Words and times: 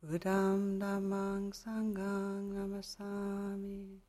Buddham 0.00 0.78
Dhammang 0.78 1.52
Namasami. 2.54 4.07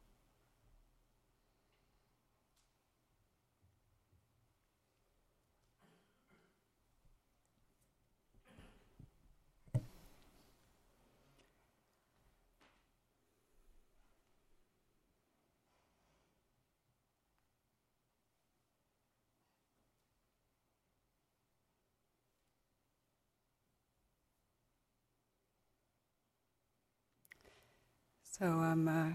So 28.39 28.45
I'm 28.45 28.87
uh, 28.87 29.09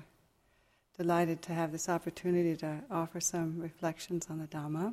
delighted 0.98 1.41
to 1.42 1.55
have 1.55 1.72
this 1.72 1.89
opportunity 1.89 2.55
to 2.56 2.80
offer 2.91 3.20
some 3.20 3.58
reflections 3.58 4.27
on 4.28 4.39
the 4.39 4.47
Dhamma. 4.47 4.92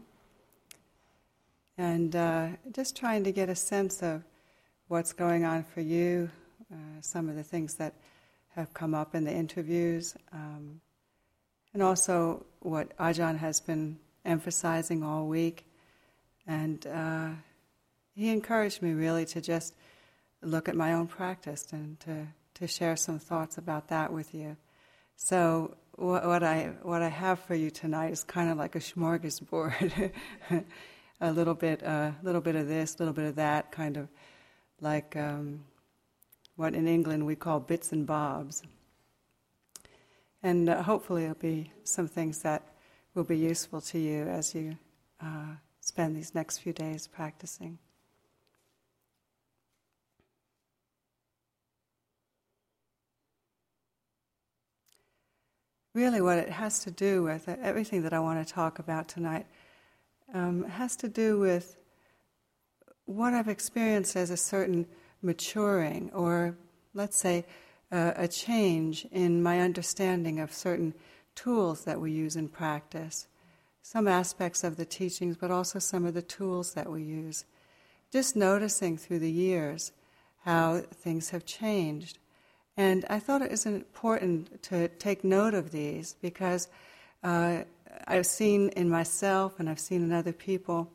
And 1.78 2.16
uh, 2.16 2.48
just 2.72 2.96
trying 2.96 3.26
to 3.26 3.34
get 3.34 3.50
a 3.50 3.56
sense 3.56 4.02
of 4.02 4.24
what's 4.88 5.12
going 5.12 5.44
on 5.44 5.66
for 5.66 5.82
you, 5.82 6.30
uh, 6.72 7.02
some 7.02 7.28
of 7.28 7.36
the 7.36 7.44
things 7.44 7.76
that 7.76 7.94
have 8.56 8.74
come 8.74 8.96
up 8.96 9.16
in 9.16 9.26
the 9.26 9.34
interviews, 9.34 10.16
um, 10.32 10.80
and 11.74 11.84
also 11.84 12.46
what 12.62 12.96
Ajahn 13.00 13.38
has 13.38 13.60
been 13.60 14.00
emphasizing 14.24 15.04
all 15.04 15.28
week. 15.28 15.66
And 16.48 16.88
uh, 16.88 17.32
he 18.16 18.30
encouraged 18.30 18.82
me 18.82 18.94
really 18.94 19.26
to 19.26 19.42
just 19.42 19.74
look 20.42 20.70
at 20.70 20.76
my 20.78 20.94
own 20.94 21.08
practice 21.08 21.68
and 21.74 22.00
to 22.00 22.28
to 22.62 22.68
share 22.68 22.96
some 22.96 23.18
thoughts 23.18 23.58
about 23.58 23.88
that 23.88 24.14
with 24.14 24.36
you. 24.36 24.56
So 25.16 25.76
what, 25.96 26.26
what 26.28 26.44
I 26.44 26.74
what 26.84 27.02
I 27.02 27.10
have 27.10 27.40
for 27.40 27.56
you 27.56 27.72
tonight 27.72 28.12
is 28.12 28.24
kind 28.24 28.52
of 28.52 28.58
like 28.58 28.76
a 28.76 28.80
smorgasbord, 28.80 30.12
a 31.22 31.32
little 31.32 31.56
bit, 31.56 31.82
a 31.82 31.90
uh, 31.90 32.12
little 32.22 32.40
bit 32.40 32.56
of 32.56 32.68
this, 32.68 32.96
a 32.96 32.98
little 33.00 33.16
bit 33.16 33.26
of 33.26 33.36
that, 33.36 33.72
kind 33.72 33.98
of 33.98 34.10
like 34.80 35.16
um, 35.16 35.64
what 36.56 36.76
in 36.76 36.88
England 36.88 37.26
we 37.26 37.36
call 37.36 37.60
bits 37.60 37.92
and 37.92 38.06
bobs. 38.06 38.62
And 40.44 40.70
uh, 40.70 40.84
hopefully, 40.84 41.24
it'll 41.24 41.36
be 41.36 41.72
some 41.84 42.08
things 42.08 42.44
that 42.44 42.62
will 43.16 43.24
be 43.24 43.38
useful 43.38 43.82
to 43.82 43.98
you 43.98 44.28
as 44.28 44.54
you 44.54 44.78
uh, 45.20 45.56
spend 45.80 46.16
these 46.16 46.36
next 46.36 46.60
few 46.60 46.74
days 46.74 47.08
practicing. 47.08 47.80
Really 55.94 56.22
what 56.22 56.38
it 56.38 56.50
has 56.50 56.80
to 56.80 56.92
do 56.92 57.24
with, 57.24 57.50
uh, 57.50 57.56
everything 57.62 58.04
that 58.04 58.14
I 58.14 58.20
want 58.20 58.46
to 58.46 58.54
talk 58.54 58.80
about 58.80 59.08
tonight, 59.08 59.46
um, 60.34 60.64
has 60.64 60.96
to 60.98 61.10
do 61.10 61.40
with 61.40 61.78
what 63.06 63.34
I've 63.34 63.50
experienced 63.50 64.16
as 64.16 64.30
a 64.30 64.38
certain 64.38 64.88
maturing, 65.22 66.10
or 66.14 66.58
let's 66.94 67.18
say 67.18 67.46
uh, 67.92 68.14
a 68.16 68.28
change 68.28 69.06
in 69.12 69.44
my 69.44 69.60
understanding 69.60 70.40
of 70.40 70.54
certain 70.54 70.94
tools 71.36 71.84
that 71.84 72.00
we 72.00 72.12
use 72.12 72.36
in 72.36 72.48
practice. 72.48 73.28
Some 73.82 74.08
aspects 74.08 74.64
of 74.64 74.78
the 74.78 74.86
teachings, 74.86 75.36
but 75.36 75.52
also 75.52 75.80
some 75.80 76.06
of 76.06 76.14
the 76.14 76.22
tools 76.22 76.74
that 76.74 76.90
we 76.90 77.04
use. 77.04 77.46
Just 78.12 78.36
noticing 78.36 78.98
through 78.98 79.20
the 79.20 79.32
years 79.32 79.92
how 80.46 80.80
things 80.80 81.30
have 81.30 81.46
changed 81.46 82.18
and 82.78 83.06
I 83.10 83.20
thought 83.20 83.42
it 83.42 83.52
was 83.52 83.66
important 83.66 84.64
to 84.64 84.88
take 84.88 85.24
note 85.24 85.54
of 85.54 85.72
these 85.72 86.16
because 86.22 86.70
uh, 87.24 87.64
I've 88.08 88.26
seen 88.26 88.70
in 88.70 88.90
myself 88.90 89.60
and 89.60 89.70
I've 89.70 89.80
seen 89.80 90.04
in 90.04 90.12
other 90.12 90.34
people, 90.34 90.90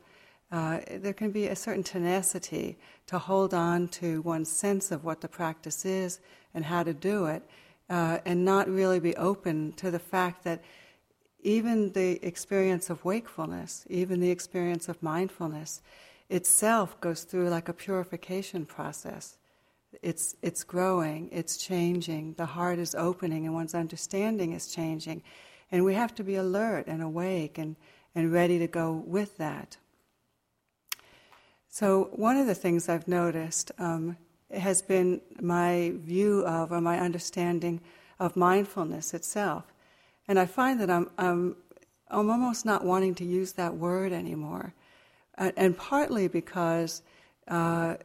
uh, 0.51 0.79
there 0.89 1.13
can 1.13 1.31
be 1.31 1.47
a 1.47 1.55
certain 1.55 1.83
tenacity 1.83 2.77
to 3.07 3.19
hold 3.19 3.53
on 3.53 3.87
to 3.89 4.21
one's 4.21 4.49
sense 4.49 4.91
of 4.91 5.03
what 5.03 5.21
the 5.21 5.27
practice 5.27 5.85
is 5.85 6.19
and 6.53 6.65
how 6.65 6.83
to 6.83 6.93
do 6.93 7.25
it, 7.25 7.43
uh, 7.89 8.19
and 8.25 8.43
not 8.43 8.67
really 8.67 8.99
be 8.99 9.15
open 9.15 9.73
to 9.73 9.91
the 9.91 9.99
fact 9.99 10.43
that 10.43 10.63
even 11.41 11.91
the 11.93 12.25
experience 12.25 12.89
of 12.89 13.05
wakefulness, 13.05 13.85
even 13.89 14.19
the 14.19 14.31
experience 14.31 14.89
of 14.89 15.01
mindfulness, 15.03 15.81
itself 16.29 16.99
goes 16.99 17.23
through 17.23 17.49
like 17.49 17.69
a 17.69 17.73
purification 17.73 18.65
process 18.65 19.37
it's, 20.01 20.35
it's 20.41 20.63
growing, 20.63 21.29
it's 21.31 21.57
changing, 21.57 22.33
the 22.33 22.45
heart 22.45 22.79
is 22.79 22.95
opening, 22.95 23.45
and 23.45 23.53
one's 23.53 23.75
understanding 23.75 24.53
is 24.53 24.67
changing. 24.67 25.23
And 25.71 25.83
we 25.83 25.93
have 25.95 26.15
to 26.15 26.23
be 26.23 26.35
alert 26.35 26.87
and 26.87 27.01
awake 27.01 27.57
and, 27.57 27.75
and 28.15 28.31
ready 28.31 28.59
to 28.59 28.67
go 28.67 28.91
with 29.05 29.37
that. 29.37 29.77
So, 31.69 32.09
one 32.13 32.37
of 32.37 32.47
the 32.47 32.55
things 32.55 32.89
I've 32.89 33.07
noticed 33.07 33.71
um, 33.77 34.17
has 34.51 34.81
been 34.81 35.21
my 35.41 35.93
view 35.95 36.45
of 36.45 36.71
or 36.71 36.81
my 36.81 36.99
understanding 36.99 37.81
of 38.19 38.35
mindfulness 38.35 39.13
itself. 39.13 39.65
And 40.27 40.39
I 40.39 40.45
find 40.45 40.79
that 40.79 40.89
I'm, 40.89 41.09
I'm, 41.17 41.55
I'm 42.09 42.29
almost 42.29 42.65
not 42.65 42.83
wanting 42.83 43.15
to 43.15 43.25
use 43.25 43.53
that 43.53 43.75
word 43.75 44.11
anymore. 44.11 44.73
And 45.37 45.77
partly 45.77 46.27
because 46.27 47.03
uh, 47.47 47.97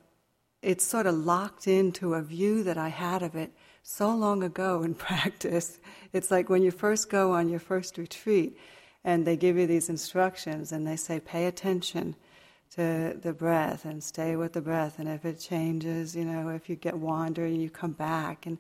it's 0.62 0.87
sort 0.87 1.06
of 1.06 1.15
locked 1.17 1.67
into 1.67 2.15
a 2.15 2.23
view 2.23 2.62
that 2.62 2.78
I 2.78 2.89
had 2.89 3.23
of 3.23 3.34
it 3.34 3.53
so 3.83 4.15
long 4.15 4.43
ago 4.43 4.83
in 4.83 4.95
practice. 5.09 5.81
It's 6.12 6.31
like 6.31 6.49
when 6.49 6.62
you 6.62 6.71
first 6.71 7.11
go 7.11 7.33
on 7.33 7.49
your 7.49 7.61
first 7.61 7.99
retreat 7.99 8.56
and 9.05 9.27
they 9.27 9.37
give 9.37 9.59
you 9.59 9.67
these 9.67 9.89
instructions 9.89 10.71
and 10.73 10.87
they 10.87 10.97
say, 10.97 11.19
pay 11.19 11.47
attention 11.47 12.15
to 12.77 13.19
the 13.21 13.33
breath 13.33 13.84
and 13.84 14.03
stay 14.03 14.37
with 14.37 14.53
the 14.53 14.61
breath. 14.61 14.99
And 14.99 15.09
if 15.09 15.25
it 15.25 15.39
changes, 15.39 16.15
you 16.17 16.25
know, 16.25 16.49
if 16.50 16.71
you 16.71 16.77
get 16.77 16.97
wandering, 16.97 17.61
you 17.61 17.69
come 17.69 17.93
back. 17.93 18.47
And, 18.47 18.59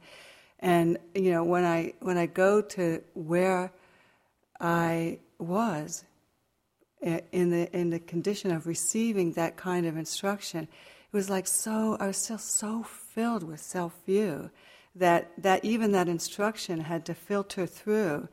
and 0.58 0.98
you 1.14 1.30
know, 1.30 1.44
when 1.44 1.64
I, 1.64 1.94
when 2.00 2.18
I 2.18 2.26
go 2.26 2.60
to 2.60 3.02
where 3.14 3.72
I 4.60 5.20
was 5.38 6.04
eh, 7.02 7.20
in 7.30 7.50
the, 7.50 7.74
in 7.74 7.90
the 7.90 8.00
condition 8.00 8.50
of 8.50 8.66
receiving 8.66 9.32
that 9.32 9.56
kind 9.56 9.86
of 9.86 9.96
instruction, 9.96 10.68
it 11.12 11.16
was 11.16 11.28
like 11.28 11.46
so, 11.46 11.96
I 12.00 12.06
was 12.06 12.16
still 12.16 12.38
so 12.38 12.82
filled 12.82 13.42
with 13.42 13.60
self 13.60 13.92
view 14.06 14.50
that, 14.94 15.30
that 15.38 15.64
even 15.64 15.92
that 15.92 16.08
instruction 16.08 16.80
had 16.80 17.04
to 17.06 17.14
filter 17.14 17.66
through 17.66 18.28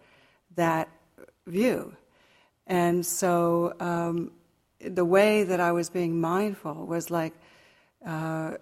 that 0.55 0.87
view. 1.45 1.95
And 2.67 3.05
so 3.05 3.73
um, 3.79 4.31
the 4.79 5.03
way 5.03 5.43
that 5.43 5.59
I 5.59 5.73
was 5.73 5.89
being 5.89 6.21
mindful 6.21 6.85
was 6.85 7.11
like 7.11 7.33
uh, 8.05 8.53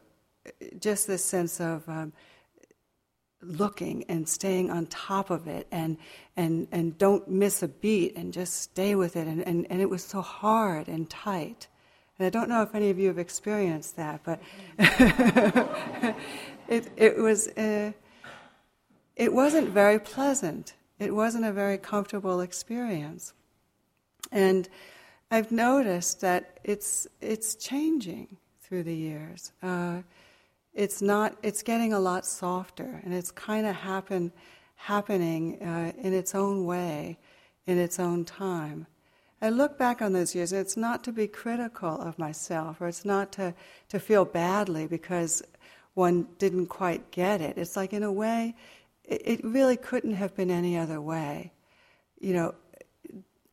just 0.79 1.05
this 1.05 1.23
sense 1.23 1.59
of 1.59 1.87
um, 1.87 2.13
looking 3.41 4.03
and 4.09 4.27
staying 4.27 4.71
on 4.71 4.87
top 4.87 5.29
of 5.29 5.47
it 5.47 5.67
and, 5.71 5.97
and, 6.35 6.67
and 6.71 6.97
don't 6.97 7.27
miss 7.27 7.61
a 7.61 7.67
beat 7.67 8.15
and 8.15 8.33
just 8.33 8.61
stay 8.61 8.95
with 8.95 9.15
it. 9.15 9.27
And, 9.27 9.45
and, 9.45 9.67
and 9.69 9.79
it 9.79 9.89
was 9.89 10.03
so 10.03 10.21
hard 10.21 10.87
and 10.87 11.07
tight. 11.07 11.67
And 12.19 12.25
I 12.25 12.29
don't 12.29 12.49
know 12.49 12.63
if 12.63 12.73
any 12.73 12.89
of 12.89 12.97
you 12.97 13.07
have 13.09 13.19
experienced 13.19 13.95
that, 13.97 14.21
but 14.23 14.39
it, 16.67 16.91
it 16.97 17.17
was 17.17 17.47
uh, 17.49 17.91
it 19.15 19.33
wasn't 19.33 19.69
very 19.69 19.99
pleasant. 19.99 20.73
It 20.99 21.13
wasn't 21.13 21.45
a 21.45 21.51
very 21.51 21.77
comfortable 21.77 22.41
experience, 22.41 23.33
and 24.31 24.67
I've 25.29 25.51
noticed 25.51 26.21
that 26.21 26.59
it's 26.63 27.07
it's 27.21 27.55
changing 27.55 28.37
through 28.61 28.83
the 28.83 28.95
years. 28.95 29.51
Uh, 29.61 30.01
it's 30.73 31.01
not. 31.01 31.35
It's 31.43 31.61
getting 31.61 31.93
a 31.93 31.99
lot 31.99 32.25
softer, 32.25 33.01
and 33.03 33.13
it's 33.13 33.29
kind 33.29 33.67
of 33.67 33.75
happen 33.75 34.31
happening 34.75 35.61
uh, 35.61 35.91
in 36.01 36.13
its 36.13 36.33
own 36.33 36.65
way, 36.65 37.17
in 37.65 37.77
its 37.77 37.99
own 37.99 38.25
time. 38.25 38.87
I 39.41 39.49
look 39.49 39.77
back 39.77 40.01
on 40.01 40.13
those 40.13 40.33
years, 40.33 40.51
and 40.51 40.61
it's 40.61 40.77
not 40.77 41.03
to 41.03 41.11
be 41.11 41.27
critical 41.27 42.01
of 42.01 42.17
myself, 42.17 42.81
or 42.81 42.87
it's 42.87 43.05
not 43.05 43.31
to, 43.33 43.53
to 43.89 43.99
feel 43.99 44.25
badly 44.25 44.87
because 44.87 45.43
one 45.93 46.27
didn't 46.39 46.67
quite 46.67 47.11
get 47.11 47.41
it. 47.41 47.57
It's 47.57 47.75
like, 47.75 47.93
in 47.93 48.03
a 48.03 48.11
way, 48.11 48.55
it, 49.03 49.21
it 49.25 49.43
really 49.43 49.77
couldn't 49.77 50.13
have 50.13 50.35
been 50.35 50.49
any 50.49 50.77
other 50.77 50.99
way. 50.99 51.51
You 52.19 52.33
know, 52.33 52.55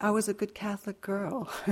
I 0.00 0.10
was 0.10 0.28
a 0.28 0.34
good 0.34 0.54
Catholic 0.54 1.00
girl. 1.00 1.48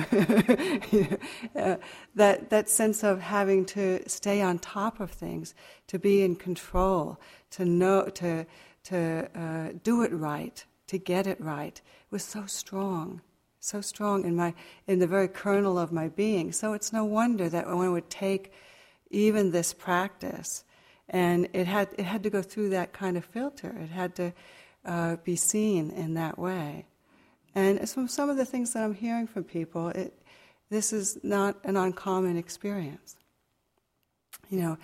uh, 1.55 1.77
that 2.15 2.51
that 2.51 2.69
sense 2.69 3.03
of 3.03 3.21
having 3.21 3.65
to 3.67 4.09
stay 4.09 4.41
on 4.41 4.59
top 4.59 5.01
of 5.01 5.11
things, 5.11 5.55
to 5.89 5.99
be 5.99 6.23
in 6.23 6.37
control, 6.37 7.19
to 7.51 7.65
know, 7.65 8.09
to 8.15 8.47
to 8.85 9.29
uh, 9.35 9.79
do 9.83 10.03
it 10.03 10.13
right, 10.13 10.65
to 10.87 10.99
get 10.99 11.27
it 11.27 11.41
right, 11.41 11.81
was 12.11 12.23
so 12.23 12.47
strong, 12.47 13.21
so 13.63 13.81
strong 13.81 14.25
in 14.25 14.35
my 14.35 14.53
in 14.89 14.99
the 14.99 15.07
very 15.07 15.29
kernel 15.29 15.79
of 15.79 15.93
my 15.93 16.09
being. 16.09 16.51
So 16.53 16.73
it's 16.73 16.93
no 16.93 17.05
wonder 17.05 17.49
that 17.49 17.67
one 17.67 17.93
would 17.93 18.11
take 18.11 18.53
even 19.11 19.53
this 19.53 19.73
practice, 19.73 20.65
and 21.09 21.49
it 21.53 21.67
had 21.67 21.89
it 21.97 22.05
had 22.05 22.25
to 22.25 22.31
go 22.31 22.43
through 22.43 22.71
that 22.71 22.93
kind 22.93 23.17
of 23.17 23.25
filter. 23.25 23.75
It 23.81 23.91
had 23.91 24.17
to 24.17 24.33
uh, 24.85 25.17
be 25.23 25.37
seen 25.37 25.91
in 25.91 26.15
that 26.15 26.39
way. 26.39 26.87
And 27.55 27.89
from 27.89 28.09
some 28.09 28.31
of 28.31 28.37
the 28.37 28.45
things 28.45 28.73
that 28.73 28.83
I'm 28.83 28.95
hearing 28.95 29.27
from 29.27 29.45
people, 29.45 29.89
it, 29.89 30.19
this 30.71 30.93
is 30.93 31.19
not 31.23 31.57
an 31.65 31.77
uncommon 31.77 32.37
experience. 32.37 33.17
You 34.51 34.61
know, 34.61 34.79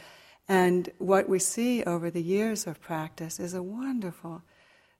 and 0.46 0.88
what 0.98 1.28
we 1.28 1.40
see 1.40 1.82
over 1.82 2.10
the 2.10 2.22
years 2.22 2.66
of 2.66 2.80
practice 2.80 3.40
is 3.40 3.54
a 3.54 3.62
wonderful 3.62 4.42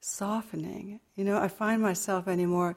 softening. 0.01 0.99
You 1.15 1.25
know, 1.25 1.39
I 1.39 1.47
find 1.47 1.81
myself 1.81 2.27
anymore 2.27 2.77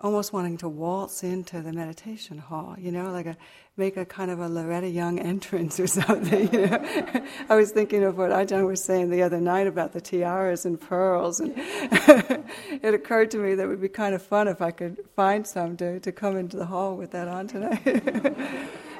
almost 0.00 0.32
wanting 0.32 0.56
to 0.58 0.68
waltz 0.68 1.22
into 1.22 1.62
the 1.62 1.72
meditation 1.72 2.38
hall, 2.38 2.74
you 2.78 2.90
know, 2.90 3.10
like 3.10 3.26
a 3.26 3.36
make 3.76 3.96
a 3.96 4.04
kind 4.04 4.30
of 4.30 4.40
a 4.40 4.48
Loretta 4.48 4.88
Young 4.88 5.18
entrance 5.18 5.78
or 5.78 5.86
something. 6.00 6.52
You 6.52 6.66
know? 6.66 7.26
I 7.48 7.56
was 7.56 7.70
thinking 7.70 8.02
of 8.02 8.18
what 8.18 8.30
Ajahn 8.30 8.66
was 8.66 8.82
saying 8.82 9.10
the 9.10 9.22
other 9.22 9.40
night 9.40 9.66
about 9.66 9.92
the 9.92 10.00
tiaras 10.00 10.64
and 10.64 10.80
pearls, 10.80 11.40
and 11.40 11.52
it 11.56 12.94
occurred 12.94 13.30
to 13.32 13.38
me 13.38 13.54
that 13.54 13.64
it 13.64 13.66
would 13.66 13.80
be 13.80 13.88
kind 13.88 14.14
of 14.14 14.22
fun 14.22 14.48
if 14.48 14.60
I 14.60 14.70
could 14.70 14.98
find 15.14 15.46
some 15.46 15.76
to, 15.78 16.00
to 16.00 16.12
come 16.12 16.36
into 16.36 16.56
the 16.56 16.66
hall 16.66 16.96
with 16.96 17.12
that 17.12 17.28
on 17.28 17.46
tonight. 17.46 17.82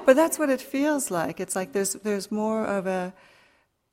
but 0.07 0.17
that's 0.17 0.39
what 0.39 0.51
it 0.51 0.61
feels 0.61 1.11
like. 1.11 1.41
It's 1.41 1.57
like 1.57 1.73
there's 1.73 1.95
there's 1.95 2.31
more 2.31 2.65
of 2.65 2.87
a 2.87 3.13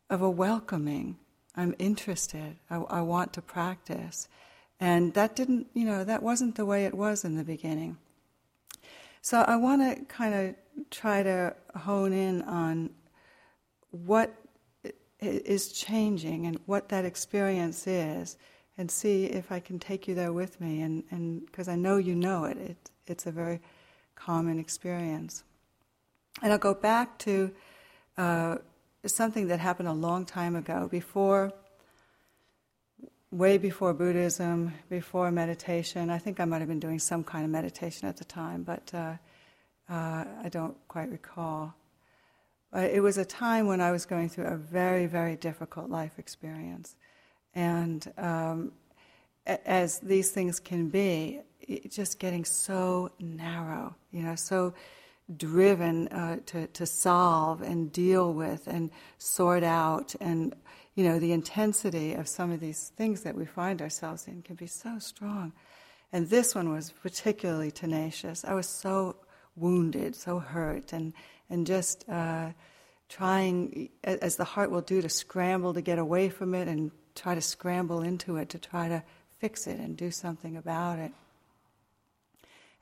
of 0.10 0.22
a 0.22 0.30
welcoming. 0.30 1.18
I'm 1.56 1.76
interested. 1.80 2.58
I, 2.70 2.78
I 2.78 3.02
want 3.02 3.34
to 3.34 3.42
practice. 3.42 4.30
And 4.82 5.14
that 5.14 5.36
didn't, 5.36 5.68
you 5.76 5.86
know, 5.86 6.04
that 6.04 6.24
wasn't 6.24 6.56
the 6.56 6.66
way 6.66 6.86
it 6.86 6.96
was 6.96 7.24
in 7.24 7.38
the 7.38 7.44
beginning. 7.44 7.98
So 9.22 9.42
I 9.42 9.56
want 9.56 9.82
to 9.84 10.04
kind 10.06 10.34
of 10.34 10.90
try 10.90 11.22
to 11.22 11.56
hone 11.76 12.12
in 12.12 12.42
on 12.42 12.90
what 13.92 14.34
is 15.20 15.72
changing 15.72 16.48
and 16.48 16.60
what 16.66 16.90
that 16.90 17.06
experience 17.06 17.86
is 17.86 18.38
and 18.76 18.90
see 18.90 19.26
if 19.26 19.52
I 19.52 19.60
can 19.60 19.78
take 19.78 20.08
you 20.08 20.16
there 20.16 20.34
with 20.34 20.60
me 20.60 20.82
and 20.82 21.46
because 21.46 21.68
I 21.68 21.76
know 21.76 21.98
you 21.98 22.16
know 22.16 22.46
it. 22.46 22.58
it. 22.58 22.78
It's 23.06 23.28
a 23.28 23.32
very 23.32 23.60
common 24.16 24.58
experience. 24.58 25.44
And 26.42 26.52
I'll 26.52 26.58
go 26.58 26.74
back 26.74 27.20
to 27.20 27.52
uh, 28.18 28.58
something 29.06 29.48
that 29.50 29.60
happened 29.60 29.90
a 29.90 29.94
long 29.94 30.26
time 30.26 30.56
ago 30.56 30.88
before 30.90 31.54
way 33.32 33.58
before 33.58 33.94
Buddhism, 33.94 34.74
before 34.90 35.32
meditation. 35.32 36.10
I 36.10 36.18
think 36.18 36.40
I 36.40 36.46
might 36.46 36.60
have 36.60 36.68
been 36.68 36.80
doing 36.80 37.00
some 37.00 37.24
kind 37.24 37.46
of 37.46 37.52
meditation 37.52 38.08
at 38.08 38.18
the 38.18 38.26
time, 38.26 38.64
but 38.64 38.92
uh, 38.94 39.14
uh, 39.90 40.26
I 40.44 40.50
don't 40.50 40.76
quite 40.88 41.10
recall. 41.10 41.74
But 42.72 42.92
it 42.92 43.02
was 43.02 43.18
a 43.18 43.26
time 43.26 43.68
when 43.68 43.82
I 43.82 43.92
was 43.92 44.06
going 44.06 44.30
through 44.30 44.46
a 44.46 44.58
very, 44.58 45.06
very 45.06 45.36
difficult 45.36 45.90
life 45.90 46.18
experience. 46.18 46.96
And 47.54 48.12
um, 48.18 48.72
as 49.46 50.00
these 50.00 50.32
things 50.32 50.60
can 50.60 50.90
be, 50.90 51.42
just 51.90 52.20
getting 52.20 52.44
so 52.44 53.12
narrow, 53.20 53.96
you 54.12 54.24
know, 54.24 54.36
so 54.36 54.74
driven 55.38 56.08
uh, 56.10 56.38
to, 56.46 56.68
to 56.68 56.86
solve 56.86 57.62
and 57.62 57.92
deal 57.92 58.34
with 58.34 58.68
and 58.68 58.90
sort 59.18 59.64
out 59.64 60.16
and 60.20 60.54
you 60.96 61.04
know, 61.04 61.20
the 61.20 61.32
intensity 61.32 62.14
of 62.14 62.28
some 62.28 62.52
of 62.52 62.60
these 62.60 62.92
things 62.96 63.22
that 63.22 63.36
we 63.36 63.46
find 63.46 63.82
ourselves 63.82 64.28
in 64.28 64.42
can 64.42 64.56
be 64.56 64.68
so 64.68 65.00
strong. 65.00 65.54
And 66.12 66.30
this 66.30 66.54
one 66.54 66.72
was 66.72 66.92
particularly 66.92 67.72
tenacious. 67.72 68.44
I 68.44 68.54
was 68.54 68.68
so 68.68 69.16
wounded, 69.56 70.16
so 70.16 70.40
hurt, 70.40 70.92
and, 70.92 71.14
and 71.50 71.66
just 71.66 72.08
uh, 72.10 72.50
trying, 73.08 73.90
as 74.04 74.36
the 74.36 74.44
heart 74.44 74.72
will 74.72 74.82
do, 74.82 75.02
to 75.02 75.10
scramble 75.10 75.74
to 75.74 75.82
get 75.82 76.00
away 76.00 76.30
from 76.30 76.54
it 76.54 76.68
and 76.68 76.92
try 77.16 77.36
to 77.36 77.42
scramble 77.42 78.02
into 78.02 78.38
it 78.38 78.50
to 78.50 78.60
try 78.60 78.90
to 78.90 79.04
fix 79.40 79.68
it 79.68 79.80
and 79.80 79.96
do 79.98 80.12
something 80.12 80.58
about 80.58 81.00
it. 81.00 81.12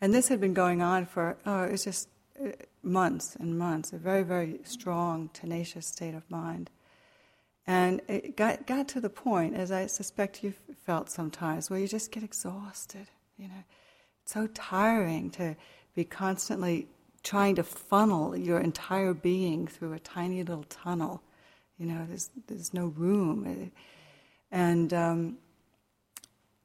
And 0.02 0.14
this 0.14 0.28
had 0.30 0.40
been 0.40 0.54
going 0.54 0.82
on 0.82 1.06
for, 1.06 1.38
oh, 1.46 1.64
it 1.64 1.72
was 1.72 1.84
just 1.84 2.08
uh, 2.44 2.50
months 2.84 3.36
and 3.36 3.58
months, 3.58 3.94
a 3.94 3.98
very, 3.98 4.24
very 4.24 4.60
strong, 4.64 5.30
tenacious 5.34 5.88
state 5.88 6.16
of 6.16 6.30
mind. 6.30 6.70
And 7.70 8.02
it 8.08 8.36
got, 8.36 8.66
got 8.66 8.88
to 8.88 9.00
the 9.00 9.12
point, 9.12 9.56
as 9.56 9.72
I 9.72 9.86
suspect 9.86 10.44
you've 10.44 10.60
felt 10.88 11.08
sometimes, 11.08 11.70
where 11.70 11.80
you 11.80 11.88
just 11.88 12.12
get 12.12 12.24
exhausted. 12.24 13.12
You 13.38 13.48
know, 13.48 13.64
it's 14.24 14.34
so 14.34 14.48
tiring 14.56 15.30
to 15.32 15.56
be 15.94 16.04
constantly 16.04 16.88
trying 17.22 17.54
to 17.58 17.64
funnel 17.64 18.36
your 18.36 18.60
entire 18.60 19.14
being 19.14 19.68
through 19.68 19.94
a 19.94 20.00
tiny 20.00 20.42
little 20.42 20.64
tunnel. 20.64 21.22
You 21.78 21.86
know, 21.86 22.06
there's, 22.08 22.32
there's 22.48 22.74
no 22.74 22.88
room. 22.88 23.72
And 24.52 24.92
um, 24.92 25.38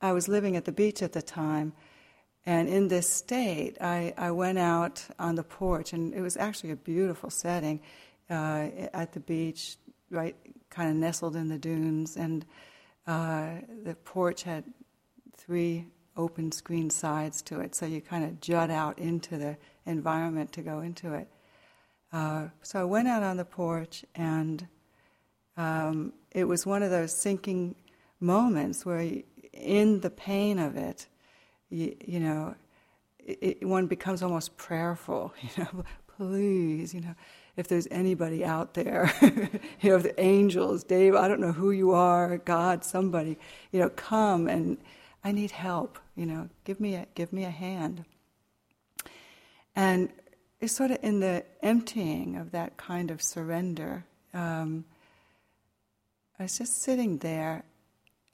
I 0.00 0.12
was 0.12 0.27
living 0.27 0.57
at 0.57 0.65
the 0.65 0.73
beach 0.73 1.03
at 1.03 1.12
the 1.12 1.21
time, 1.21 1.75
and 2.47 2.67
in 2.67 2.89
this 2.89 3.11
state, 3.11 3.77
I, 3.79 4.15
I 4.17 4.31
went 4.31 4.59
out 4.59 5.05
on 5.19 5.35
the 5.35 5.45
porch, 5.45 5.93
and 5.93 6.15
it 6.15 6.23
was 6.23 6.39
actually 6.39 6.71
a 6.71 6.77
beautiful 6.77 7.29
setting 7.29 7.81
uh, 8.31 8.69
at 8.95 9.12
the 9.12 9.21
beach, 9.21 9.77
right 10.11 10.35
kind 10.75 10.91
of 10.91 10.97
nestled 10.97 11.37
in 11.37 11.49
the 11.49 11.59
dunes, 11.59 12.17
and 12.17 12.44
uh, 13.06 13.50
the 13.85 13.94
porch 13.94 14.43
had 14.43 14.65
three 15.37 15.87
open 16.17 16.53
screen 16.53 16.91
sides 16.91 17.43
to 17.43 17.61
it, 17.61 17.75
so 17.75 17.87
you 17.87 18.00
kind 18.00 18.25
of 18.25 18.41
jut 18.41 18.71
out 18.71 18.99
into 18.99 19.37
the 19.37 19.56
environment 19.87 20.53
to 20.53 20.62
go 20.62 20.81
into 20.81 21.12
it. 21.15 21.29
Uh, 22.12 22.49
so 22.62 22.81
I 22.81 22.85
went 22.85 23.09
out 23.09 23.23
on 23.23 23.37
the 23.37 23.44
porch, 23.44 24.05
and 24.15 24.67
um, 25.56 26.12
it 26.31 26.44
was 26.44 26.65
one 26.65 26.82
of 26.82 26.91
those 26.91 27.12
sinking 27.12 27.75
moments 28.21 28.87
where, 28.87 29.02
you, 29.02 29.25
in 29.52 30.00
the 30.00 30.11
pain 30.11 30.59
of 30.59 30.76
it, 30.76 31.09
you, 31.71 31.97
you 32.04 32.21
know, 32.21 32.54
it, 33.19 33.66
one 33.66 33.87
becomes 33.87 34.23
almost 34.23 34.57
prayerful. 34.57 35.33
You 35.43 35.64
know, 35.64 35.85
please, 36.16 36.95
you 36.95 37.00
know, 37.00 37.14
if 37.56 37.68
there's 37.68 37.87
anybody 37.90 38.44
out 38.44 38.75
there, 38.75 39.12
you 39.80 39.90
know, 39.90 39.99
the 39.99 40.18
angels, 40.20 40.84
deva, 40.84 41.18
I 41.18 41.28
don't 41.28 41.40
know 41.40 41.52
who 41.52 41.70
you 41.70 41.92
are, 41.92 42.38
God, 42.38 42.84
somebody, 42.84 43.38
you 43.70 43.80
know, 43.80 43.90
come 43.90 44.49
and 44.49 44.78
I 45.23 45.32
need 45.32 45.52
help, 45.52 45.99
you 46.16 46.26
know, 46.26 46.49
give 46.64 46.80
me 46.80 46.94
a, 46.94 47.06
give 47.14 47.32
me 47.32 47.44
a 47.44 47.50
hand. 47.50 48.04
And 49.76 50.11
it's 50.61 50.75
sort 50.75 50.90
of 50.90 50.99
in 51.02 51.20
the 51.20 51.44
emptying 51.62 52.37
of 52.37 52.52
that 52.52 52.76
kind 52.76 53.11
of 53.11 53.23
surrender. 53.23 54.04
Um, 54.32 54.84
I 56.38 56.44
was 56.44 56.58
just 56.58 56.82
sitting 56.82 57.18
there, 57.18 57.64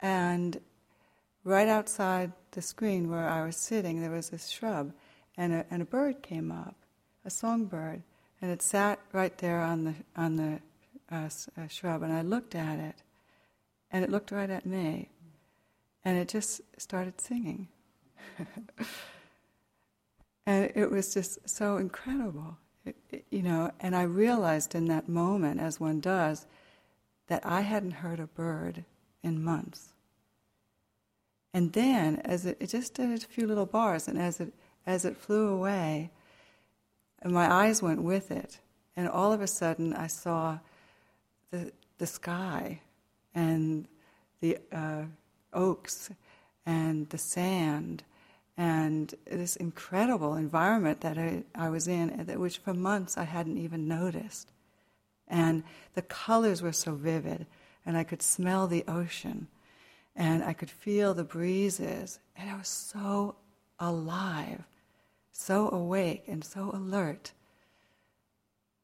and 0.00 0.60
right 1.44 1.68
outside 1.68 2.32
the 2.52 2.62
screen 2.62 3.10
where 3.10 3.28
I 3.28 3.44
was 3.44 3.56
sitting, 3.56 4.00
there 4.00 4.10
was 4.10 4.30
this 4.30 4.48
shrub, 4.48 4.92
and 5.36 5.52
a, 5.52 5.66
and 5.70 5.82
a 5.82 5.84
bird 5.84 6.22
came 6.22 6.50
up, 6.50 6.76
a 7.24 7.30
songbird. 7.30 8.02
And 8.42 8.50
it 8.50 8.62
sat 8.62 8.99
right 9.12 9.37
there 9.38 9.61
on 9.61 9.85
the, 9.85 9.94
on 10.16 10.37
the 10.37 10.61
uh, 11.14 11.28
uh, 11.59 11.66
shrub, 11.68 12.02
and 12.02 12.12
I 12.12 12.23
looked 12.23 12.54
at 12.54 12.78
it, 12.78 13.02
and 13.90 14.04
it 14.04 14.11
looked 14.11 14.30
right 14.30 14.49
at 14.49 14.64
me, 14.64 15.09
and 16.04 16.16
it 16.16 16.28
just 16.28 16.61
started 16.78 17.20
singing. 17.20 17.68
and 20.47 20.73
it 20.75 20.90
was 20.90 21.12
just 21.12 21.49
so 21.49 21.76
incredible, 21.76 22.56
it, 22.85 22.97
it, 23.11 23.26
you 23.30 23.42
know. 23.42 23.73
And 23.80 23.94
I 23.94 24.02
realized 24.02 24.75
in 24.75 24.87
that 24.87 25.09
moment, 25.09 25.61
as 25.61 25.80
one 25.80 26.00
does, 26.00 26.47
that 27.26 27.44
I 27.44 27.61
hadn't 27.61 27.90
heard 27.92 28.20
a 28.20 28.26
bird 28.26 28.85
in 29.23 29.42
months. 29.44 29.92
And 31.52 31.73
then, 31.73 32.16
as 32.25 32.47
it, 32.47 32.56
it 32.61 32.68
just 32.68 32.94
did 32.94 33.11
a 33.11 33.26
few 33.26 33.47
little 33.47 33.66
bars, 33.66 34.09
and 34.09 34.18
as 34.18 34.40
it 34.40 34.54
as 34.87 35.04
it 35.04 35.16
flew 35.16 35.49
away, 35.49 36.11
and 37.22 37.32
my 37.32 37.52
eyes 37.52 37.82
went 37.82 38.02
with 38.02 38.30
it. 38.30 38.60
And 38.96 39.08
all 39.08 39.32
of 39.32 39.40
a 39.40 39.46
sudden, 39.46 39.94
I 39.94 40.08
saw 40.08 40.58
the, 41.50 41.72
the 41.98 42.06
sky 42.06 42.80
and 43.34 43.86
the 44.40 44.58
uh, 44.72 45.04
oaks 45.52 46.10
and 46.66 47.08
the 47.08 47.18
sand 47.18 48.02
and 48.56 49.14
this 49.24 49.56
incredible 49.56 50.34
environment 50.34 51.00
that 51.00 51.16
I, 51.16 51.44
I 51.54 51.70
was 51.70 51.88
in, 51.88 52.10
which 52.38 52.58
for 52.58 52.74
months 52.74 53.16
I 53.16 53.24
hadn't 53.24 53.58
even 53.58 53.88
noticed. 53.88 54.50
And 55.28 55.62
the 55.94 56.02
colors 56.02 56.60
were 56.60 56.72
so 56.72 56.92
vivid, 56.92 57.46
and 57.86 57.96
I 57.96 58.04
could 58.04 58.20
smell 58.20 58.66
the 58.66 58.84
ocean. 58.86 59.46
and 60.16 60.42
I 60.44 60.52
could 60.52 60.70
feel 60.70 61.14
the 61.14 61.24
breezes, 61.24 62.18
and 62.36 62.50
I 62.50 62.56
was 62.56 62.68
so 62.68 63.36
alive, 63.78 64.64
so 65.40 65.70
awake, 65.70 66.25
and 66.26 66.44
so 66.44 66.70
alert. 66.73 67.32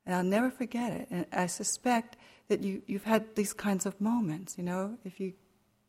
And 0.05 0.15
I'll 0.15 0.25
never 0.25 0.51
forget 0.51 0.93
it. 0.93 1.09
And 1.11 1.27
I 1.33 1.47
suspect 1.47 2.17
that 2.49 2.63
you, 2.63 2.83
you've 2.87 3.05
had 3.05 3.35
these 3.35 3.53
kinds 3.53 3.87
of 3.87 4.01
moments, 4.01 4.57
you 4.57 4.65
know, 4.65 4.97
if 5.05 5.21
you 5.21 5.33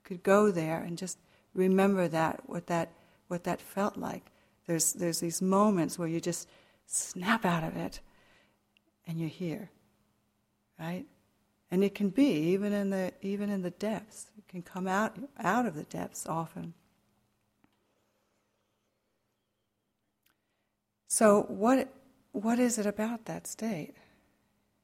could 0.03 0.23
go 0.23 0.51
there 0.51 0.81
and 0.81 0.97
just 0.97 1.17
remember 1.53 2.07
that, 2.07 2.41
what 2.47 2.67
that, 2.67 2.91
what 3.27 3.43
that 3.43 3.61
felt 3.61 3.97
like. 3.97 4.25
There's, 4.65 4.93
there's 4.93 5.19
these 5.19 5.41
moments 5.41 5.97
where 5.97 6.07
you 6.07 6.19
just 6.19 6.49
snap 6.85 7.45
out 7.45 7.63
of 7.63 7.77
it 7.77 7.99
and 9.05 9.19
you're 9.19 9.29
here, 9.29 9.69
right? 10.79 11.05
And 11.71 11.83
it 11.83 11.95
can 11.95 12.09
be 12.09 12.29
even 12.53 12.73
in 12.73 12.89
the 12.89 13.11
even 13.21 13.49
in 13.49 13.61
the 13.61 13.71
depths. 13.71 14.27
It 14.37 14.47
can 14.47 14.61
come 14.61 14.87
out 14.87 15.17
out 15.37 15.65
of 15.65 15.75
the 15.75 15.83
depths 15.83 16.25
often. 16.25 16.73
So 21.07 21.43
what 21.47 21.93
what 22.31 22.59
is 22.59 22.77
it 22.77 22.85
about 22.85 23.25
that 23.25 23.47
state? 23.47 23.95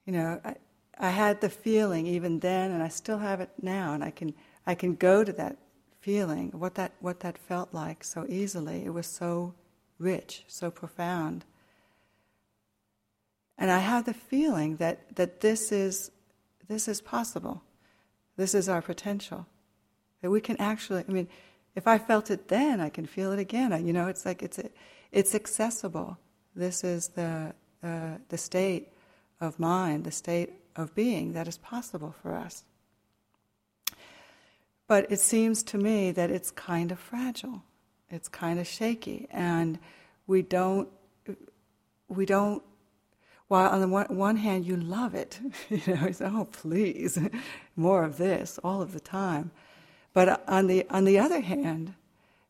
You 0.05 0.13
know, 0.13 0.41
I, 0.43 0.55
I 0.97 1.09
had 1.09 1.41
the 1.41 1.49
feeling 1.49 2.07
even 2.07 2.39
then, 2.39 2.71
and 2.71 2.81
I 2.81 2.87
still 2.87 3.19
have 3.19 3.41
it 3.41 3.51
now, 3.61 3.93
and 3.93 4.03
I 4.03 4.11
can 4.11 4.33
I 4.65 4.75
can 4.75 4.95
go 4.95 5.23
to 5.23 5.33
that 5.33 5.57
feeling, 5.99 6.51
what 6.51 6.75
that 6.75 6.93
what 6.99 7.19
that 7.21 7.37
felt 7.37 7.73
like 7.73 8.03
so 8.03 8.25
easily. 8.27 8.83
It 8.85 8.93
was 8.93 9.07
so 9.07 9.53
rich, 9.99 10.43
so 10.47 10.71
profound. 10.71 11.45
And 13.57 13.71
I 13.71 13.79
have 13.79 14.05
the 14.05 14.13
feeling 14.13 14.77
that, 14.77 15.15
that 15.15 15.41
this 15.41 15.71
is 15.71 16.11
this 16.67 16.87
is 16.87 17.01
possible. 17.01 17.61
This 18.35 18.55
is 18.55 18.67
our 18.67 18.81
potential. 18.81 19.45
That 20.21 20.31
we 20.31 20.41
can 20.41 20.57
actually, 20.57 21.03
I 21.07 21.11
mean, 21.11 21.27
if 21.75 21.87
I 21.87 21.97
felt 21.97 22.31
it 22.31 22.47
then, 22.47 22.79
I 22.81 22.89
can 22.89 23.05
feel 23.05 23.31
it 23.31 23.39
again. 23.39 23.85
You 23.85 23.93
know, 23.93 24.07
it's 24.07 24.25
like 24.25 24.41
it's, 24.41 24.59
it's 25.13 25.33
accessible. 25.33 26.17
This 26.55 26.83
is 26.83 27.09
the, 27.09 27.53
uh, 27.83 28.17
the 28.29 28.37
state 28.37 28.89
of 29.39 29.59
mind, 29.59 30.03
the 30.03 30.11
state 30.11 30.51
of 30.75 30.93
being 30.95 31.33
that 31.33 31.47
is 31.47 31.57
possible 31.57 32.15
for 32.21 32.35
us. 32.35 32.63
But 34.87 35.11
it 35.11 35.19
seems 35.19 35.63
to 35.63 35.77
me 35.77 36.11
that 36.11 36.29
it's 36.29 36.51
kind 36.51 36.91
of 36.91 36.99
fragile. 36.99 37.63
It's 38.09 38.27
kind 38.27 38.59
of 38.59 38.67
shaky, 38.67 39.27
and 39.31 39.79
we 40.27 40.41
don't 40.41 40.89
we 42.07 42.25
don't 42.25 42.61
while 43.47 43.69
on 43.69 43.81
the 43.81 43.87
one, 43.87 44.05
one 44.15 44.37
hand 44.37 44.65
you 44.65 44.75
love 44.75 45.15
it, 45.15 45.39
you 45.69 45.81
know, 45.87 46.05
it's, 46.05 46.21
oh 46.21 46.47
please, 46.51 47.17
more 47.75 48.03
of 48.03 48.17
this 48.17 48.59
all 48.63 48.81
of 48.81 48.93
the 48.93 48.99
time. 48.99 49.51
But 50.13 50.47
on 50.47 50.67
the 50.67 50.85
on 50.89 51.05
the 51.05 51.17
other 51.17 51.39
hand, 51.39 51.95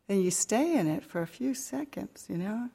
then 0.08 0.22
you 0.22 0.32
stay 0.32 0.78
in 0.78 0.88
it 0.88 1.04
for 1.04 1.22
a 1.22 1.28
few 1.28 1.54
seconds, 1.54 2.26
you 2.30 2.38
know, 2.38 2.70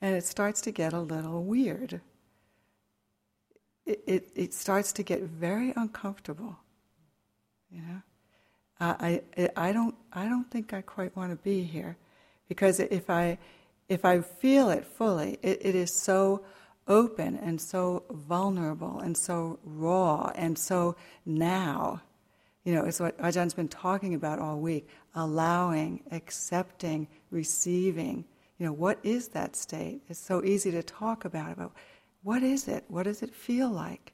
and 0.00 0.16
it 0.16 0.24
starts 0.24 0.60
to 0.62 0.70
get 0.70 0.92
a 0.92 1.00
little 1.00 1.44
weird. 1.44 2.00
It 3.84 4.02
it, 4.06 4.30
it 4.34 4.54
starts 4.54 4.92
to 4.92 5.02
get 5.02 5.22
very 5.22 5.72
uncomfortable, 5.76 6.56
you 7.70 7.80
know. 7.82 8.02
I, 8.80 9.22
I 9.36 9.50
I 9.68 9.72
don't 9.72 9.94
I 10.12 10.26
don't 10.26 10.50
think 10.50 10.72
I 10.72 10.82
quite 10.82 11.16
want 11.16 11.32
to 11.32 11.36
be 11.36 11.62
here, 11.62 11.96
because 12.48 12.80
if 12.80 13.10
I 13.10 13.38
if 13.88 14.04
I 14.04 14.20
feel 14.20 14.70
it 14.70 14.84
fully, 14.84 15.38
it, 15.42 15.58
it 15.62 15.74
is 15.74 15.92
so 15.92 16.44
open 16.86 17.36
and 17.36 17.60
so 17.60 18.04
vulnerable 18.10 19.00
and 19.00 19.16
so 19.16 19.58
raw 19.64 20.32
and 20.34 20.58
so 20.58 20.96
now. 21.26 22.00
You 22.64 22.74
know, 22.74 22.84
it's 22.84 23.00
what 23.00 23.16
Ajahn 23.18 23.44
has 23.44 23.54
been 23.54 23.68
talking 23.68 24.14
about 24.14 24.38
all 24.38 24.58
week 24.58 24.88
allowing, 25.18 26.00
accepting, 26.12 27.08
receiving. 27.30 28.24
You 28.58 28.66
know, 28.66 28.72
what 28.72 28.98
is 29.02 29.28
that 29.28 29.56
state? 29.56 30.02
It's 30.08 30.18
so 30.18 30.44
easy 30.44 30.70
to 30.70 30.82
talk 30.82 31.24
about, 31.24 31.50
it, 31.52 31.58
but 31.58 31.70
what 32.22 32.42
is 32.42 32.68
it? 32.68 32.84
What 32.88 33.04
does 33.04 33.22
it 33.22 33.34
feel 33.34 33.68
like? 33.68 34.12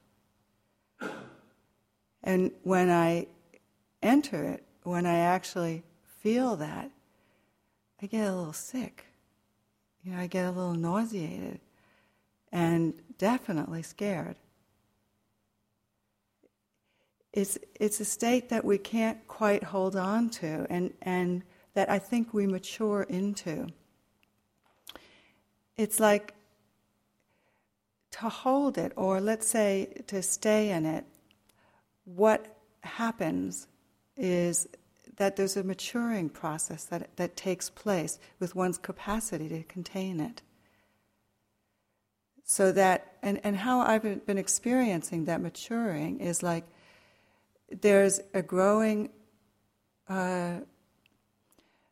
And 2.23 2.51
when 2.63 2.89
I 2.89 3.27
enter 4.01 4.43
it, 4.43 4.63
when 4.83 5.05
I 5.05 5.17
actually 5.19 5.83
feel 6.21 6.55
that, 6.55 6.89
I 8.01 8.07
get 8.07 8.27
a 8.27 8.35
little 8.35 8.53
sick. 8.53 9.05
You 10.03 10.11
know, 10.11 10.19
I 10.19 10.27
get 10.27 10.45
a 10.45 10.51
little 10.51 10.73
nauseated 10.73 11.59
and 12.51 12.93
definitely 13.17 13.83
scared. 13.83 14.35
It's, 17.35 17.57
it's 17.79 17.99
a 17.99 18.05
state 18.05 18.47
that 18.49 18.63
we 18.63 18.77
can't 18.77 19.27
quite 19.27 19.61
hold 19.61 19.97
on 19.97 20.29
to 20.41 20.65
and, 20.69 20.93
and 21.01 21.43
that 21.73 21.89
I 21.89 21.99
think 21.99 22.33
we 22.33 22.47
mature 22.47 23.03
into. 23.03 23.67
It's 25.75 25.99
like 25.99 26.33
to 28.11 28.29
hold 28.29 28.77
it, 28.77 28.93
or 28.95 29.19
let's 29.19 29.45
say 29.45 30.01
to 30.07 30.21
stay 30.21 30.71
in 30.71 30.85
it, 30.85 31.03
what 32.05 32.57
happens 32.83 33.67
is 34.15 34.67
that 35.17 35.35
there's 35.35 35.57
a 35.57 35.63
maturing 35.63 36.29
process 36.29 36.85
that, 36.85 37.17
that 37.17 37.35
takes 37.35 37.69
place 37.69 38.17
with 38.39 38.55
one's 38.55 38.77
capacity 38.77 39.49
to 39.49 39.63
contain 39.63 40.21
it 40.21 40.41
so 42.45 42.71
that 42.71 43.17
and, 43.23 43.41
and 43.43 43.57
how 43.57 43.79
i've 43.81 44.25
been 44.25 44.37
experiencing 44.37 45.25
that 45.25 45.41
maturing 45.41 46.19
is 46.19 46.43
like 46.43 46.63
there's 47.81 48.19
a 48.33 48.41
growing 48.41 49.09
uh, 50.07 50.59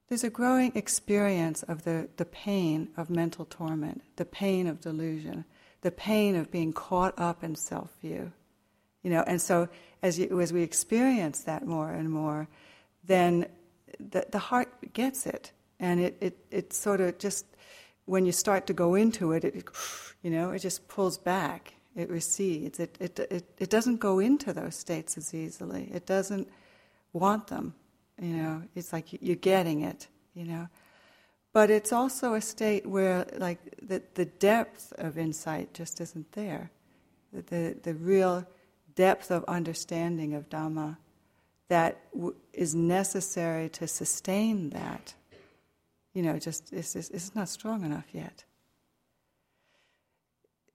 there's 0.10 0.24
a 0.24 0.30
growing 0.30 0.72
experience 0.76 1.64
of 1.64 1.84
the, 1.86 2.08
the 2.18 2.26
pain 2.26 2.90
of 2.98 3.10
mental 3.10 3.46
torment 3.46 4.02
the 4.16 4.26
pain 4.26 4.68
of 4.68 4.80
delusion 4.82 5.46
the 5.82 5.92
pain 5.92 6.36
of 6.36 6.52
being 6.52 6.72
caught 6.72 7.14
up 7.18 7.44
in 7.44 7.56
self-view 7.56 8.32
you 9.04 9.10
know? 9.10 9.24
And 9.28 9.42
so 9.42 9.70
as, 10.02 10.18
you, 10.18 10.40
as 10.42 10.52
we 10.52 10.64
experience 10.64 11.44
that 11.44 11.68
more 11.68 11.92
and 11.92 12.10
more 12.10 12.48
then 13.06 13.46
the, 14.00 14.26
the 14.32 14.40
heart 14.40 14.94
gets 14.94 15.26
it. 15.26 15.52
And 15.80 16.00
it, 16.00 16.18
it, 16.22 16.38
it 16.50 16.74
sort 16.74 17.02
of 17.02 17.18
just 17.20 17.46
when 18.06 18.26
you 18.26 18.32
start 18.32 18.66
to 18.68 18.74
go 18.74 18.96
into 18.96 19.34
it, 19.34 19.44
it 19.44 19.66
you 20.24 20.32
know, 20.32 20.52
it 20.52 20.60
just 20.60 20.88
pulls 20.88 21.18
back, 21.18 21.74
it 21.96 22.10
recedes. 22.10 22.80
It, 22.80 22.98
it, 23.00 23.20
it, 23.20 23.46
it 23.58 23.70
doesn't 23.70 23.98
go 23.98 24.20
into 24.20 24.54
those 24.54 24.76
states 24.76 25.18
as 25.18 25.34
easily. 25.34 25.90
It 25.94 26.06
doesn't 26.06 26.48
want 27.12 27.48
them, 27.48 27.74
you 28.22 28.36
know. 28.36 28.64
It's 28.76 28.92
like 28.94 29.14
you're 29.22 29.36
getting 29.36 29.82
it, 29.82 30.08
you 30.34 30.46
know. 30.46 30.68
But 31.52 31.70
it's 31.70 31.94
also 31.94 32.34
a 32.34 32.42
state 32.42 32.88
where, 32.88 33.28
like, 33.38 33.60
the, 33.82 34.02
the 34.16 34.26
depth 34.26 34.92
of 34.98 35.18
insight 35.18 35.74
just 35.74 36.02
isn't 36.02 36.32
there. 36.32 36.72
The, 37.32 37.42
the, 37.42 37.78
the 37.84 37.94
real 37.94 38.46
depth 38.96 39.30
of 39.30 39.44
understanding 39.46 40.34
of 40.34 40.50
Dhamma 40.50 40.98
that 41.68 42.00
w- 42.14 42.36
is 42.54 42.74
necessary 42.74 43.70
to 43.70 43.88
sustain 43.88 44.72
that 44.72 45.14
you 46.14 46.22
know, 46.22 46.38
just 46.38 46.72
it's, 46.72 46.96
it's, 46.96 47.10
it's 47.10 47.36
not 47.36 47.50
strong 47.50 47.84
enough 47.84 48.06
yet. 48.14 48.44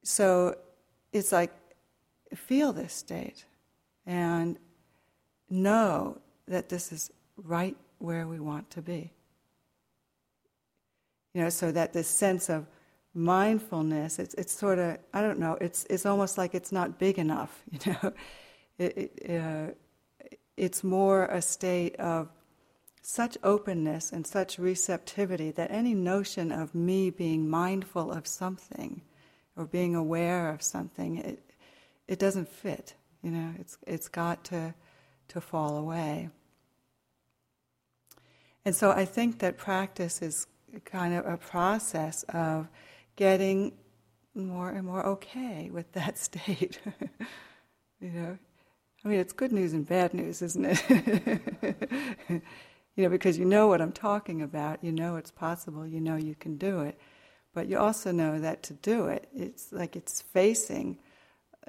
So 0.02 0.56
it's 1.12 1.32
like 1.32 1.52
feel 2.34 2.72
this 2.72 2.92
state 2.92 3.44
and 4.06 4.58
know 5.48 6.18
that 6.46 6.68
this 6.68 6.92
is 6.92 7.10
right 7.36 7.76
where 7.98 8.26
we 8.26 8.40
want 8.40 8.70
to 8.70 8.82
be. 8.82 9.12
You 11.34 11.42
know, 11.42 11.48
so 11.50 11.70
that 11.72 11.92
this 11.92 12.08
sense 12.08 12.48
of 12.48 12.66
mindfulness, 13.14 14.18
it's, 14.18 14.34
it's 14.34 14.52
sort 14.52 14.78
of, 14.78 14.98
I 15.12 15.20
don't 15.20 15.38
know, 15.38 15.56
it's, 15.60 15.84
it's 15.90 16.06
almost 16.06 16.38
like 16.38 16.54
it's 16.54 16.72
not 16.72 16.98
big 16.98 17.18
enough, 17.18 17.62
you 17.70 17.92
know. 17.92 18.12
It, 18.78 19.12
it, 19.16 19.40
uh, 19.40 19.72
it's 20.56 20.82
more 20.84 21.26
a 21.26 21.42
state 21.42 21.96
of 21.96 22.28
such 23.02 23.38
openness 23.42 24.12
and 24.12 24.26
such 24.26 24.58
receptivity 24.58 25.50
that 25.52 25.70
any 25.70 25.94
notion 25.94 26.52
of 26.52 26.74
me 26.74 27.10
being 27.10 27.48
mindful 27.48 28.12
of 28.12 28.26
something 28.26 29.02
or 29.58 29.66
being 29.66 29.94
aware 29.94 30.50
of 30.50 30.62
something, 30.62 31.18
it, 31.18 31.42
it 32.06 32.18
doesn't 32.18 32.48
fit. 32.48 32.94
You 33.22 33.32
know, 33.32 33.54
it's, 33.58 33.76
it's 33.86 34.08
got 34.08 34.44
to, 34.44 34.72
to 35.28 35.40
fall 35.40 35.76
away. 35.76 36.30
And 38.64 38.74
so 38.74 38.90
I 38.90 39.04
think 39.04 39.40
that 39.40 39.58
practice 39.58 40.22
is 40.22 40.46
kind 40.84 41.14
of 41.14 41.26
a 41.26 41.36
process 41.36 42.22
of 42.28 42.68
getting 43.16 43.72
more 44.34 44.70
and 44.70 44.86
more 44.86 45.04
okay 45.04 45.70
with 45.72 45.92
that 45.92 46.16
state. 46.28 46.78
you 48.00 48.10
know, 48.10 48.38
I 49.04 49.08
mean, 49.08 49.18
it's 49.20 49.32
good 49.32 49.52
news 49.52 49.72
and 49.72 49.86
bad 49.86 50.14
news, 50.14 50.42
isn't 50.42 50.64
it? 50.64 51.40
you 52.96 53.04
know, 53.04 53.08
because 53.08 53.38
you 53.38 53.44
know 53.44 53.68
what 53.68 53.80
I'm 53.80 53.92
talking 53.92 54.42
about, 54.42 54.82
you 54.82 54.92
know 54.92 55.16
it's 55.16 55.30
possible, 55.30 55.86
you 55.86 56.00
know 56.00 56.16
you 56.16 56.34
can 56.34 56.56
do 56.56 56.80
it. 56.80 56.98
But 57.58 57.66
you 57.66 57.78
also 57.78 58.12
know 58.12 58.38
that 58.38 58.62
to 58.64 58.74
do 58.74 59.06
it, 59.06 59.28
it's 59.34 59.72
like 59.72 59.96
it's 59.96 60.22
facing, 60.22 60.98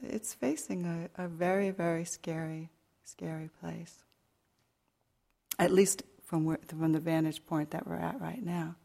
it's 0.03 0.36
facing 0.36 0.86
a, 1.17 1.24
a 1.24 1.27
very, 1.27 1.72
very 1.72 2.05
scary, 2.05 2.69
scary 3.03 3.50
place. 3.60 3.96
at 5.60 5.72
least 5.72 6.03
from, 6.24 6.46
where, 6.46 6.60
from 6.67 6.93
the 6.93 7.00
vantage 7.00 7.46
point 7.46 7.72
that 7.72 7.86
we're 7.86 7.98
at 7.98 8.19
right 8.19 8.43
now. 8.43 8.75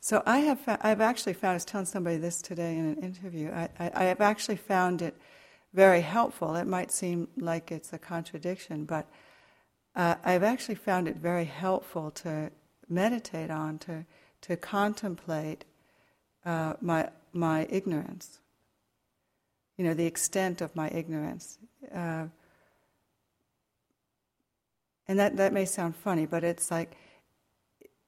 So 0.00 0.22
I 0.26 0.38
have, 0.38 0.60
I've 0.82 1.00
actually 1.00 1.34
found, 1.34 1.52
I 1.52 1.54
was 1.54 1.64
telling 1.64 1.86
somebody 1.86 2.16
this 2.16 2.42
today 2.42 2.76
in 2.76 2.86
an 2.86 2.96
interview, 3.02 3.52
I, 3.52 3.68
I, 3.78 3.90
I 3.94 4.04
have 4.04 4.20
actually 4.20 4.56
found 4.56 5.00
it 5.00 5.16
very 5.74 6.00
helpful. 6.00 6.56
It 6.56 6.66
might 6.66 6.90
seem 6.90 7.28
like 7.36 7.70
it's 7.70 7.92
a 7.92 7.98
contradiction, 7.98 8.84
but 8.84 9.08
uh, 9.94 10.14
I've 10.24 10.42
actually 10.42 10.76
found 10.76 11.08
it 11.08 11.16
very 11.16 11.44
helpful 11.44 12.10
to 12.12 12.50
meditate 12.88 13.50
on, 13.50 13.78
to, 13.78 14.04
to 14.42 14.56
contemplate 14.56 15.64
uh, 16.44 16.74
my, 16.80 17.08
my 17.32 17.66
ignorance, 17.70 18.40
you 19.76 19.84
know, 19.84 19.94
the 19.94 20.06
extent 20.06 20.60
of 20.60 20.74
my 20.74 20.88
ignorance. 20.88 21.58
Uh, 21.94 22.26
and 25.08 25.18
that, 25.18 25.36
that 25.36 25.52
may 25.52 25.64
sound 25.64 25.96
funny, 25.96 26.26
but 26.26 26.44
it's 26.44 26.70
like, 26.70 26.96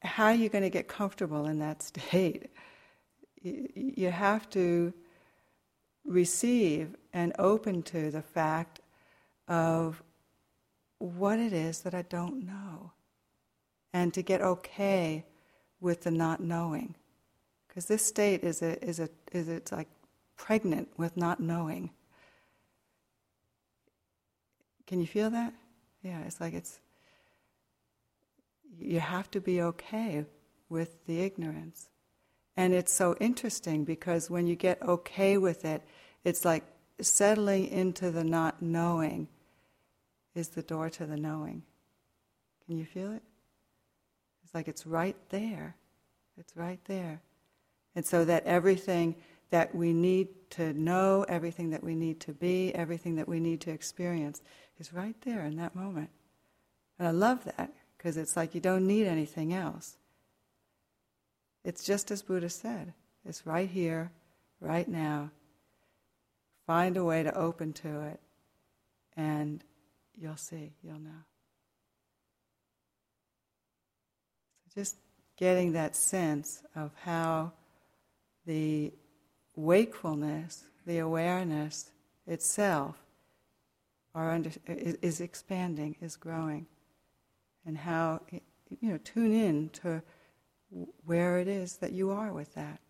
how 0.02 0.26
are 0.26 0.34
you 0.34 0.48
going 0.48 0.64
to 0.64 0.70
get 0.70 0.88
comfortable 0.88 1.46
in 1.46 1.58
that 1.58 1.82
state? 1.90 2.50
You, 3.42 3.68
you 3.74 4.10
have 4.10 4.48
to 4.50 4.92
receive 6.04 6.94
and 7.12 7.32
open 7.38 7.82
to 7.82 8.10
the 8.10 8.22
fact 8.22 8.80
of 9.48 10.02
what 10.98 11.38
it 11.38 11.52
is 11.52 11.80
that 11.80 11.94
I 11.94 12.02
don't 12.02 12.46
know, 12.46 12.92
and 13.92 14.12
to 14.14 14.22
get 14.22 14.40
okay 14.40 15.24
with 15.80 16.02
the 16.02 16.10
not 16.10 16.40
knowing, 16.40 16.94
because 17.68 17.86
this 17.86 18.04
state 18.04 18.42
is 18.42 18.62
a 18.62 18.82
is 18.84 19.00
a 19.00 19.08
is 19.32 19.48
it's 19.48 19.72
like 19.72 19.88
pregnant 20.36 20.88
with 20.96 21.16
not 21.16 21.40
knowing. 21.40 21.90
Can 24.86 25.00
you 25.00 25.06
feel 25.06 25.30
that? 25.30 25.54
Yeah, 26.02 26.20
it's 26.26 26.40
like 26.40 26.54
it's. 26.54 26.78
You 28.78 29.00
have 29.00 29.30
to 29.30 29.40
be 29.40 29.62
okay 29.62 30.24
with 30.68 31.06
the 31.06 31.20
ignorance. 31.20 31.88
And 32.56 32.72
it's 32.72 32.92
so 32.92 33.16
interesting 33.20 33.84
because 33.84 34.30
when 34.30 34.46
you 34.46 34.56
get 34.56 34.82
okay 34.82 35.38
with 35.38 35.64
it, 35.64 35.82
it's 36.24 36.44
like 36.44 36.64
settling 37.00 37.66
into 37.66 38.10
the 38.10 38.24
not 38.24 38.62
knowing 38.62 39.28
is 40.34 40.48
the 40.48 40.62
door 40.62 40.90
to 40.90 41.06
the 41.06 41.16
knowing. 41.16 41.62
Can 42.66 42.76
you 42.78 42.84
feel 42.84 43.12
it? 43.12 43.22
It's 44.44 44.54
like 44.54 44.68
it's 44.68 44.86
right 44.86 45.16
there. 45.30 45.76
It's 46.36 46.56
right 46.56 46.80
there. 46.86 47.20
And 47.94 48.04
so 48.06 48.24
that 48.24 48.44
everything 48.44 49.16
that 49.50 49.74
we 49.74 49.92
need 49.92 50.28
to 50.50 50.72
know, 50.72 51.24
everything 51.28 51.70
that 51.70 51.84
we 51.84 51.94
need 51.94 52.20
to 52.20 52.32
be, 52.32 52.74
everything 52.74 53.16
that 53.16 53.28
we 53.28 53.38
need 53.38 53.60
to 53.62 53.70
experience 53.70 54.42
is 54.78 54.92
right 54.92 55.14
there 55.22 55.44
in 55.44 55.56
that 55.56 55.76
moment. 55.76 56.10
And 56.98 57.06
I 57.06 57.12
love 57.12 57.44
that 57.44 57.72
because 57.96 58.16
it's 58.16 58.36
like 58.36 58.54
you 58.54 58.60
don't 58.60 58.86
need 58.86 59.06
anything 59.06 59.52
else. 59.52 59.96
It's 61.64 61.84
just 61.84 62.10
as 62.10 62.22
Buddha 62.22 62.50
said 62.50 62.92
it's 63.24 63.46
right 63.46 63.68
here, 63.68 64.10
right 64.60 64.86
now. 64.86 65.30
Find 66.66 66.96
a 66.96 67.04
way 67.04 67.22
to 67.22 67.36
open 67.36 67.72
to 67.74 68.02
it, 68.02 68.20
and 69.16 69.62
you'll 70.20 70.36
see, 70.36 70.72
you'll 70.82 70.98
know. 70.98 71.24
So 74.64 74.80
just 74.80 74.96
getting 75.36 75.72
that 75.72 75.96
sense 75.96 76.62
of 76.74 76.92
how 77.02 77.52
the 78.46 78.92
wakefulness, 79.56 80.64
the 80.86 80.98
awareness 80.98 81.90
itself, 82.26 82.96
are 84.14 84.30
under, 84.30 84.50
is, 84.66 84.94
is 85.02 85.20
expanding, 85.20 85.96
is 86.00 86.16
growing, 86.16 86.66
and 87.66 87.76
how 87.76 88.20
you 88.30 88.90
know 88.90 88.98
tune 88.98 89.32
in 89.32 89.70
to 89.70 90.02
where 91.04 91.38
it 91.38 91.48
is 91.48 91.76
that 91.78 91.92
you 91.92 92.10
are 92.10 92.32
with 92.32 92.54
that. 92.54 92.80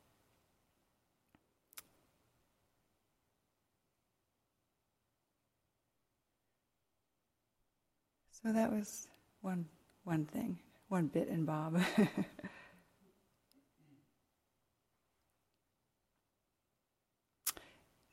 So 8.44 8.52
that 8.52 8.70
was 8.70 9.08
one 9.40 9.64
one 10.02 10.26
thing, 10.26 10.58
one 10.88 11.06
bit 11.06 11.28
in 11.28 11.46
Bob. 11.46 11.80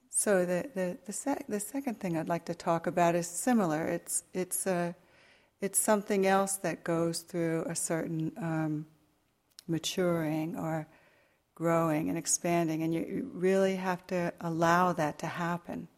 so 0.09 0.45
the 0.45 0.69
the 0.73 0.97
the, 1.05 1.11
sec- 1.11 1.47
the, 1.49 1.59
second 1.59 1.99
thing 1.99 2.17
I'd 2.17 2.29
like 2.29 2.45
to 2.45 2.55
talk 2.55 2.87
about 2.87 3.13
is 3.13 3.27
similar. 3.27 3.85
It's 3.87 4.23
it's 4.33 4.65
a 4.67 4.71
uh, 4.71 4.93
it's 5.59 5.77
something 5.77 6.25
else 6.25 6.55
that 6.57 6.85
goes 6.85 7.23
through 7.23 7.65
a 7.67 7.75
certain 7.75 8.31
um, 8.37 8.85
maturing 9.67 10.57
or 10.57 10.87
growing 11.55 12.07
and 12.07 12.17
expanding, 12.17 12.83
and 12.83 12.93
you, 12.93 13.01
you, 13.01 13.29
really 13.33 13.75
have 13.75 14.07
to 14.07 14.33
allow 14.39 14.93
that 14.93 15.19
to 15.19 15.27
happen. 15.27 15.89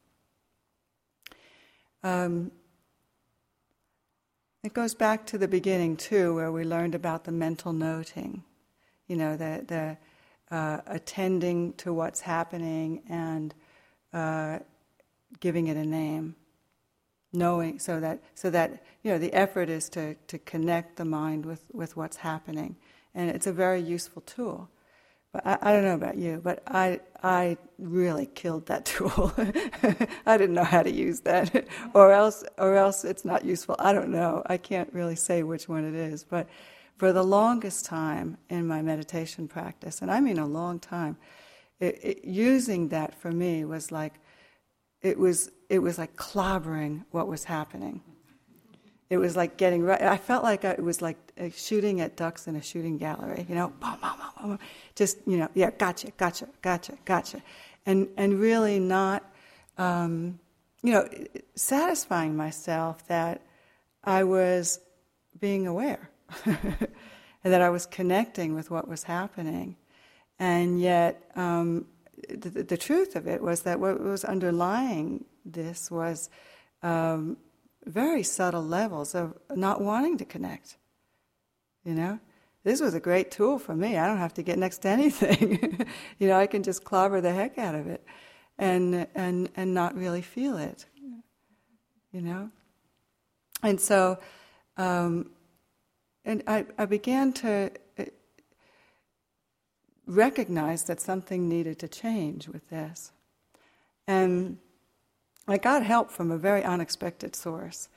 Um, 2.02 2.52
it 4.64 4.74
goes 4.74 4.96
back 4.96 5.26
to 5.28 5.38
the 5.38 5.48
beginning 5.48 5.98
too, 5.98 6.36
where 6.36 6.52
we 6.52 6.64
learned 6.64 6.96
about 6.96 7.26
the 7.26 7.32
mental 7.32 7.74
noting, 7.74 8.44
you 9.08 9.16
know, 9.16 9.36
the 9.36 9.64
the 9.68 9.98
uh, 10.56 10.82
attending 10.88 11.74
to 11.74 11.94
what's 11.94 12.22
happening 12.22 13.02
and 13.10 13.54
uh, 14.14 14.60
giving 15.40 15.68
it 15.68 15.76
a 15.76 15.86
name, 15.86 16.36
knowing 17.34 17.80
so 17.80 18.00
that 18.00 18.24
so 18.36 18.50
that 18.50 18.84
you 19.04 19.12
know 19.12 19.18
the 19.18 19.34
effort 19.34 19.70
is 19.70 19.90
to 19.90 20.16
to 20.28 20.38
connect 20.40 20.96
the 20.96 21.06
mind 21.06 21.46
with 21.46 21.66
with 21.74 21.98
what's 21.98 22.18
happening 22.18 22.76
and 23.16 23.30
it's 23.30 23.48
a 23.48 23.54
very 23.54 23.82
useful 23.82 24.22
tool. 24.22 24.70
But 25.34 25.48
I, 25.48 25.58
I 25.62 25.72
don't 25.74 25.84
know 25.84 25.96
about 25.96 26.18
you, 26.18 26.40
but 26.44 26.64
I 26.68 27.00
I 27.24 27.58
really 27.80 28.28
killed 28.28 28.68
that 28.68 28.86
tool. 28.94 29.34
I 30.26 30.38
didn't 30.38 30.56
know 30.56 30.64
how 30.64 30.84
to 30.84 30.92
use 30.92 31.22
that, 31.22 31.52
mm-hmm. 31.52 31.98
or 31.98 32.12
else 32.12 32.44
or 32.58 32.78
else 32.78 33.04
it's 33.04 33.26
not 33.26 33.44
useful. 33.44 33.76
I 33.80 33.92
don't 33.92 34.10
know. 34.10 34.44
I 34.46 34.58
can't 34.58 34.94
really 34.94 35.16
say 35.16 35.44
which 35.44 35.68
one 35.68 35.84
it 35.84 35.96
is, 35.96 36.24
but 36.24 36.48
for 36.98 37.12
the 37.12 37.24
longest 37.24 37.86
time 37.86 38.38
in 38.50 38.68
my 38.68 38.82
meditation 38.82 39.48
practice, 39.48 40.02
and 40.02 40.12
I 40.12 40.20
mean 40.20 40.38
a 40.38 40.46
long 40.46 40.80
time, 40.80 41.18
it, 41.80 42.00
it, 42.04 42.26
using 42.26 42.90
that 42.90 43.20
for 43.20 43.32
me 43.32 43.66
was 43.66 43.92
like 43.92 44.14
it 45.02 45.18
was 45.18 45.52
it 45.68 45.80
was 45.80 45.98
like 45.98 46.16
clobbering 46.16 47.06
what 47.10 47.28
was 47.28 47.46
happening 47.46 48.02
it 49.14 49.18
was 49.18 49.36
like 49.36 49.58
getting 49.58 49.84
right. 49.84 50.02
I 50.02 50.18
felt 50.18 50.44
like 50.44 50.64
it 50.64 50.82
was 50.82 51.02
like 51.02 51.18
shooting 51.56 52.02
at 52.02 52.18
ducks 52.18 52.48
in 52.48 52.56
a 52.56 52.64
shooting 52.64 52.98
gallery. 52.98 53.46
You 53.48 53.54
know, 53.54 53.68
boom, 53.80 53.98
boom, 54.02 54.12
boom, 54.18 54.50
boom. 54.50 54.60
just 54.96 55.20
you 55.28 55.38
know, 55.38 55.50
yeah, 55.54 55.70
gotcha, 55.70 56.12
gotcha, 56.18 56.48
gotcha, 56.64 56.94
gotcha, 57.06 57.44
and 57.86 58.08
and 58.18 58.40
really 58.40 58.80
not, 58.80 59.24
um, 59.78 60.40
you 60.82 60.92
know, 60.92 61.08
satisfying 61.54 62.36
myself 62.36 63.06
that 63.08 63.44
I 64.04 64.24
was 64.24 64.80
being 65.40 65.68
aware, 65.68 66.10
and 66.46 66.90
that 67.44 67.62
I 67.62 67.70
was 67.70 67.86
connecting 67.86 68.56
with 68.56 68.72
what 68.72 68.88
was 68.88 69.04
happening, 69.04 69.76
and 70.40 70.82
yet 70.82 71.30
um, 71.36 71.86
the, 72.30 72.50
the, 72.64 72.78
truth 72.78 73.16
of 73.16 73.28
it 73.28 73.44
was 73.44 73.62
that 73.62 73.80
what 73.80 74.02
was 74.02 74.26
underlying 74.26 75.26
this 75.46 75.92
was. 75.92 76.32
Um, 76.82 77.38
very 77.86 78.24
subtle 78.24 78.64
levels 78.64 79.16
of 79.16 79.38
not 79.56 79.82
wanting 79.82 80.18
to 80.18 80.26
connect. 80.26 80.78
You 81.84 81.94
know, 81.94 82.20
this 82.64 82.80
was 82.80 82.94
a 82.94 83.00
great 83.00 83.30
tool 83.30 83.60
for 83.60 83.76
me. 83.76 83.98
I 83.98 84.08
don't 84.08 84.18
have 84.18 84.34
to 84.36 84.44
get 84.44 84.58
next 84.58 84.80
to 84.80 84.90
anything. 84.90 85.86
you 86.20 86.28
know, 86.28 86.38
I 86.38 86.48
can 86.48 86.64
just 86.64 86.84
clobber 86.84 87.20
the 87.20 87.34
heck 87.34 87.58
out 87.58 87.76
of 87.76 87.88
it, 87.88 88.06
and 88.58 89.08
and 89.16 89.50
and 89.56 89.74
not 89.74 89.96
really 89.96 90.22
feel 90.22 90.58
it. 90.58 90.86
You 92.12 92.22
know, 92.22 92.52
and 93.64 93.82
so, 93.82 94.20
um, 94.78 95.32
and 96.24 96.44
I 96.48 96.66
I 96.78 96.86
began 96.86 97.34
to 97.34 97.72
uh, 98.00 98.06
recognize 100.06 100.84
that 100.84 101.02
something 101.02 101.50
needed 101.50 101.80
to 101.80 101.88
change 101.90 102.48
with 102.48 102.70
this, 102.70 103.12
and 104.08 104.58
I 105.48 105.58
got 105.58 105.84
help 105.84 106.10
from 106.10 106.32
a 106.32 106.38
very 106.38 106.64
unexpected 106.64 107.36
source. 107.36 107.90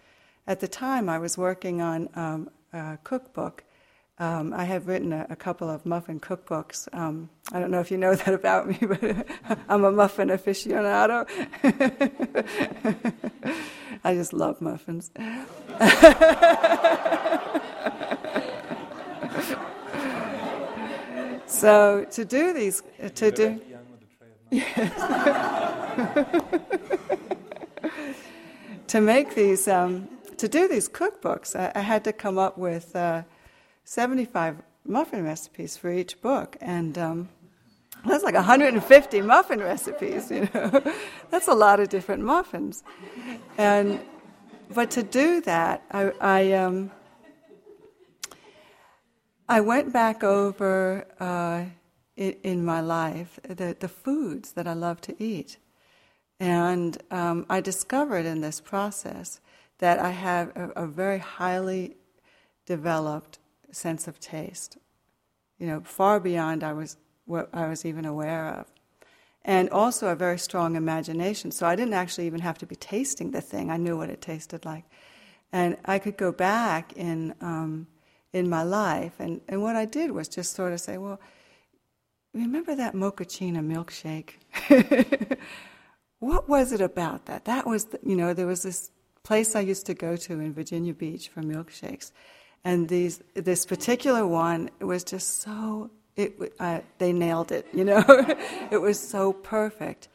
At 0.46 0.60
the 0.60 0.68
time, 0.68 1.08
I 1.08 1.18
was 1.18 1.38
working 1.38 1.80
on 1.80 2.08
um, 2.14 2.50
a 2.72 2.98
cookbook. 3.04 3.64
Um, 4.18 4.52
I 4.52 4.64
have 4.64 4.88
written 4.88 5.12
a, 5.12 5.26
a, 5.28 5.36
couple 5.36 5.68
of 5.68 5.84
muffin 5.84 6.20
cookbooks. 6.20 6.88
Um, 6.94 7.28
I 7.52 7.60
don't 7.60 7.70
know 7.70 7.80
if 7.80 7.90
you 7.90 7.98
know 7.98 8.14
that 8.14 8.32
about 8.32 8.66
me, 8.66 8.78
but 8.80 9.02
I'm 9.68 9.84
a 9.84 9.92
muffin 9.92 10.28
aficionado. 10.28 11.26
I 14.04 14.14
just 14.14 14.32
love 14.32 14.60
muffins. 14.60 15.10
so 21.46 22.06
to 22.10 22.24
do 22.24 22.54
these, 22.54 22.82
to 23.14 23.30
do. 23.30 23.60
Yes. 24.50 24.92
To 28.88 29.00
make 29.00 29.34
these, 29.34 29.68
um, 29.68 30.08
to 30.36 30.48
do 30.48 30.68
these 30.68 30.88
cookbooks, 30.88 31.56
I, 31.56 31.72
I, 31.74 31.80
had 31.80 32.04
to 32.04 32.12
come 32.12 32.38
up 32.38 32.56
with 32.56 32.94
uh, 32.94 33.22
75 33.84 34.62
muffin 34.84 35.24
recipes 35.24 35.76
for 35.76 35.90
each 35.90 36.20
book. 36.20 36.56
And 36.60 36.96
um, 36.96 37.28
that's 38.04 38.22
like 38.22 38.34
150 38.34 39.20
muffin 39.22 39.60
recipes, 39.60 40.30
you 40.30 40.48
know. 40.54 40.82
that's 41.30 41.48
a 41.48 41.54
lot 41.54 41.80
of 41.80 41.88
different 41.88 42.22
muffins. 42.22 42.84
And, 43.58 44.00
but 44.72 44.90
to 44.92 45.02
do 45.02 45.40
that, 45.42 45.82
I, 45.90 46.12
I, 46.20 46.52
um, 46.52 46.90
I 49.48 49.60
went 49.60 49.92
back 49.92 50.22
over 50.24 51.06
uh, 51.20 51.64
in, 52.16 52.36
in, 52.42 52.64
my 52.64 52.80
life 52.80 53.38
the, 53.48 53.76
the 53.78 53.88
foods 53.88 54.52
that 54.52 54.66
I 54.66 54.72
love 54.72 55.00
to 55.02 55.22
eat. 55.22 55.58
And 56.38 56.98
um, 57.10 57.46
I 57.48 57.60
discovered 57.60 58.26
in 58.26 58.40
this 58.40 58.60
process 58.60 59.40
that 59.78 59.98
I 59.98 60.10
have 60.10 60.54
a, 60.56 60.70
a, 60.76 60.86
very 60.86 61.18
highly 61.18 61.96
developed 62.66 63.38
sense 63.70 64.06
of 64.06 64.20
taste, 64.20 64.76
you 65.58 65.66
know, 65.66 65.80
far 65.80 66.20
beyond 66.20 66.62
I 66.62 66.72
was 66.72 66.96
what 67.24 67.48
I 67.52 67.68
was 67.68 67.84
even 67.84 68.04
aware 68.04 68.48
of. 68.48 68.66
And 69.44 69.70
also 69.70 70.08
a 70.08 70.14
very 70.14 70.38
strong 70.38 70.76
imagination. 70.76 71.50
So 71.50 71.66
I 71.66 71.76
didn't 71.76 71.94
actually 71.94 72.26
even 72.26 72.40
have 72.40 72.58
to 72.58 72.66
be 72.66 72.76
tasting 72.76 73.30
the 73.30 73.40
thing. 73.40 73.70
I 73.70 73.76
knew 73.76 73.96
what 73.96 74.10
it 74.10 74.20
tasted 74.20 74.64
like. 74.64 74.84
And 75.52 75.76
I 75.84 75.98
could 75.98 76.16
go 76.16 76.32
back 76.32 76.92
in, 76.94 77.34
um, 77.40 77.86
in 78.32 78.48
my 78.48 78.62
life. 78.62 79.14
And, 79.18 79.40
and 79.48 79.62
what 79.62 79.76
I 79.76 79.84
did 79.84 80.10
was 80.10 80.28
just 80.28 80.54
sort 80.54 80.72
of 80.72 80.80
say, 80.80 80.98
well, 80.98 81.20
remember 82.34 82.74
that 82.74 82.94
mochaccino 82.94 83.60
milkshake? 83.60 84.34
what 86.26 86.48
was 86.48 86.72
it 86.72 86.80
about 86.80 87.26
that? 87.26 87.44
That 87.44 87.66
was, 87.66 87.86
the, 87.86 88.00
you 88.02 88.16
know, 88.16 88.34
there 88.34 88.46
was 88.46 88.62
this 88.62 88.90
place 89.22 89.54
I 89.54 89.60
used 89.60 89.86
to 89.86 89.94
go 89.94 90.16
to 90.16 90.32
in 90.40 90.52
Virginia 90.52 90.94
Beach 90.94 91.28
for 91.28 91.42
milkshakes. 91.42 92.12
And 92.64 92.88
these, 92.88 93.22
this 93.34 93.64
particular 93.64 94.26
one 94.26 94.70
it 94.80 94.84
was 94.84 95.04
just 95.04 95.42
so 95.42 95.90
it, 96.16 96.54
uh, 96.58 96.80
they 96.98 97.12
nailed 97.12 97.52
it, 97.52 97.66
you 97.72 97.84
know. 97.84 98.02
it 98.70 98.80
was 98.80 98.98
so 98.98 99.32
perfect. 99.32 100.08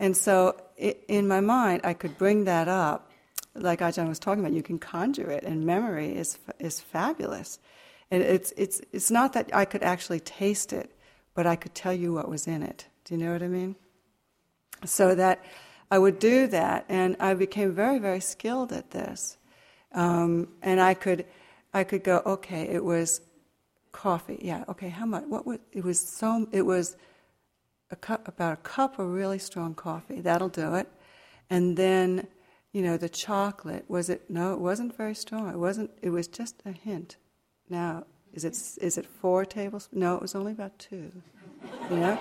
And 0.00 0.16
so 0.16 0.60
it, 0.76 1.04
in 1.08 1.28
my 1.28 1.40
mind, 1.40 1.82
I 1.84 1.94
could 1.94 2.18
bring 2.18 2.44
that 2.44 2.68
up. 2.68 3.10
Like 3.54 3.78
Ajahn 3.80 4.08
was 4.08 4.18
talking 4.18 4.44
about, 4.44 4.52
you 4.52 4.64
can 4.64 4.78
conjure 4.78 5.30
it, 5.30 5.44
and 5.44 5.64
memory 5.64 6.16
is, 6.16 6.38
is 6.58 6.80
fabulous. 6.80 7.60
And 8.10 8.22
it's, 8.22 8.52
it's, 8.56 8.80
it's 8.92 9.10
not 9.10 9.32
that 9.34 9.54
I 9.54 9.64
could 9.64 9.84
actually 9.84 10.20
taste 10.20 10.72
it, 10.72 10.90
but 11.34 11.46
I 11.46 11.54
could 11.54 11.74
tell 11.74 11.92
you 11.92 12.12
what 12.12 12.28
was 12.28 12.48
in 12.48 12.62
it. 12.62 12.88
Do 13.04 13.14
you 13.14 13.24
know 13.24 13.32
what 13.32 13.42
I 13.42 13.48
mean? 13.48 13.76
So 14.84 15.14
that 15.14 15.44
I 15.90 15.98
would 15.98 16.18
do 16.18 16.46
that, 16.48 16.84
and 16.88 17.16
I 17.20 17.34
became 17.34 17.72
very, 17.72 17.98
very 17.98 18.20
skilled 18.20 18.72
at 18.72 18.90
this. 18.90 19.36
Um, 19.92 20.48
and 20.62 20.80
I 20.80 20.94
could, 20.94 21.24
I 21.72 21.84
could 21.84 22.02
go, 22.02 22.22
okay, 22.26 22.62
it 22.62 22.84
was 22.84 23.20
coffee. 23.92 24.38
Yeah. 24.42 24.64
Okay. 24.68 24.88
How 24.88 25.06
much? 25.06 25.24
What 25.26 25.46
was? 25.46 25.58
It 25.72 25.84
was 25.84 26.00
so. 26.00 26.46
It 26.52 26.62
was 26.62 26.96
a 27.90 27.96
cup, 27.96 28.26
about 28.26 28.54
a 28.54 28.56
cup 28.56 28.98
of 28.98 29.08
really 29.08 29.38
strong 29.38 29.74
coffee. 29.74 30.20
That'll 30.20 30.48
do 30.48 30.74
it. 30.74 30.88
And 31.48 31.76
then, 31.76 32.26
you 32.72 32.82
know, 32.82 32.96
the 32.96 33.08
chocolate. 33.08 33.84
Was 33.88 34.10
it? 34.10 34.28
No, 34.28 34.52
it 34.52 34.60
wasn't 34.60 34.96
very 34.96 35.14
strong. 35.14 35.48
It 35.48 35.58
wasn't. 35.58 35.90
It 36.02 36.10
was 36.10 36.26
just 36.26 36.60
a 36.66 36.72
hint. 36.72 37.16
Now, 37.68 38.04
is 38.32 38.44
it? 38.44 38.58
Is 38.82 38.98
it 38.98 39.06
four 39.06 39.44
tablespoons? 39.44 40.00
No, 40.00 40.16
it 40.16 40.22
was 40.22 40.34
only 40.34 40.52
about 40.52 40.78
two. 40.78 41.12
You 41.90 41.96
know. 41.96 42.18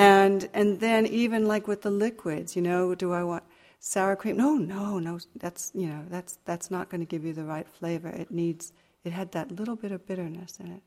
And 0.00 0.48
and 0.54 0.80
then 0.80 1.06
even 1.06 1.46
like 1.46 1.68
with 1.68 1.82
the 1.82 1.90
liquids, 1.90 2.56
you 2.56 2.62
know, 2.62 2.94
do 2.94 3.12
I 3.12 3.22
want 3.22 3.44
sour 3.80 4.16
cream? 4.16 4.36
No, 4.36 4.56
no, 4.56 4.98
no. 4.98 5.18
That's 5.36 5.72
you 5.74 5.88
know 5.88 6.04
that's 6.08 6.38
that's 6.44 6.70
not 6.70 6.88
going 6.88 7.00
to 7.00 7.06
give 7.06 7.24
you 7.24 7.32
the 7.32 7.44
right 7.44 7.68
flavor. 7.68 8.08
It 8.08 8.30
needs 8.30 8.72
it 9.04 9.12
had 9.12 9.32
that 9.32 9.50
little 9.50 9.76
bit 9.76 9.92
of 9.92 10.06
bitterness 10.06 10.58
in 10.60 10.68
it, 10.72 10.82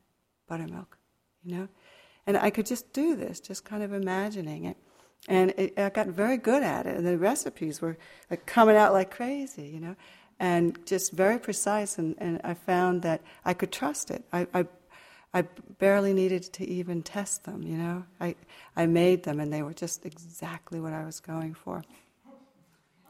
buttermilk, 0.48 0.98
you 1.42 1.56
know? 1.56 1.68
And 2.26 2.36
I 2.36 2.50
could 2.50 2.66
just 2.66 2.92
do 2.92 3.16
this, 3.16 3.40
just 3.40 3.64
kind 3.64 3.82
of 3.82 3.92
imagining 3.92 4.64
it. 4.64 4.76
And 5.28 5.52
it, 5.56 5.78
I 5.78 5.88
got 5.90 6.08
very 6.08 6.36
good 6.36 6.62
at 6.62 6.86
it, 6.86 6.96
and 6.96 7.06
the 7.06 7.18
recipes 7.18 7.80
were 7.80 7.96
like 8.30 8.46
coming 8.46 8.76
out 8.76 8.92
like 8.92 9.10
crazy, 9.10 9.66
you 9.66 9.80
know? 9.80 9.96
And 10.38 10.78
just 10.86 11.12
very 11.12 11.38
precise, 11.38 11.98
and, 11.98 12.14
and 12.18 12.40
I 12.44 12.54
found 12.54 13.02
that 13.02 13.22
I 13.44 13.54
could 13.54 13.72
trust 13.72 14.10
it. 14.10 14.24
I, 14.32 14.46
I, 14.52 14.66
I 15.34 15.42
barely 15.42 16.12
needed 16.12 16.44
to 16.44 16.64
even 16.66 17.02
test 17.02 17.44
them, 17.44 17.62
you 17.64 17.76
know? 17.76 18.04
I, 18.20 18.36
I 18.76 18.86
made 18.86 19.24
them, 19.24 19.40
and 19.40 19.52
they 19.52 19.62
were 19.62 19.74
just 19.74 20.06
exactly 20.06 20.80
what 20.80 20.92
I 20.92 21.04
was 21.04 21.18
going 21.18 21.54
for. 21.54 21.82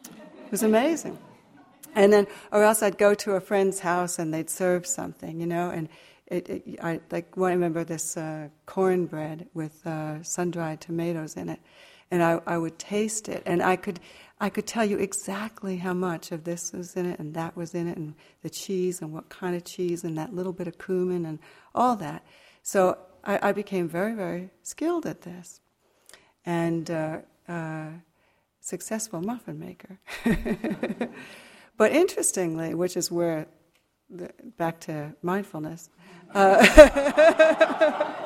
It 0.06 0.50
was 0.50 0.62
amazing. 0.62 1.18
And 1.94 2.12
then, 2.12 2.26
or 2.50 2.64
else 2.64 2.82
I'd 2.82 2.98
go 2.98 3.14
to 3.14 3.32
a 3.32 3.40
friend's 3.40 3.80
house 3.80 4.18
and 4.18 4.32
they'd 4.32 4.50
serve 4.50 4.86
something, 4.86 5.38
you 5.38 5.46
know, 5.46 5.70
and 5.70 5.88
it, 6.26 6.48
it 6.48 6.78
I 6.82 7.00
like 7.10 7.36
I 7.36 7.52
remember 7.52 7.84
this 7.84 8.16
uh, 8.16 8.48
cornbread 8.66 9.46
with 9.54 9.86
uh, 9.86 10.22
sun-dried 10.22 10.80
tomatoes 10.80 11.36
in 11.36 11.50
it, 11.50 11.60
and 12.10 12.22
I, 12.22 12.40
I 12.46 12.58
would 12.58 12.78
taste 12.78 13.28
it, 13.28 13.42
and 13.46 13.62
I 13.62 13.76
could 13.76 14.00
I 14.40 14.50
could 14.50 14.66
tell 14.66 14.84
you 14.84 14.98
exactly 14.98 15.76
how 15.76 15.94
much 15.94 16.32
of 16.32 16.44
this 16.44 16.72
was 16.72 16.96
in 16.96 17.06
it 17.06 17.18
and 17.18 17.34
that 17.34 17.56
was 17.56 17.74
in 17.74 17.88
it, 17.88 17.96
and 17.96 18.14
the 18.42 18.50
cheese 18.50 19.00
and 19.00 19.12
what 19.12 19.28
kind 19.28 19.54
of 19.56 19.64
cheese 19.64 20.04
and 20.04 20.18
that 20.18 20.34
little 20.34 20.52
bit 20.52 20.66
of 20.66 20.78
cumin 20.78 21.24
and 21.24 21.38
all 21.74 21.96
that. 21.96 22.24
So 22.62 22.98
I, 23.24 23.50
I 23.50 23.52
became 23.52 23.88
very 23.88 24.14
very 24.14 24.50
skilled 24.62 25.06
at 25.06 25.22
this, 25.22 25.60
and 26.44 26.90
uh, 26.90 27.18
uh 27.48 27.88
successful 28.60 29.20
muffin 29.20 29.58
maker. 29.58 29.98
But 31.76 31.92
interestingly, 31.92 32.74
which 32.74 32.96
is 32.96 33.10
where, 33.10 33.46
the, 34.08 34.30
back 34.56 34.80
to 34.80 35.14
mindfulness, 35.22 35.90
uh, 36.34 36.60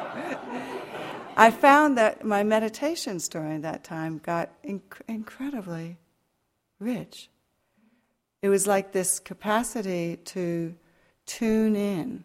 I 1.38 1.53
found 1.53 1.96
that 1.98 2.24
my 2.24 2.42
meditations 2.42 3.29
during 3.29 3.61
that 3.61 3.85
time 3.85 4.18
got 4.18 4.51
inc- 4.64 5.01
incredibly 5.07 5.96
rich. 6.81 7.31
It 8.42 8.48
was 8.48 8.66
like 8.66 8.90
this 8.90 9.20
capacity 9.20 10.16
to 10.16 10.74
tune 11.27 11.77
in 11.77 12.24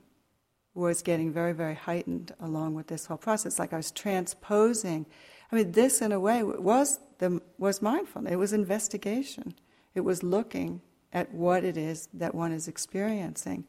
was 0.73 1.03
getting 1.03 1.31
very, 1.31 1.53
very 1.53 1.75
heightened 1.75 2.33
along 2.39 2.73
with 2.73 2.87
this 2.87 3.05
whole 3.05 3.17
process. 3.17 3.59
Like 3.59 3.71
I 3.71 3.77
was 3.77 3.91
transposing. 3.91 5.05
I 5.51 5.57
mean, 5.57 5.73
this 5.73 6.01
in 6.01 6.11
a 6.11 6.19
way 6.19 6.41
was 6.41 6.99
the 7.19 7.39
was 7.59 7.83
mindfulness. 7.83 8.33
It 8.33 8.37
was 8.37 8.51
investigation. 8.51 9.53
It 9.93 10.01
was 10.01 10.23
looking 10.23 10.81
at 11.11 11.31
what 11.31 11.63
it 11.63 11.77
is 11.77 12.09
that 12.15 12.33
one 12.33 12.51
is 12.51 12.67
experiencing. 12.67 13.65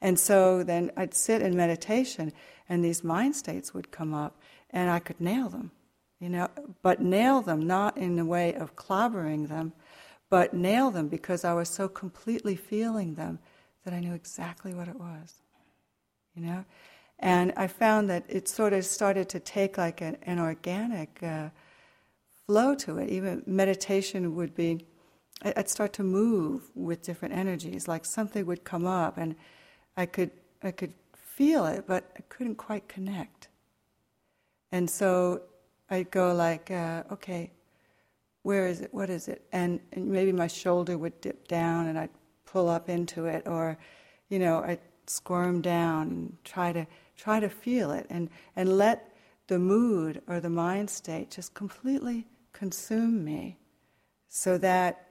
And 0.00 0.18
so 0.18 0.62
then 0.62 0.90
I'd 0.96 1.12
sit 1.12 1.42
in 1.42 1.54
meditation 1.54 2.32
and 2.66 2.82
these 2.82 3.04
mind 3.04 3.36
states 3.36 3.74
would 3.74 3.90
come 3.90 4.14
up 4.14 4.40
and 4.76 4.90
I 4.90 4.98
could 4.98 5.22
nail 5.22 5.48
them, 5.48 5.70
you 6.20 6.28
know, 6.28 6.50
but 6.82 7.00
nail 7.00 7.40
them 7.40 7.66
not 7.66 7.96
in 7.96 8.16
the 8.16 8.26
way 8.26 8.52
of 8.54 8.76
clobbering 8.76 9.48
them, 9.48 9.72
but 10.28 10.52
nail 10.52 10.90
them 10.90 11.08
because 11.08 11.46
I 11.46 11.54
was 11.54 11.70
so 11.70 11.88
completely 11.88 12.56
feeling 12.56 13.14
them 13.14 13.38
that 13.84 13.94
I 13.94 14.00
knew 14.00 14.12
exactly 14.12 14.74
what 14.74 14.86
it 14.86 15.00
was, 15.00 15.40
you 16.34 16.42
know. 16.42 16.62
And 17.20 17.54
I 17.56 17.68
found 17.68 18.10
that 18.10 18.24
it 18.28 18.48
sort 18.48 18.74
of 18.74 18.84
started 18.84 19.30
to 19.30 19.40
take 19.40 19.78
like 19.78 20.02
an, 20.02 20.18
an 20.24 20.38
organic 20.38 21.22
uh, 21.22 21.48
flow 22.44 22.74
to 22.74 22.98
it. 22.98 23.08
Even 23.08 23.42
meditation 23.46 24.34
would 24.34 24.54
be 24.54 24.84
I'd 25.42 25.70
start 25.70 25.94
to 25.94 26.02
move 26.02 26.70
with 26.74 27.00
different 27.00 27.34
energies, 27.34 27.88
like 27.88 28.04
something 28.04 28.44
would 28.44 28.64
come 28.64 28.86
up 28.86 29.16
and 29.16 29.36
I 29.96 30.04
could, 30.04 30.32
I 30.62 30.70
could 30.70 30.92
feel 31.14 31.64
it, 31.64 31.84
but 31.86 32.10
I 32.16 32.20
couldn't 32.28 32.56
quite 32.56 32.88
connect. 32.88 33.48
And 34.72 34.88
so 34.88 35.42
I'd 35.90 36.10
go 36.10 36.34
like, 36.34 36.70
uh, 36.70 37.04
okay, 37.12 37.52
where 38.42 38.66
is 38.66 38.80
it? 38.80 38.92
What 38.92 39.10
is 39.10 39.28
it? 39.28 39.42
And, 39.52 39.80
and 39.92 40.08
maybe 40.08 40.32
my 40.32 40.46
shoulder 40.46 40.98
would 40.98 41.20
dip 41.20 41.48
down 41.48 41.86
and 41.86 41.98
I'd 41.98 42.10
pull 42.44 42.68
up 42.68 42.88
into 42.88 43.26
it, 43.26 43.46
or, 43.46 43.76
you 44.28 44.38
know, 44.38 44.62
I'd 44.62 44.80
squirm 45.06 45.60
down 45.60 46.08
and 46.08 46.36
try 46.44 46.72
to 46.72 46.86
try 47.16 47.40
to 47.40 47.48
feel 47.48 47.90
it 47.90 48.06
and, 48.10 48.28
and 48.56 48.76
let 48.76 49.16
the 49.46 49.58
mood 49.58 50.20
or 50.26 50.38
the 50.38 50.50
mind 50.50 50.90
state 50.90 51.30
just 51.30 51.54
completely 51.54 52.26
consume 52.52 53.24
me 53.24 53.56
so 54.28 54.58
that 54.58 55.08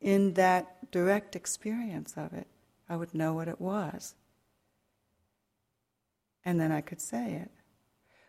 in 0.00 0.34
that 0.34 0.90
direct 0.90 1.34
experience 1.34 2.14
of 2.16 2.32
it, 2.34 2.46
I 2.88 2.96
would 2.96 3.14
know 3.14 3.32
what 3.32 3.48
it 3.48 3.60
was. 3.60 4.14
And 6.44 6.60
then 6.60 6.70
I 6.70 6.80
could 6.80 7.00
say 7.00 7.32
it. 7.32 7.50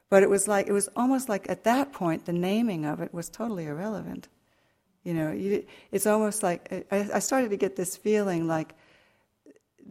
But 0.09 0.23
it 0.23 0.29
was 0.29 0.47
like, 0.47 0.67
it 0.67 0.71
was 0.71 0.89
almost 0.95 1.27
like 1.27 1.49
at 1.49 1.63
that 1.65 1.91
point, 1.91 2.25
the 2.25 2.33
naming 2.33 2.85
of 2.85 3.01
it 3.01 3.13
was 3.13 3.29
totally 3.29 3.65
irrelevant. 3.65 4.27
You 5.03 5.13
know, 5.13 5.31
you, 5.31 5.65
it's 5.91 6.05
almost 6.05 6.43
like, 6.43 6.85
I, 6.91 7.09
I 7.13 7.19
started 7.19 7.49
to 7.49 7.57
get 7.57 7.75
this 7.75 7.95
feeling 7.95 8.47
like 8.47 8.73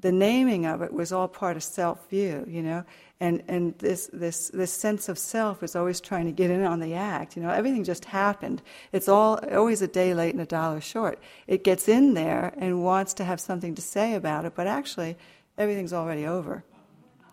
the 0.00 0.12
naming 0.12 0.66
of 0.66 0.82
it 0.82 0.92
was 0.92 1.12
all 1.12 1.28
part 1.28 1.56
of 1.56 1.62
self 1.62 2.08
view, 2.10 2.44
you 2.48 2.62
know, 2.62 2.84
and 3.20 3.42
and 3.48 3.78
this 3.78 4.10
this 4.12 4.48
this 4.48 4.72
sense 4.72 5.08
of 5.08 5.18
self 5.18 5.62
is 5.62 5.74
always 5.74 6.00
trying 6.00 6.26
to 6.26 6.32
get 6.32 6.50
in 6.50 6.64
on 6.64 6.80
the 6.80 6.94
act. 6.94 7.36
You 7.36 7.42
know, 7.42 7.50
everything 7.50 7.84
just 7.84 8.04
happened. 8.04 8.62
It's 8.92 9.08
all 9.08 9.38
always 9.52 9.80
a 9.82 9.88
day 9.88 10.12
late 10.12 10.34
and 10.34 10.42
a 10.42 10.46
dollar 10.46 10.80
short. 10.80 11.18
It 11.46 11.64
gets 11.64 11.88
in 11.88 12.14
there 12.14 12.52
and 12.58 12.84
wants 12.84 13.14
to 13.14 13.24
have 13.24 13.40
something 13.40 13.74
to 13.74 13.82
say 13.82 14.14
about 14.14 14.44
it, 14.44 14.54
but 14.54 14.66
actually, 14.66 15.16
everything's 15.56 15.92
already 15.92 16.26
over. 16.26 16.62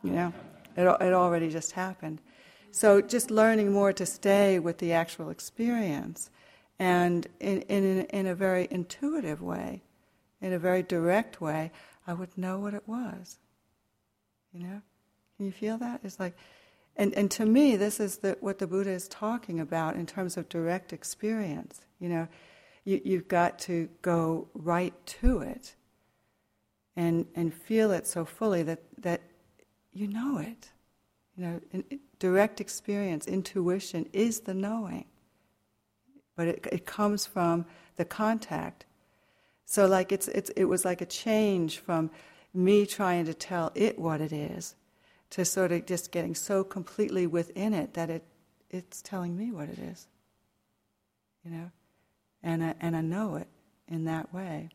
You 0.04 0.12
know, 0.12 0.34
it 0.78 0.84
it 0.84 1.14
already 1.14 1.50
just 1.50 1.74
happened. 1.74 2.22
So 2.74 3.02
just 3.02 3.30
learning 3.30 3.72
more 3.72 3.94
to 3.94 4.06
stay 4.06 4.58
with 4.58 4.80
the 4.80 4.94
actual 4.94 5.30
experience, 5.30 6.32
and 6.80 7.28
in 7.40 7.62
in 7.62 8.02
in 8.02 8.26
a 8.26 8.34
very 8.34 8.68
intuitive 8.72 9.42
way, 9.42 9.84
in 10.42 10.54
a 10.54 10.60
very 10.60 10.82
direct 10.82 11.40
way 11.40 11.72
I 12.08 12.14
would 12.14 12.38
know 12.38 12.60
what 12.60 12.74
it 12.74 12.88
was. 12.88 13.38
You 14.52 14.62
know? 14.62 14.82
Can 15.38 15.46
you 15.46 15.52
feel 15.52 15.78
that? 15.78 16.02
It's 16.04 16.20
like, 16.20 16.36
and, 16.96 17.14
and 17.14 17.30
to 17.32 17.46
me, 17.46 17.76
this 17.76 18.00
is 18.00 18.18
the, 18.18 18.38
what 18.40 18.60
the 18.60 18.68
Buddha 18.68 18.92
is 18.92 19.08
talking 19.08 19.60
about 19.60 19.96
in 19.96 20.06
terms 20.06 20.38
of 20.38 20.50
direct 20.50 20.94
experience. 20.94 21.82
You 22.00 22.10
know, 22.10 22.28
you, 22.86 23.02
you've 23.04 23.28
got 23.28 23.58
to 23.60 23.90
go 24.02 24.48
right 24.54 24.94
to 25.22 25.40
it 25.40 25.76
and, 26.96 27.26
and 27.36 27.54
feel 27.54 27.92
it 27.92 28.06
so 28.06 28.26
fully 28.26 28.64
that, 28.64 28.82
that 29.00 29.22
you 29.92 30.08
know 30.08 30.38
it. 30.38 30.72
You 31.36 31.46
know, 31.46 31.62
in, 31.72 31.84
in 31.90 32.00
direct 32.24 32.62
experience, 32.62 33.28
intuition 33.28 34.08
is 34.14 34.42
the 34.42 34.54
knowing. 34.54 35.06
But 36.36 36.48
it, 36.48 36.68
it 36.72 36.86
comes 36.86 37.26
from 37.26 37.66
the 37.96 38.06
contact 38.06 38.86
so 39.66 39.88
like 39.88 40.12
it's, 40.12 40.28
it's, 40.28 40.50
it 40.52 40.66
was 40.66 40.86
like 40.86 41.02
a 41.02 41.06
change 41.06 41.80
from 41.80 42.12
me 42.54 42.86
trying 42.86 43.26
to 43.26 43.34
tell 43.34 43.72
it 43.76 43.98
what 43.98 44.22
it 44.22 44.32
is 44.32 44.76
to 45.32 45.44
sort 45.44 45.72
of 45.72 45.86
just 45.86 46.12
getting 46.12 46.36
so 46.36 46.64
completely 46.64 47.26
within 47.26 47.74
it 47.74 47.94
that 47.96 48.10
it, 48.10 48.24
it's 48.70 49.02
telling 49.02 49.36
me 49.36 49.52
what 49.52 49.70
it 49.70 49.80
is. 49.80 50.08
You 51.44 51.52
know? 51.52 51.72
And 52.44 52.64
I, 52.64 52.76
and 52.80 52.96
I 52.96 53.02
know 53.02 53.36
it 53.36 53.48
in 53.88 54.06
that 54.06 54.34
way. 54.34 54.70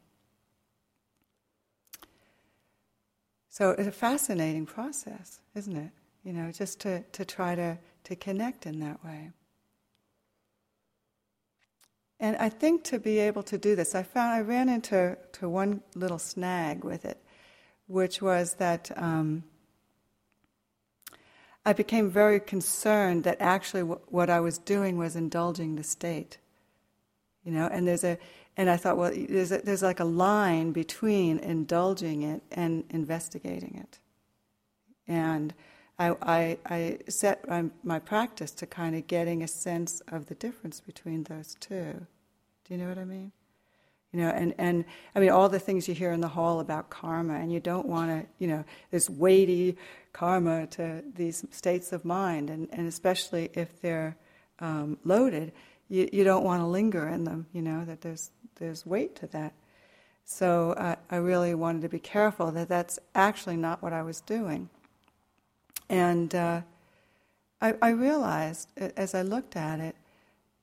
So 3.50 3.70
it's 3.70 3.86
a 3.88 3.92
fascinating 3.92 4.66
process, 4.66 5.38
isn't 5.54 5.76
it? 5.76 5.90
You 6.24 6.32
know, 6.32 6.52
just 6.52 6.80
to, 6.80 7.02
to 7.12 7.24
try 7.24 7.54
to, 7.54 7.78
to 8.04 8.16
connect 8.16 8.66
in 8.66 8.80
that 8.80 9.02
way. 9.04 9.30
And 12.20 12.36
I 12.36 12.48
think 12.48 12.82
to 12.84 12.98
be 12.98 13.18
able 13.18 13.44
to 13.44 13.56
do 13.56 13.76
this, 13.76 13.94
I 13.94 14.02
found 14.02 14.34
I 14.34 14.40
ran 14.40 14.68
into 14.68 15.16
to 15.34 15.48
one 15.48 15.82
little 15.94 16.18
snag 16.18 16.84
with 16.84 17.04
it, 17.04 17.22
which 17.86 18.20
was 18.20 18.54
that 18.54 18.90
um, 18.96 19.44
I 21.64 21.72
became 21.72 22.10
very 22.10 22.40
concerned 22.40 23.24
that 23.24 23.36
actually 23.40 23.82
w- 23.82 24.00
what 24.08 24.30
I 24.30 24.40
was 24.40 24.58
doing 24.58 24.98
was 24.98 25.14
indulging 25.14 25.76
the 25.76 25.84
state. 25.84 26.38
You 27.44 27.52
know, 27.52 27.68
and 27.70 27.86
there's 27.86 28.04
a, 28.04 28.18
and 28.56 28.68
I 28.68 28.76
thought, 28.76 28.96
well, 28.96 29.12
there's 29.14 29.52
a, 29.52 29.58
there's 29.58 29.82
like 29.82 30.00
a 30.00 30.04
line 30.04 30.72
between 30.72 31.38
indulging 31.38 32.22
it 32.22 32.42
and 32.50 32.84
investigating 32.90 33.76
it, 33.80 34.00
and 35.06 35.54
I, 35.98 36.14
I, 36.22 36.58
I 36.66 36.98
set 37.08 37.44
my, 37.82 37.98
practice 37.98 38.52
to 38.52 38.66
kind 38.66 38.94
of 38.94 39.06
getting 39.06 39.42
a 39.42 39.48
sense 39.48 40.00
of 40.08 40.26
the 40.26 40.34
difference 40.34 40.80
between 40.80 41.24
those 41.24 41.56
two. 41.58 42.06
Do 42.64 42.74
you 42.74 42.76
know 42.76 42.88
what 42.88 42.98
I 42.98 43.04
mean? 43.04 43.32
You 44.12 44.20
know, 44.20 44.30
and, 44.30 44.54
and 44.58 44.84
I 45.14 45.20
mean, 45.20 45.30
all 45.30 45.48
the 45.48 45.58
things 45.58 45.88
you 45.88 45.94
hear 45.94 46.12
in 46.12 46.20
the 46.20 46.28
hall 46.28 46.60
about 46.60 46.88
karma, 46.88 47.34
and 47.34 47.52
you 47.52 47.60
don't 47.60 47.86
want 47.86 48.10
to, 48.10 48.26
you 48.38 48.46
know, 48.46 48.64
this 48.90 49.10
weighty 49.10 49.76
karma 50.12 50.66
to 50.68 51.02
these 51.14 51.44
states 51.50 51.92
of 51.92 52.04
mind, 52.04 52.48
and, 52.48 52.68
and 52.72 52.86
especially 52.86 53.50
if 53.54 53.82
they're 53.82 54.16
um, 54.60 54.98
loaded, 55.04 55.52
you, 55.88 56.08
you 56.12 56.24
don't 56.24 56.44
want 56.44 56.62
to 56.62 56.66
linger 56.66 57.08
in 57.08 57.24
them, 57.24 57.46
you 57.52 57.60
know, 57.60 57.84
that 57.84 58.00
there's, 58.00 58.30
there's 58.56 58.86
weight 58.86 59.16
to 59.16 59.26
that. 59.28 59.52
So 60.24 60.72
uh, 60.72 60.96
I 61.10 61.16
really 61.16 61.54
wanted 61.54 61.82
to 61.82 61.88
be 61.88 61.98
careful 61.98 62.50
that 62.52 62.68
that's 62.68 62.98
actually 63.14 63.56
not 63.56 63.82
what 63.82 63.92
I 63.92 64.02
was 64.02 64.20
doing. 64.20 64.70
And 65.88 66.34
uh, 66.34 66.62
I, 67.60 67.74
I, 67.80 67.90
realized 67.90 68.70
as 68.76 69.14
I 69.14 69.22
looked 69.22 69.56
at 69.56 69.80
it 69.80 69.96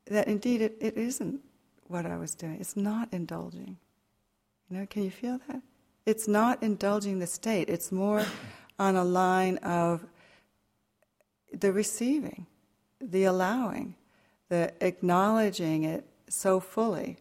that 0.05 0.27
indeed 0.27 0.61
it, 0.61 0.77
it 0.79 0.97
isn't 0.97 1.41
what 1.87 2.05
I 2.05 2.17
was 2.17 2.35
doing. 2.35 2.57
It's 2.59 2.77
not 2.77 3.09
indulging. 3.11 3.77
You 4.69 4.77
know, 4.77 4.85
can 4.85 5.03
you 5.03 5.11
feel 5.11 5.39
that? 5.47 5.61
It's 6.05 6.27
not 6.27 6.61
indulging 6.61 7.19
the 7.19 7.27
state. 7.27 7.69
It's 7.69 7.91
more 7.91 8.25
on 8.79 8.95
a 8.95 9.03
line 9.03 9.57
of 9.57 10.05
the 11.51 11.71
receiving, 11.71 12.45
the 12.99 13.23
allowing, 13.23 13.95
the 14.49 14.73
acknowledging 14.81 15.83
it 15.83 16.05
so 16.29 16.59
fully 16.59 17.17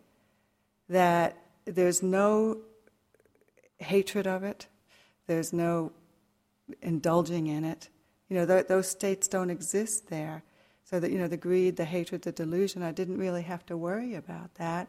that 0.88 1.36
there's 1.64 2.02
no 2.02 2.58
hatred 3.78 4.26
of 4.26 4.42
it, 4.42 4.66
there's 5.26 5.52
no 5.52 5.92
indulging 6.82 7.46
in 7.46 7.64
it. 7.64 7.88
You 8.28 8.36
know, 8.36 8.46
th- 8.46 8.66
those 8.66 8.88
states 8.88 9.28
don't 9.28 9.50
exist 9.50 10.08
there. 10.08 10.42
So 10.84 11.00
that, 11.00 11.10
you 11.10 11.18
know, 11.18 11.28
the 11.28 11.36
greed, 11.36 11.76
the 11.76 11.84
hatred, 11.84 12.22
the 12.22 12.32
delusion, 12.32 12.82
I 12.82 12.92
didn't 12.92 13.18
really 13.18 13.42
have 13.42 13.64
to 13.66 13.76
worry 13.76 14.14
about 14.14 14.54
that. 14.56 14.88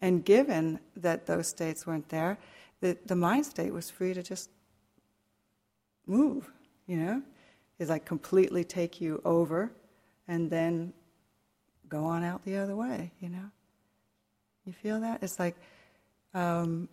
And 0.00 0.24
given 0.24 0.80
that 0.96 1.26
those 1.26 1.48
states 1.48 1.86
weren't 1.86 2.08
there, 2.08 2.38
the, 2.80 2.96
the 3.06 3.16
mind 3.16 3.46
state 3.46 3.72
was 3.72 3.90
free 3.90 4.14
to 4.14 4.22
just 4.22 4.50
move, 6.06 6.50
you 6.86 6.96
know? 6.96 7.22
It's 7.78 7.90
like 7.90 8.04
completely 8.04 8.64
take 8.64 9.00
you 9.00 9.20
over 9.24 9.72
and 10.28 10.50
then 10.50 10.92
go 11.88 12.04
on 12.04 12.24
out 12.24 12.44
the 12.44 12.56
other 12.56 12.76
way, 12.76 13.12
you 13.20 13.28
know? 13.28 13.50
You 14.64 14.72
feel 14.72 15.00
that? 15.00 15.22
It's 15.22 15.38
like, 15.38 15.56
um, 16.32 16.88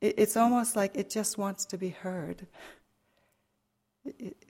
it, 0.00 0.14
it's 0.18 0.36
almost 0.36 0.76
like 0.76 0.96
it 0.96 1.08
just 1.08 1.38
wants 1.38 1.64
to 1.66 1.78
be 1.78 1.90
heard. 1.90 2.46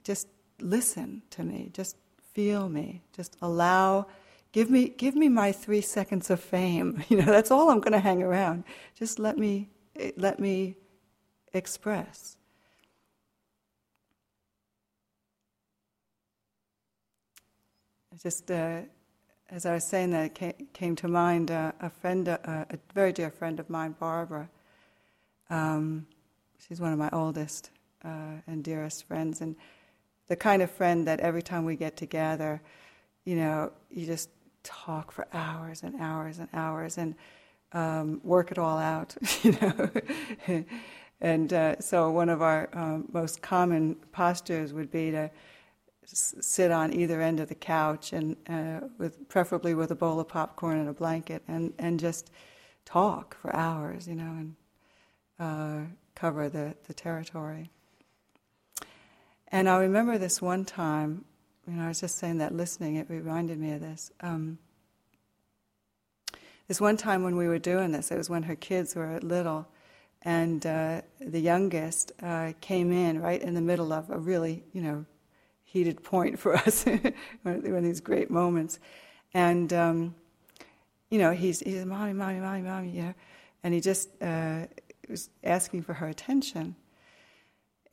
Just 0.03 0.27
listen 0.59 1.21
to 1.31 1.43
me. 1.43 1.69
Just 1.73 1.97
feel 2.33 2.69
me. 2.69 3.01
Just 3.15 3.37
allow, 3.41 4.07
give 4.51 4.69
me, 4.69 4.89
give 4.89 5.15
me 5.15 5.29
my 5.29 5.51
three 5.51 5.81
seconds 5.81 6.29
of 6.29 6.39
fame. 6.39 7.03
You 7.09 7.17
know, 7.17 7.25
that's 7.25 7.51
all 7.51 7.69
I'm 7.69 7.79
going 7.79 7.93
to 7.93 7.99
hang 7.99 8.21
around. 8.21 8.63
Just 8.97 9.19
let 9.19 9.37
me, 9.37 9.69
let 10.17 10.39
me 10.39 10.75
express. 11.53 12.37
Just 18.21 18.49
uh, 18.49 18.81
as 19.49 19.65
I 19.65 19.73
was 19.73 19.83
saying 19.83 20.11
that, 20.11 20.25
it 20.25 20.35
came, 20.35 20.53
came 20.73 20.95
to 20.97 21.07
mind 21.07 21.51
uh, 21.51 21.73
a 21.81 21.89
friend, 21.89 22.27
uh, 22.27 22.37
a 22.45 22.77
very 22.93 23.13
dear 23.13 23.29
friend 23.29 23.59
of 23.59 23.69
mine, 23.69 23.95
Barbara. 23.99 24.49
Um, 25.49 26.07
she's 26.57 26.79
one 26.79 26.91
of 26.91 26.97
my 26.97 27.09
oldest 27.11 27.69
uh, 28.05 28.41
and 28.47 28.63
dearest 28.63 29.07
friends, 29.07 29.41
and 29.41 29.55
the 30.27 30.35
kind 30.35 30.61
of 30.61 30.71
friend 30.71 31.07
that 31.07 31.19
every 31.19 31.43
time 31.43 31.65
we 31.65 31.75
get 31.75 31.97
together, 31.97 32.61
you 33.25 33.35
know, 33.35 33.71
you 33.89 34.05
just 34.05 34.29
talk 34.63 35.11
for 35.11 35.27
hours 35.33 35.83
and 35.83 35.95
hours 35.99 36.39
and 36.39 36.49
hours 36.53 36.97
and 36.97 37.15
um, 37.73 38.21
work 38.23 38.51
it 38.51 38.57
all 38.57 38.77
out, 38.77 39.15
you 39.43 39.51
know. 39.61 39.89
and 41.21 41.53
uh, 41.53 41.79
so 41.79 42.09
one 42.11 42.29
of 42.29 42.41
our 42.41 42.69
um, 42.73 43.07
most 43.11 43.41
common 43.41 43.95
postures 44.11 44.73
would 44.73 44.91
be 44.91 45.11
to 45.11 45.29
s- 46.03 46.35
sit 46.41 46.71
on 46.71 46.93
either 46.93 47.21
end 47.21 47.39
of 47.39 47.49
the 47.49 47.55
couch 47.55 48.13
and 48.13 48.35
uh, 48.49 48.87
with 48.97 49.27
preferably 49.27 49.73
with 49.73 49.91
a 49.91 49.95
bowl 49.95 50.19
of 50.19 50.27
popcorn 50.27 50.79
and 50.79 50.89
a 50.89 50.93
blanket 50.93 51.43
and, 51.47 51.73
and 51.79 51.99
just 51.99 52.31
talk 52.85 53.37
for 53.41 53.55
hours, 53.55 54.07
you 54.07 54.15
know, 54.15 54.23
and 54.23 54.55
uh, 55.39 55.79
cover 56.15 56.49
the, 56.49 56.75
the 56.87 56.93
territory. 56.93 57.69
And 59.55 59.69
I 59.69 59.77
remember 59.77 60.17
this 60.17 60.41
one 60.41 60.65
time, 60.65 61.23
you 61.65 61.75
know, 61.75 61.85
I 61.85 61.87
was 61.87 62.01
just 62.01 62.17
saying 62.17 62.39
that 62.39 62.53
listening, 62.53 62.97
it 62.97 63.09
reminded 63.09 63.57
me 63.57 63.71
of 63.71 63.79
this. 63.79 64.11
Um, 64.19 64.57
this 66.67 66.81
one 66.81 66.97
time 66.97 67.23
when 67.23 67.37
we 67.37 67.47
were 67.47 67.57
doing 67.57 67.93
this, 67.93 68.11
it 68.11 68.17
was 68.17 68.29
when 68.29 68.43
her 68.43 68.55
kids 68.57 68.95
were 68.97 69.17
little, 69.21 69.65
and 70.23 70.65
uh, 70.65 71.03
the 71.21 71.39
youngest 71.39 72.11
uh, 72.21 72.51
came 72.59 72.91
in 72.91 73.21
right 73.21 73.41
in 73.41 73.53
the 73.53 73.61
middle 73.61 73.93
of 73.93 74.09
a 74.09 74.17
really, 74.17 74.65
you 74.73 74.81
know, 74.81 75.05
heated 75.63 76.03
point 76.03 76.37
for 76.37 76.53
us, 76.67 76.83
one 77.43 77.63
of 77.65 77.83
these 77.83 78.01
great 78.01 78.29
moments. 78.29 78.77
And, 79.33 79.71
um, 79.71 80.15
you 81.09 81.17
know, 81.17 81.31
he's, 81.31 81.61
he's, 81.61 81.85
mommy, 81.85 82.11
mommy, 82.11 82.41
mommy, 82.41 82.61
mommy, 82.61 82.89
you 82.89 83.03
know, 83.03 83.13
and 83.63 83.73
he 83.73 83.79
just 83.79 84.09
uh, 84.21 84.65
was 85.07 85.29
asking 85.45 85.83
for 85.83 85.93
her 85.93 86.07
attention. 86.09 86.75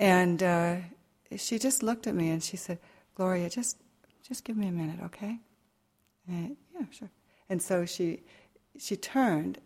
And 0.00 0.42
uh, 0.42 0.76
she 1.36 1.58
just 1.58 1.82
looked 1.82 2.06
at 2.06 2.14
me 2.14 2.30
and 2.30 2.42
she 2.42 2.56
said, 2.56 2.78
Gloria, 3.14 3.50
just, 3.50 3.76
just 4.26 4.44
give 4.44 4.56
me 4.56 4.68
a 4.68 4.72
minute, 4.72 4.98
okay? 5.04 5.38
And, 6.28 6.56
yeah, 6.74 6.86
sure. 6.90 7.10
And 7.48 7.60
so 7.60 7.84
she, 7.84 8.22
she 8.78 8.96
turned, 8.96 9.58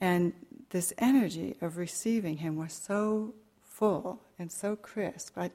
and 0.00 0.32
this 0.70 0.92
energy 0.98 1.56
of 1.60 1.76
receiving 1.76 2.38
him 2.38 2.56
was 2.56 2.72
so 2.72 3.34
full 3.62 4.20
and 4.38 4.50
so 4.50 4.76
crisp. 4.76 5.38
I, 5.38 5.50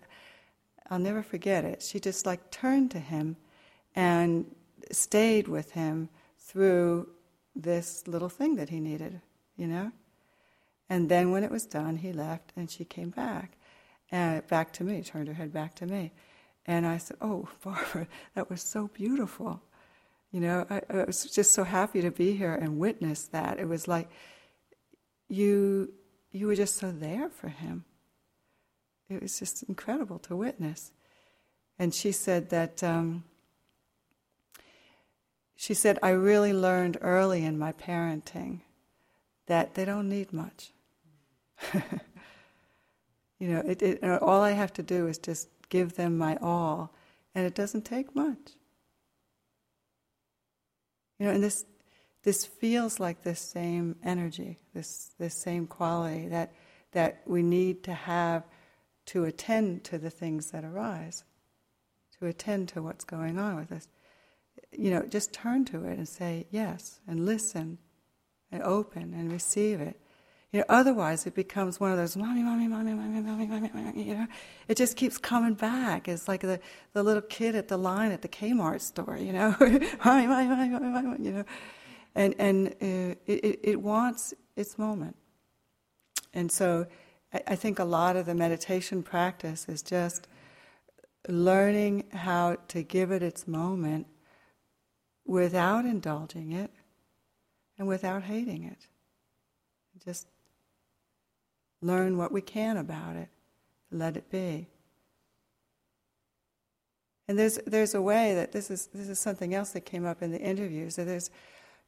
I'll 0.90 1.00
never 1.00 1.22
forget 1.22 1.64
it. 1.66 1.84
She 1.84 2.00
just 2.00 2.26
like 2.26 2.52
turned 2.52 2.92
to 2.92 3.00
him 3.00 3.38
and 3.96 4.46
stayed 4.92 5.48
with 5.48 5.72
him 5.72 6.10
through 6.38 7.10
this 7.56 8.08
little 8.08 8.30
thing 8.30 8.56
that 8.56 8.70
he 8.70 8.80
needed, 8.80 9.22
you 9.56 9.68
know? 9.68 9.92
And 10.90 11.10
then 11.10 11.32
when 11.32 11.44
it 11.44 11.52
was 11.52 11.66
done, 11.66 11.98
he 11.98 12.12
left 12.12 12.52
and 12.56 12.70
she 12.70 12.84
came 12.84 13.12
back, 13.12 13.58
and 14.12 14.46
back 14.48 14.74
to 14.74 14.84
me, 14.84 15.02
turned 15.02 15.28
her 15.28 15.34
head 15.34 15.54
back 15.54 15.76
to 15.76 15.86
me. 15.86 16.12
And 16.66 16.86
I 16.86 16.98
said, 16.98 17.18
Oh, 17.22 17.48
Barbara, 17.64 18.08
that 18.36 18.50
was 18.50 18.62
so 18.62 18.90
beautiful. 18.94 19.62
You 20.32 20.42
know, 20.42 20.66
I, 20.70 20.82
I 20.90 21.04
was 21.06 21.26
just 21.26 21.54
so 21.54 21.64
happy 21.64 22.02
to 22.02 22.12
be 22.12 22.34
here 22.36 22.54
and 22.54 22.78
witness 22.78 23.24
that. 23.28 23.60
It 23.60 23.68
was 23.68 23.88
like 23.88 24.10
you, 25.28 25.92
you 26.32 26.48
were 26.48 26.56
just 26.56 26.76
so 26.76 26.92
there 26.92 27.30
for 27.30 27.50
him. 27.50 27.86
It 29.10 29.22
was 29.22 29.40
just 29.40 29.64
incredible 29.64 30.20
to 30.20 30.36
witness. 30.36 30.92
And 31.80 31.94
she 31.94 32.12
said 32.12 32.50
that, 32.50 32.84
um, 32.84 33.24
she 35.56 35.74
said, 35.74 35.98
I 36.04 36.10
really 36.12 36.54
learned 36.54 36.98
early 37.02 37.44
in 37.44 37.58
my 37.58 37.72
parenting 37.72 38.62
that 39.48 39.74
they 39.74 39.86
don't 39.86 40.10
need 40.10 40.32
much. 40.32 40.72
you 43.40 43.48
know, 43.48 43.60
it, 43.66 43.82
it, 43.82 44.04
uh, 44.04 44.20
all 44.22 44.42
I 44.42 44.52
have 44.52 44.74
to 44.74 44.84
do 44.84 45.08
is 45.08 45.18
just 45.18 45.48
give 45.70 45.96
them 45.96 46.18
my 46.18 46.38
all, 46.42 46.94
and 47.34 47.46
it 47.46 47.56
doesn't 47.56 47.86
take 47.86 48.16
much. 48.16 48.56
You 51.18 51.28
know, 51.28 51.32
and 51.34 51.44
this 51.44 51.66
this 52.24 52.46
feels 52.46 53.00
like 53.00 53.24
this 53.24 53.40
same 53.40 53.96
energy, 54.04 54.60
this 54.74 55.12
this 55.18 55.42
same 55.42 55.68
quality 55.68 56.28
that 56.28 56.54
that 56.92 57.22
we 57.26 57.42
need 57.42 57.84
to 57.84 57.94
have 57.94 58.44
to 59.08 59.26
attend 59.26 59.84
to 59.86 59.98
the 59.98 60.10
things 60.10 60.52
that 60.52 60.64
arise, 60.64 61.24
to 62.20 62.28
attend 62.28 62.68
to 62.70 62.82
what's 62.82 63.06
going 63.06 63.40
on 63.40 63.56
with 63.56 63.72
us. 63.72 63.88
You 64.72 64.92
know, 64.92 65.04
just 65.04 65.34
turn 65.34 65.66
to 65.66 65.86
it 65.86 65.98
and 65.98 66.08
say 66.08 66.46
yes, 66.52 67.00
and 67.08 67.26
listen, 67.26 67.78
and 68.52 68.62
open 68.64 69.14
and 69.14 69.32
receive 69.32 69.80
it. 69.80 70.00
You 70.52 70.60
know, 70.60 70.66
otherwise 70.68 71.28
it 71.28 71.36
becomes 71.36 71.80
one 71.80 71.92
of 71.92 71.98
those 71.98 72.18
mommy, 72.18 72.42
mommy, 72.42 72.68
mommy, 72.68 72.94
mommy, 72.94 73.22
mommy, 73.22 73.46
mommy, 73.46 73.72
mommy. 73.72 74.04
You 74.04 74.16
know, 74.16 74.28
it 74.68 74.78
just 74.78 74.98
keeps 74.98 75.20
coming 75.20 75.54
back. 75.54 76.08
It's 76.08 76.28
like 76.28 76.42
the, 76.42 76.60
the 76.94 77.04
little 77.04 77.22
kid 77.22 77.54
at 77.54 77.68
the 77.68 77.78
line 77.78 78.12
at 78.12 78.24
the 78.24 78.28
Kmart 78.28 78.82
store. 78.82 79.18
You 79.18 79.34
know, 79.34 79.56
mommy, 79.60 80.28
mommy, 80.28 80.48
mommy, 80.48 80.70
mommy, 80.70 80.90
mommy. 80.92 81.26
You 81.26 81.32
know, 81.34 81.46
and 82.16 82.34
and 82.40 82.68
uh, 82.82 83.16
it 83.28 83.60
it 83.64 83.82
wants 83.82 84.34
its 84.56 84.78
moment. 84.80 85.16
And 86.34 86.52
so, 86.52 86.88
I, 87.32 87.42
I 87.50 87.56
think 87.56 87.78
a 87.78 87.86
lot 87.86 88.16
of 88.16 88.26
the 88.26 88.34
meditation 88.34 89.04
practice 89.04 89.70
is 89.70 89.84
just 89.84 90.28
learning 91.28 92.06
how 92.12 92.58
to 92.70 92.82
give 92.82 93.12
it 93.12 93.22
its 93.22 93.48
moment 93.48 94.08
without 95.26 95.86
indulging 95.86 96.54
it 96.54 96.72
and 97.78 97.88
without 97.88 98.24
hating 98.24 98.64
it. 98.64 98.88
Just 100.04 100.28
learn 101.82 102.18
what 102.18 102.32
we 102.32 102.42
can 102.42 102.78
about 102.78 103.16
it, 103.16 103.30
let 103.92 104.18
it 104.18 104.30
be. 104.30 104.68
And 107.28 107.38
there's, 107.38 107.60
there's 107.68 107.94
a 107.94 108.02
way 108.02 108.34
that 108.34 108.52
this 108.52 108.72
is, 108.72 108.88
this 108.88 109.08
is 109.08 109.20
something 109.20 109.54
else 109.54 109.72
that 109.72 109.82
came 109.82 110.06
up 110.06 110.22
in 110.22 110.32
the 110.32 110.40
interviews. 110.40 110.96
That 110.96 111.06
there's, 111.06 111.30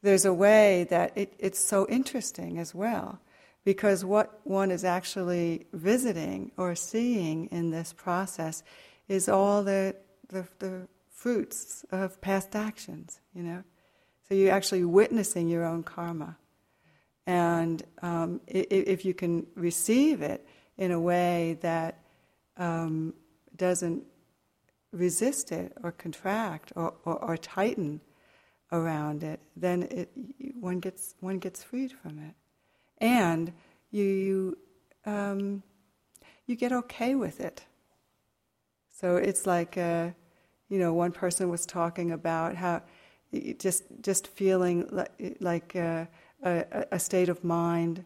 there's 0.04 0.26
a 0.26 0.34
way 0.34 0.86
that 0.90 1.18
it, 1.18 1.34
it's 1.40 1.60
so 1.60 1.88
interesting 1.90 2.60
as 2.60 2.76
well, 2.76 3.20
because 3.66 4.06
what 4.06 4.40
one 4.44 4.70
is 4.70 4.86
actually 4.86 5.66
visiting 5.74 6.52
or 6.58 6.76
seeing 6.76 7.48
in 7.48 7.72
this 7.72 7.92
process 7.92 8.64
is 9.08 9.28
all 9.28 9.64
the, 9.64 9.96
the, 10.30 10.48
the 10.60 10.88
fruits 11.10 11.86
of 11.92 12.22
past 12.22 12.56
actions, 12.56 13.20
you 13.34 13.44
know. 13.44 13.64
So 14.30 14.36
you're 14.36 14.54
actually 14.54 14.86
witnessing 14.86 15.50
your 15.50 15.66
own 15.66 15.84
karma. 15.84 16.38
And 17.28 17.84
um, 18.02 18.42
if 18.48 19.06
you 19.06 19.14
can 19.14 19.46
receive 19.56 20.22
it 20.22 20.46
in 20.78 20.92
a 20.92 21.00
way 21.00 21.58
that 21.62 22.00
um, 22.58 23.14
doesn't 23.56 24.04
resist 24.92 25.52
it 25.52 25.74
or 25.84 25.92
contract 25.92 26.74
or, 26.76 26.94
or, 27.06 27.24
or, 27.24 27.38
tighten 27.38 28.02
around 28.72 29.24
it, 29.24 29.40
then 29.56 29.84
it, 29.84 30.12
one, 30.60 30.80
gets, 30.80 31.16
one 31.22 31.40
gets 31.40 31.64
freed 31.64 31.92
from 31.92 32.20
it. 32.20 32.36
And 32.98 33.54
you, 33.90 34.04
you, 34.04 34.58
um, 35.06 35.64
you 36.46 36.56
get 36.56 36.72
okay 36.74 37.16
with 37.16 37.40
it. 37.40 37.64
So 38.90 39.16
it's 39.16 39.46
like, 39.46 39.78
uh, 39.78 40.10
you 40.70 40.78
know, 40.78 40.94
one 40.94 41.12
person 41.12 41.50
was 41.50 41.66
talking 41.66 42.12
about 42.12 42.56
how 42.56 42.82
just, 43.58 43.84
just 44.02 44.28
feeling 44.28 44.88
like, 44.92 45.38
like 45.40 45.76
uh, 45.76 46.06
a, 46.44 46.86
a 46.92 47.00
state 47.00 47.30
of 47.30 47.44
mind 47.44 48.06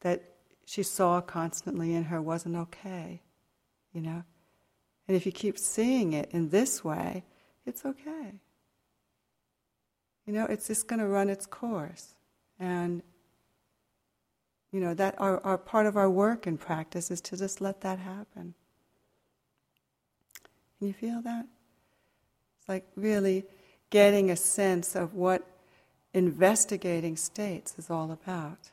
that 0.00 0.22
she 0.64 0.82
saw 0.82 1.20
constantly 1.20 1.94
in 1.94 2.04
her 2.04 2.20
wasn't 2.20 2.56
okay, 2.56 3.22
you 3.92 4.00
know? 4.00 4.24
And 5.08 5.16
if 5.16 5.24
you 5.24 5.32
keep 5.32 5.58
seeing 5.58 6.12
it 6.12 6.30
in 6.32 6.50
this 6.50 6.82
way, 6.82 7.24
it's 7.64 7.84
okay. 7.84 8.40
You 10.26 10.32
know, 10.32 10.46
it's 10.46 10.66
just 10.66 10.88
going 10.88 10.98
to 10.98 11.06
run 11.06 11.28
its 11.28 11.46
course. 11.46 12.14
And, 12.58 13.02
you 14.72 14.80
know, 14.80 14.94
that 14.94 15.14
our, 15.18 15.40
our 15.44 15.56
part 15.56 15.86
of 15.86 15.96
our 15.96 16.10
work 16.10 16.46
and 16.46 16.58
practice 16.58 17.10
is 17.10 17.20
to 17.22 17.36
just 17.36 17.60
let 17.60 17.82
that 17.82 18.00
happen. 18.00 18.54
Can 20.78 20.88
you 20.88 20.92
feel 20.92 21.22
that? 21.22 21.46
It's 22.58 22.68
like 22.68 22.86
really 22.96 23.44
getting 23.90 24.30
a 24.30 24.36
sense 24.36 24.96
of 24.96 25.14
what 25.14 25.46
investigating 26.16 27.14
states 27.14 27.74
is 27.78 27.90
all 27.90 28.10
about. 28.10 28.70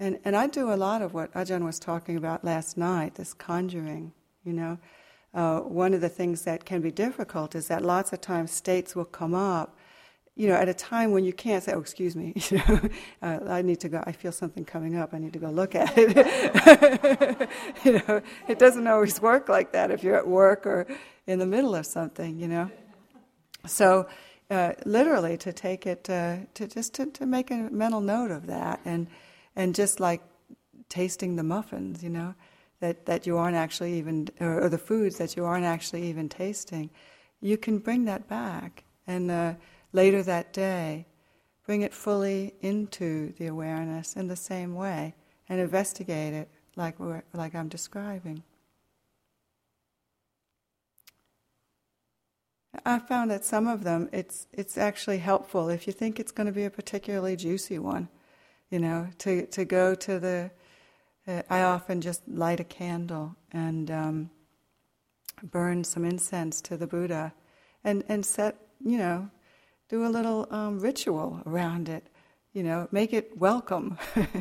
And, 0.00 0.18
and 0.24 0.36
I 0.36 0.48
do 0.48 0.72
a 0.72 0.74
lot 0.74 1.00
of 1.00 1.14
what 1.14 1.32
Ajahn 1.32 1.64
was 1.64 1.78
talking 1.78 2.16
about 2.16 2.44
last 2.44 2.76
night, 2.76 3.14
this 3.14 3.34
conjuring, 3.34 4.12
you 4.44 4.52
know. 4.52 4.78
Uh, 5.32 5.60
one 5.60 5.94
of 5.94 6.00
the 6.00 6.08
things 6.08 6.42
that 6.42 6.64
can 6.64 6.80
be 6.80 6.90
difficult 6.90 7.54
is 7.54 7.68
that 7.68 7.84
lots 7.84 8.12
of 8.12 8.20
times 8.20 8.50
states 8.50 8.96
will 8.96 9.04
come 9.04 9.34
up, 9.34 9.76
you 10.34 10.48
know, 10.48 10.54
at 10.54 10.68
a 10.68 10.74
time 10.74 11.12
when 11.12 11.24
you 11.24 11.32
can't 11.32 11.62
say, 11.62 11.72
oh, 11.72 11.80
excuse 11.80 12.16
me, 12.16 12.32
you 12.50 12.58
know, 12.58 12.80
uh, 13.22 13.38
I 13.48 13.62
need 13.62 13.78
to 13.80 13.88
go, 13.88 14.02
I 14.04 14.12
feel 14.12 14.32
something 14.32 14.64
coming 14.64 14.96
up, 14.96 15.14
I 15.14 15.18
need 15.18 15.34
to 15.34 15.38
go 15.38 15.50
look 15.50 15.74
at 15.74 15.92
it. 15.96 17.48
you 17.84 17.92
know, 17.92 18.22
it 18.48 18.58
doesn't 18.58 18.86
always 18.88 19.20
work 19.20 19.48
like 19.48 19.72
that 19.72 19.92
if 19.92 20.02
you're 20.02 20.16
at 20.16 20.26
work 20.26 20.66
or 20.66 20.86
in 21.26 21.38
the 21.38 21.46
middle 21.46 21.76
of 21.76 21.86
something, 21.86 22.36
you 22.38 22.48
know. 22.48 22.70
So, 23.66 24.08
uh, 24.50 24.72
literally 24.84 25.36
to 25.38 25.52
take 25.52 25.86
it 25.86 26.08
uh, 26.08 26.36
to 26.54 26.66
just 26.66 26.94
to, 26.94 27.06
to 27.06 27.26
make 27.26 27.50
a 27.50 27.68
mental 27.70 28.00
note 28.00 28.30
of 28.30 28.46
that 28.46 28.80
and 28.84 29.08
and 29.56 29.74
just 29.74 30.00
like 30.00 30.22
tasting 30.88 31.36
the 31.36 31.42
muffins 31.42 32.02
you 32.02 32.10
know 32.10 32.34
that 32.80 33.06
that 33.06 33.26
you 33.26 33.36
aren't 33.36 33.56
actually 33.56 33.94
even 33.94 34.28
or, 34.40 34.64
or 34.64 34.68
the 34.68 34.78
foods 34.78 35.18
that 35.18 35.36
you 35.36 35.44
aren't 35.44 35.64
actually 35.64 36.04
even 36.04 36.28
tasting. 36.28 36.90
You 37.40 37.56
can 37.56 37.78
bring 37.78 38.04
that 38.06 38.28
back 38.28 38.84
and 39.06 39.30
uh, 39.30 39.54
later 39.92 40.22
that 40.22 40.52
day 40.52 41.06
bring 41.66 41.82
it 41.82 41.92
fully 41.92 42.54
into 42.62 43.32
the 43.38 43.46
awareness 43.46 44.16
in 44.16 44.28
the 44.28 44.36
same 44.36 44.74
way 44.74 45.14
and 45.48 45.60
investigate 45.60 46.34
it 46.34 46.48
like 46.76 46.96
like 47.32 47.54
I'm 47.54 47.68
describing 47.68 48.42
I 52.84 52.98
found 52.98 53.30
that 53.30 53.44
some 53.44 53.66
of 53.66 53.84
them, 53.84 54.08
it's 54.12 54.46
it's 54.52 54.76
actually 54.76 55.18
helpful 55.18 55.68
if 55.68 55.86
you 55.86 55.92
think 55.92 56.20
it's 56.20 56.32
going 56.32 56.46
to 56.46 56.52
be 56.52 56.64
a 56.64 56.70
particularly 56.70 57.36
juicy 57.36 57.78
one, 57.78 58.08
you 58.70 58.78
know, 58.78 59.08
to 59.18 59.46
to 59.46 59.64
go 59.64 59.94
to 59.94 60.18
the. 60.18 60.50
Uh, 61.26 61.42
I 61.50 61.62
often 61.62 62.00
just 62.00 62.26
light 62.26 62.60
a 62.60 62.64
candle 62.64 63.36
and 63.52 63.90
um, 63.90 64.30
burn 65.42 65.84
some 65.84 66.04
incense 66.04 66.60
to 66.62 66.76
the 66.76 66.86
Buddha, 66.86 67.32
and 67.84 68.04
and 68.08 68.24
set 68.24 68.56
you 68.84 68.98
know, 68.98 69.30
do 69.88 70.06
a 70.06 70.08
little 70.08 70.46
um, 70.50 70.78
ritual 70.78 71.42
around 71.46 71.88
it, 71.88 72.06
you 72.52 72.62
know, 72.62 72.88
make 72.90 73.12
it 73.12 73.36
welcome, 73.36 73.98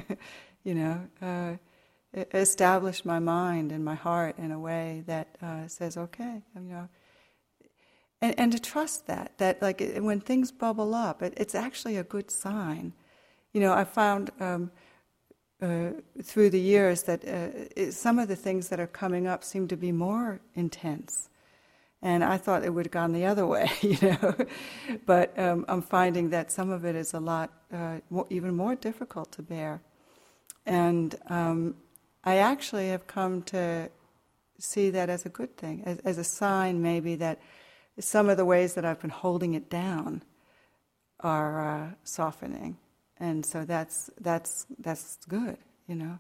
you 0.64 0.76
know. 0.76 1.08
Uh, 1.22 1.54
establish 2.34 3.06
my 3.06 3.20
mind 3.20 3.72
and 3.72 3.84
my 3.84 3.94
heart 3.94 4.38
in 4.40 4.52
a 4.52 4.60
way 4.60 5.04
that 5.06 5.28
uh, 5.42 5.68
says, 5.68 5.98
okay, 5.98 6.42
you 6.56 6.62
know, 6.62 6.88
and, 8.22 8.40
and 8.40 8.52
to 8.52 8.60
trust 8.60 9.08
that 9.08 9.38
that 9.38 9.62
like 9.62 9.82
when 9.98 10.20
things 10.20 10.52
bubble 10.52 10.94
up 10.96 11.22
it, 11.22 11.34
it's 11.38 11.56
actually 11.56 11.98
a 11.98 12.04
good 12.04 12.32
sign. 12.32 12.94
You 13.54 13.62
know 13.62 13.74
i 13.74 13.84
found 13.84 14.32
um, 14.40 14.72
uh, 15.62 15.90
through 16.22 16.52
the 16.52 16.60
years 16.60 17.04
that 17.04 17.24
uh, 17.26 17.66
it, 17.76 17.94
some 17.94 18.20
of 18.20 18.28
the 18.28 18.36
things 18.36 18.70
that 18.70 18.80
are 18.80 18.88
coming 18.88 19.26
up 19.28 19.44
seem 19.44 19.68
to 19.68 19.78
be 19.78 19.92
more 19.92 20.40
intense. 20.56 21.30
And 22.02 22.24
i 22.24 22.38
thought 22.38 22.64
it 22.64 22.74
would 22.74 22.86
have 22.86 22.92
gone 22.92 23.14
the 23.14 23.26
other 23.26 23.46
way 23.46 23.70
you 23.82 23.98
know. 24.02 24.36
But 25.06 25.38
um, 25.38 25.66
i'm 25.68 25.82
finding 25.82 26.30
that 26.30 26.52
some 26.52 26.70
of 26.70 26.86
it 26.86 26.96
is 26.96 27.14
a 27.14 27.20
lot 27.20 27.52
uh, 27.74 28.00
more, 28.10 28.28
even 28.30 28.56
more 28.56 28.76
difficult 28.76 29.32
to 29.34 29.42
bear. 29.42 29.82
And 30.66 31.16
um, 31.28 31.76
I 32.24 32.38
actually 32.38 32.90
have 32.90 33.08
come 33.08 33.42
to 33.44 33.90
see 34.60 34.90
that 34.90 35.10
as 35.10 35.26
a 35.26 35.30
good 35.30 35.56
thing, 35.56 35.84
as, 35.86 36.00
as 36.00 36.18
a 36.18 36.24
sign 36.24 36.82
maybe 36.82 37.16
that 37.16 37.40
some 38.00 38.30
of 38.30 38.38
the 38.38 38.46
ways 38.46 38.74
that 38.76 38.86
I've 38.86 39.00
been 39.00 39.10
holding 39.10 39.54
it 39.54 39.70
down 39.70 40.24
are 41.20 41.62
uh, 41.68 41.90
softening, 42.04 42.78
and 43.20 43.46
so 43.46 43.66
that's 43.66 44.10
that's 44.20 44.66
that's 44.80 45.18
good, 45.28 45.58
you 45.88 45.96
know. 45.96 46.20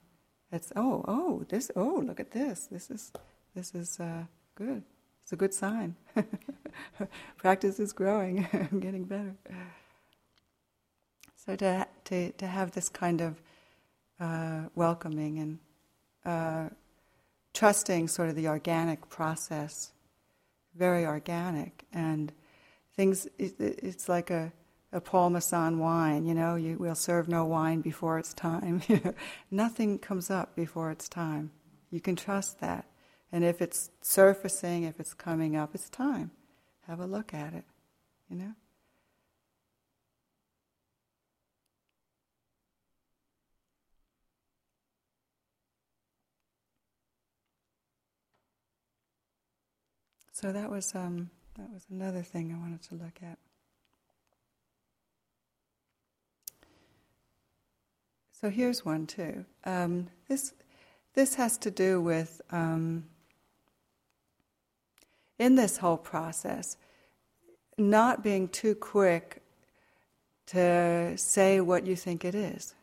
That's 0.51 0.71
oh 0.75 1.03
oh 1.07 1.45
this 1.49 1.69
oh 1.75 2.01
look 2.05 2.19
at 2.19 2.31
this 2.31 2.67
this 2.71 2.89
is 2.89 3.11
this 3.53 3.75
is 3.75 3.99
uh, 3.99 4.23
good. 4.55 4.83
It's 5.23 5.33
a 5.33 5.35
good 5.35 5.53
sign. 5.53 5.95
Practice 7.37 7.79
is 7.79 7.91
growing. 7.91 8.47
I'm 8.71 8.79
getting 8.79 9.03
better. 9.03 9.35
So 11.35 11.55
to 11.57 11.87
to 12.05 12.31
to 12.31 12.47
have 12.47 12.71
this 12.71 12.89
kind 12.89 13.21
of 13.21 13.41
uh, 14.19 14.63
welcoming 14.75 15.39
and 15.39 15.59
uh, 16.25 16.69
trusting 17.53 18.07
sort 18.07 18.29
of 18.29 18.35
the 18.35 18.47
organic 18.47 19.09
process, 19.09 19.91
very 20.77 21.05
organic, 21.05 21.85
and 21.91 22.31
things. 22.95 23.27
It, 23.37 23.55
it's 23.59 24.07
like 24.07 24.29
a 24.29 24.51
a 24.91 25.01
Paul 25.01 25.31
Masson 25.31 25.79
wine, 25.79 26.25
you 26.25 26.33
know, 26.33 26.55
you 26.55 26.77
will 26.77 26.95
serve 26.95 27.27
no 27.27 27.45
wine 27.45 27.81
before 27.81 28.17
it's 28.17 28.33
time. 28.33 28.81
Nothing 29.51 29.99
comes 29.99 30.29
up 30.29 30.55
before 30.55 30.91
it's 30.91 31.09
time. 31.09 31.51
You 31.91 31.99
can 31.99 32.15
trust 32.15 32.59
that. 32.61 32.85
And 33.31 33.43
if 33.43 33.61
it's 33.61 33.89
surfacing, 34.01 34.83
if 34.83 34.99
it's 34.99 35.13
coming 35.13 35.55
up, 35.55 35.75
it's 35.75 35.89
time. 35.89 36.31
Have 36.87 37.01
a 37.01 37.05
look 37.05 37.33
at 37.33 37.53
it, 37.53 37.65
you 38.29 38.37
know? 38.37 38.53
So 50.39 50.51
that 50.51 50.69
was 50.69 50.93
um, 50.93 51.31
that 51.57 51.67
was 51.73 51.87
another 51.89 52.21
thing 52.21 52.53
I 52.53 52.59
wanted 52.59 52.83
to 52.89 52.93
look 52.93 53.17
at. 53.23 53.39
So 58.39 58.51
here's 58.51 58.85
one 58.85 59.07
too. 59.07 59.45
Um, 59.63 60.09
this 60.29 60.53
this 61.15 61.33
has 61.33 61.57
to 61.57 61.71
do 61.71 61.99
with 61.99 62.39
um, 62.51 63.05
in 65.39 65.55
this 65.55 65.77
whole 65.77 65.97
process, 65.97 66.77
not 67.79 68.23
being 68.23 68.47
too 68.47 68.75
quick 68.75 69.41
to 70.45 71.17
say 71.17 71.61
what 71.61 71.87
you 71.87 71.95
think 71.95 72.23
it 72.23 72.35
is. 72.35 72.75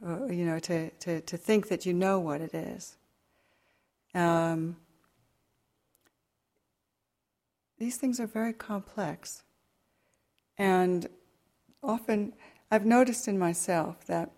Or, 0.00 0.32
you 0.32 0.44
know, 0.44 0.60
to, 0.60 0.90
to, 0.90 1.20
to 1.22 1.36
think 1.36 1.66
that 1.66 1.84
you 1.84 1.92
know 1.92 2.20
what 2.20 2.40
it 2.40 2.54
is. 2.54 2.96
Um, 4.14 4.76
these 7.78 7.96
things 7.96 8.20
are 8.20 8.26
very 8.26 8.52
complex. 8.52 9.42
And 10.58 11.08
often 11.82 12.32
I've 12.70 12.86
noticed 12.86 13.28
in 13.28 13.38
myself 13.38 14.06
that 14.06 14.30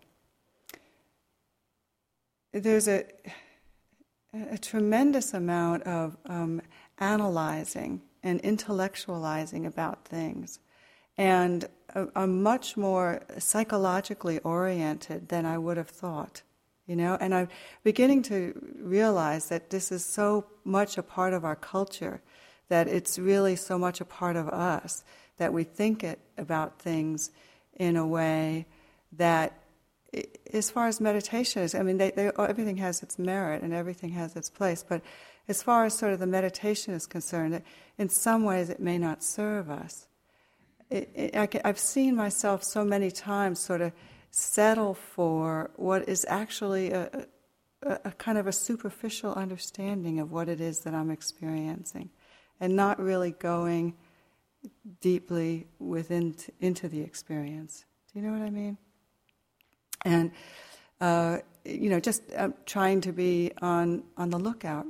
there's 2.53 2.89
a, 2.89 3.05
a 4.33 4.59
tremendous 4.59 5.35
amount 5.35 5.85
of 5.85 6.17
um, 6.27 6.61
analyzing 6.99 8.03
and 8.23 8.43
intellectualizing 8.43 9.67
about 9.67 10.05
things, 10.05 10.59
and 11.17 11.69
I'm 12.15 12.43
much 12.43 12.77
more 12.77 13.23
psychologically 13.39 14.39
oriented 14.41 15.29
than 15.29 15.47
I 15.47 15.59
would 15.59 15.77
have 15.77 15.89
thought. 15.89 16.43
You 16.87 16.97
know, 16.97 17.19
and 17.21 17.35
I'm 17.35 17.49
beginning 17.83 18.23
to 18.25 18.55
realize 18.79 19.49
that 19.51 19.69
this 19.69 19.93
is 19.93 20.05
so 20.05 20.47
much 20.65 20.97
a 20.97 21.03
part 21.03 21.35
of 21.35 21.45
our 21.45 21.57
culture, 21.57 22.23
that 22.69 22.89
it's 22.89 23.19
really 23.19 23.57
so 23.57 23.79
much 23.79 24.01
a 24.01 24.05
part 24.05 24.37
of 24.37 24.49
us 24.49 25.05
that 25.39 25.53
we 25.53 25.65
think 25.65 26.05
it 26.05 26.19
about 26.37 26.81
things 26.81 27.31
in 27.77 27.97
a 27.97 28.07
way 28.07 28.67
that, 29.13 29.63
as 30.53 30.71
far 30.71 30.89
as 30.89 31.01
meditation 31.01 31.63
is, 31.63 31.75
I 31.75 31.83
mean, 31.83 31.99
they, 31.99 32.11
they, 32.11 32.31
everything 32.39 32.77
has 32.79 33.03
its 33.03 33.19
merit 33.19 33.63
and 33.63 33.73
everything 33.73 34.11
has 34.11 34.37
its 34.37 34.51
place, 34.51 34.85
but 34.87 35.03
as 35.49 35.63
far 35.63 35.85
as 35.87 35.97
sort 35.97 36.13
of 36.13 36.19
the 36.19 36.27
meditation 36.27 36.93
is 36.93 37.07
concerned, 37.07 37.63
in 37.97 38.09
some 38.09 38.45
ways 38.45 38.69
it 38.69 38.81
may 38.81 38.99
not 38.99 39.25
serve 39.25 39.71
us. 39.71 40.07
It, 40.91 41.11
it, 41.15 41.37
I, 41.37 41.49
I've 41.65 41.79
seen 41.79 42.17
myself 42.17 42.63
so 42.65 42.85
many 42.85 43.11
times 43.11 43.61
sort 43.61 43.81
of 43.81 43.93
settle 44.31 44.95
for 44.95 45.71
what 45.77 46.09
is 46.09 46.27
actually 46.29 46.91
a, 46.91 47.27
a, 47.83 48.01
a, 48.05 48.11
kind 48.13 48.39
of 48.39 48.47
a 48.47 48.53
superficial 48.53 49.33
understanding 49.35 50.21
of 50.21 50.31
what 50.31 50.49
it 50.49 50.61
is 50.61 50.81
that 50.81 50.95
I'm 50.95 51.11
experiencing, 51.11 52.11
and 52.61 52.75
not 52.75 53.01
really 53.01 53.33
going 53.33 53.95
deeply 55.01 55.67
within 55.79 56.35
t- 56.35 56.53
into 56.61 56.89
the 56.89 57.01
experience. 57.01 57.85
Do 58.13 58.21
you 58.21 58.27
know 58.27 58.33
what 58.33 58.47
I 58.47 58.51
mean? 58.51 58.77
And 60.05 60.33
uh, 61.01 61.39
you 61.65 61.91
know, 61.91 62.01
just 62.01 62.23
uh, 62.37 62.49
trying 62.67 63.01
to 63.03 63.13
be 63.13 63.53
on 63.61 64.03
on 64.17 64.31
the 64.31 64.39
lookout 64.39 64.87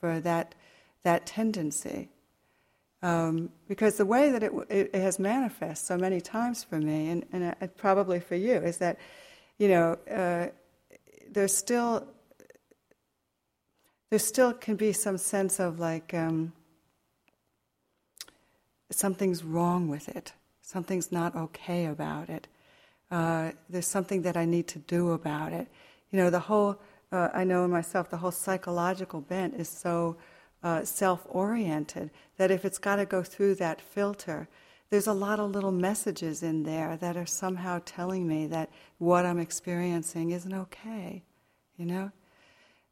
for 0.00 0.20
that 0.20 0.54
that 1.02 1.26
tendency, 1.26 2.08
um, 3.02 3.50
because 3.68 3.96
the 3.96 4.06
way 4.06 4.30
that 4.30 4.42
it, 4.42 4.52
it, 4.70 4.94
has 4.94 5.18
manifest 5.18 5.86
so 5.86 5.98
many 5.98 6.20
times 6.20 6.64
for 6.64 6.78
me, 6.78 7.10
and, 7.10 7.26
and 7.32 7.54
uh, 7.60 7.66
probably 7.76 8.20
for 8.20 8.36
you, 8.36 8.54
is 8.54 8.78
that 8.78 8.98
you 9.58 9.68
know 9.68 9.98
uh, 10.10 10.46
there's 11.30 11.54
still 11.54 12.06
there 14.10 14.18
still 14.18 14.52
can 14.52 14.76
be 14.76 14.92
some 14.92 15.18
sense 15.18 15.60
of 15.60 15.78
like. 15.78 16.14
Um, 16.14 16.52
something's 18.90 19.44
wrong 19.44 19.88
with 19.88 20.08
it, 20.08 20.32
something's 20.62 21.12
not 21.12 21.34
okay 21.36 21.86
about 21.86 22.28
it. 22.28 22.48
Uh, 23.10 23.52
there's 23.68 23.86
something 23.86 24.22
that 24.22 24.36
I 24.36 24.44
need 24.44 24.66
to 24.68 24.78
do 24.78 25.12
about 25.12 25.52
it. 25.52 25.68
You 26.10 26.18
know, 26.18 26.30
the 26.30 26.40
whole, 26.40 26.80
uh, 27.12 27.28
I 27.32 27.44
know 27.44 27.64
in 27.64 27.70
myself, 27.70 28.10
the 28.10 28.16
whole 28.16 28.30
psychological 28.30 29.20
bent 29.20 29.54
is 29.54 29.68
so 29.68 30.16
uh, 30.62 30.84
self 30.84 31.26
oriented 31.28 32.10
that 32.38 32.50
if 32.50 32.64
it's 32.64 32.78
got 32.78 32.96
to 32.96 33.04
go 33.04 33.22
through 33.22 33.56
that 33.56 33.80
filter, 33.80 34.48
there's 34.90 35.06
a 35.06 35.12
lot 35.12 35.40
of 35.40 35.50
little 35.50 35.72
messages 35.72 36.42
in 36.42 36.62
there 36.62 36.96
that 36.96 37.16
are 37.16 37.26
somehow 37.26 37.80
telling 37.84 38.26
me 38.26 38.46
that 38.46 38.70
what 38.98 39.26
I'm 39.26 39.38
experiencing 39.38 40.30
isn't 40.30 40.52
okay, 40.52 41.22
you 41.76 41.86
know? 41.86 42.10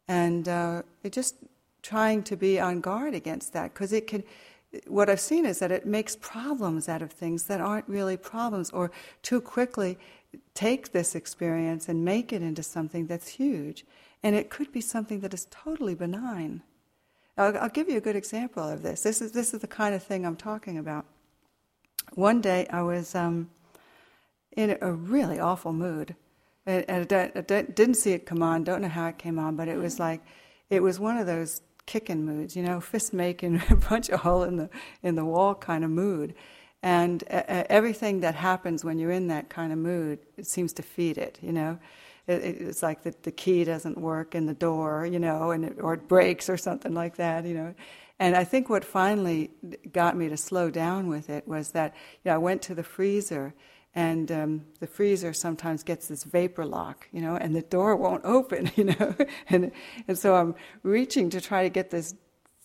And 0.09 0.49
uh, 0.49 0.83
just 1.11 1.37
trying 1.83 2.23
to 2.25 2.37
be 2.37 2.61
on 2.61 2.81
guard 2.81 3.15
against 3.15 3.53
that 3.53 3.73
because 3.73 3.93
it 3.93 4.07
can 4.07 4.23
what 4.87 5.11
I've 5.11 5.21
seen 5.21 5.45
is 5.45 5.59
that 5.59 5.71
it 5.71 5.87
makes 5.87 6.17
problems 6.17 6.89
out 6.89 7.03
of 7.03 7.13
things 7.13 7.45
that 7.45 7.61
aren't 7.61 7.89
really 7.89 8.17
problems, 8.17 8.71
or 8.71 8.91
too 9.23 9.41
quickly 9.41 9.99
take 10.55 10.93
this 10.93 11.15
experience 11.15 11.89
and 11.89 12.05
make 12.05 12.33
it 12.33 12.43
into 12.43 12.63
something 12.63 13.07
that's 13.07 13.29
huge. 13.29 13.85
And 14.23 14.35
it 14.35 14.51
could 14.51 14.73
be 14.73 14.81
something 14.81 15.21
that 15.21 15.35
is 15.35 15.47
totally 15.51 15.95
benign. 15.95 16.63
I'll, 17.37 17.57
I'll 17.59 17.69
give 17.69 17.89
you 17.89 17.99
a 17.99 18.01
good 18.01 18.17
example 18.17 18.63
of 18.63 18.83
this. 18.83 19.03
This 19.03 19.21
is, 19.21 19.33
this 19.33 19.53
is 19.53 19.61
the 19.61 19.67
kind 19.67 19.95
of 19.95 20.03
thing 20.03 20.25
I'm 20.25 20.37
talking 20.37 20.79
about. 20.79 21.05
One 22.15 22.41
day 22.41 22.67
I 22.71 22.83
was 22.83 23.15
um, 23.15 23.51
in 24.57 24.77
a 24.81 24.93
really 24.93 25.39
awful 25.39 25.73
mood. 25.73 26.15
And 26.65 27.13
I, 27.13 27.33
I 27.35 27.41
didn't 27.41 27.95
see 27.95 28.13
it 28.13 28.25
come 28.25 28.43
on, 28.43 28.65
don't 28.65 28.83
know 28.83 28.89
how 28.89 29.09
it 29.09 29.19
came 29.19 29.39
on, 29.39 29.57
but 29.57 29.67
it 29.69 29.77
was 29.77 29.99
like, 29.99 30.23
it 30.71 30.83
was 30.83 31.01
one 31.01 31.19
of 31.19 31.27
those 31.27 31.61
kicking 31.87 32.25
moods, 32.25 32.57
you 32.57 32.63
know, 32.63 32.81
fist 32.93 33.13
making, 33.13 33.59
punch 33.81 34.09
a 34.09 34.17
hole 34.17 34.43
in 34.43 34.57
the 34.57 34.71
in 35.03 35.15
the 35.15 35.25
wall 35.25 35.55
kind 35.55 35.85
of 35.85 35.91
mood. 35.91 36.35
And 36.85 37.23
uh, 37.31 37.65
everything 37.69 38.21
that 38.21 38.35
happens 38.35 38.85
when 38.85 38.99
you're 38.99 39.13
in 39.13 39.29
that 39.29 39.49
kind 39.49 39.73
of 39.73 39.79
mood, 39.79 40.19
it 40.37 40.47
seems 40.47 40.73
to 40.75 40.83
feed 40.83 41.17
it, 41.17 41.39
you 41.41 41.53
know. 41.53 41.79
It, 42.27 42.43
it's 42.43 42.83
like 42.83 43.05
the, 43.05 43.15
the 43.23 43.31
key 43.31 43.63
doesn't 43.63 43.99
work 43.99 44.35
in 44.35 44.47
the 44.47 44.55
door, 44.55 45.07
you 45.07 45.21
know, 45.21 45.53
and 45.53 45.65
it, 45.65 45.77
or 45.81 45.95
it 45.95 46.09
breaks 46.09 46.49
or 46.49 46.57
something 46.57 46.93
like 46.93 47.17
that, 47.17 47.45
you 47.45 47.55
know. 47.55 47.75
And 48.19 48.37
I 48.37 48.45
think 48.45 48.69
what 48.69 48.85
finally 48.85 49.51
got 49.93 50.17
me 50.17 50.29
to 50.29 50.37
slow 50.37 50.71
down 50.71 51.09
with 51.09 51.31
it 51.31 51.47
was 51.47 51.71
that 51.73 51.95
you 52.25 52.31
know, 52.31 52.35
I 52.35 52.39
went 52.39 52.63
to 52.63 52.75
the 52.75 52.83
freezer 52.83 53.55
and 53.95 54.33
um, 54.33 54.65
the 54.81 54.87
freezer 54.87 55.33
sometimes 55.33 55.83
gets 55.83 56.09
this 56.09 56.25
vapor 56.25 56.65
lock, 56.65 57.09
you 57.13 57.21
know, 57.21 57.37
and 57.37 57.55
the 57.55 57.63
door 57.63 57.95
won't 57.95 58.25
open, 58.25 58.71
you 58.77 58.85
know, 58.85 59.15
and 59.49 59.71
and 60.09 60.19
so 60.19 60.35
I'm 60.35 60.55
reaching 60.83 61.31
to 61.31 61.41
try 61.41 61.63
to 61.63 61.69
get 61.69 61.91
this 61.91 62.15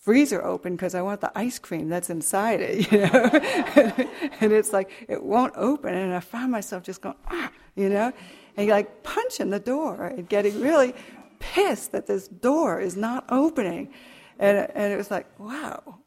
freezer 0.00 0.42
open 0.42 0.74
because 0.74 0.94
I 0.94 1.02
want 1.02 1.20
the 1.20 1.30
ice 1.36 1.58
cream 1.58 1.88
that's 1.90 2.08
inside 2.08 2.60
it, 2.60 2.90
you 2.92 3.00
know, 3.00 4.08
and 4.40 4.52
it's 4.52 4.72
like 4.72 4.90
it 5.08 5.22
won't 5.22 5.52
open, 5.56 5.94
and 5.94 6.14
I 6.14 6.20
found 6.20 6.50
myself 6.50 6.82
just 6.82 7.02
going, 7.02 7.16
ah, 7.30 7.50
you 7.76 7.90
know, 7.90 8.12
and 8.56 8.68
like 8.68 9.02
punching 9.02 9.50
the 9.50 9.60
door 9.60 10.06
and 10.06 10.28
getting 10.28 10.60
really 10.60 10.94
pissed 11.40 11.92
that 11.92 12.06
this 12.06 12.26
door 12.28 12.80
is 12.80 12.96
not 12.96 13.26
opening, 13.28 13.92
and 14.38 14.56
and 14.74 14.92
it 14.94 14.96
was 14.96 15.10
like, 15.10 15.26
wow, 15.38 15.98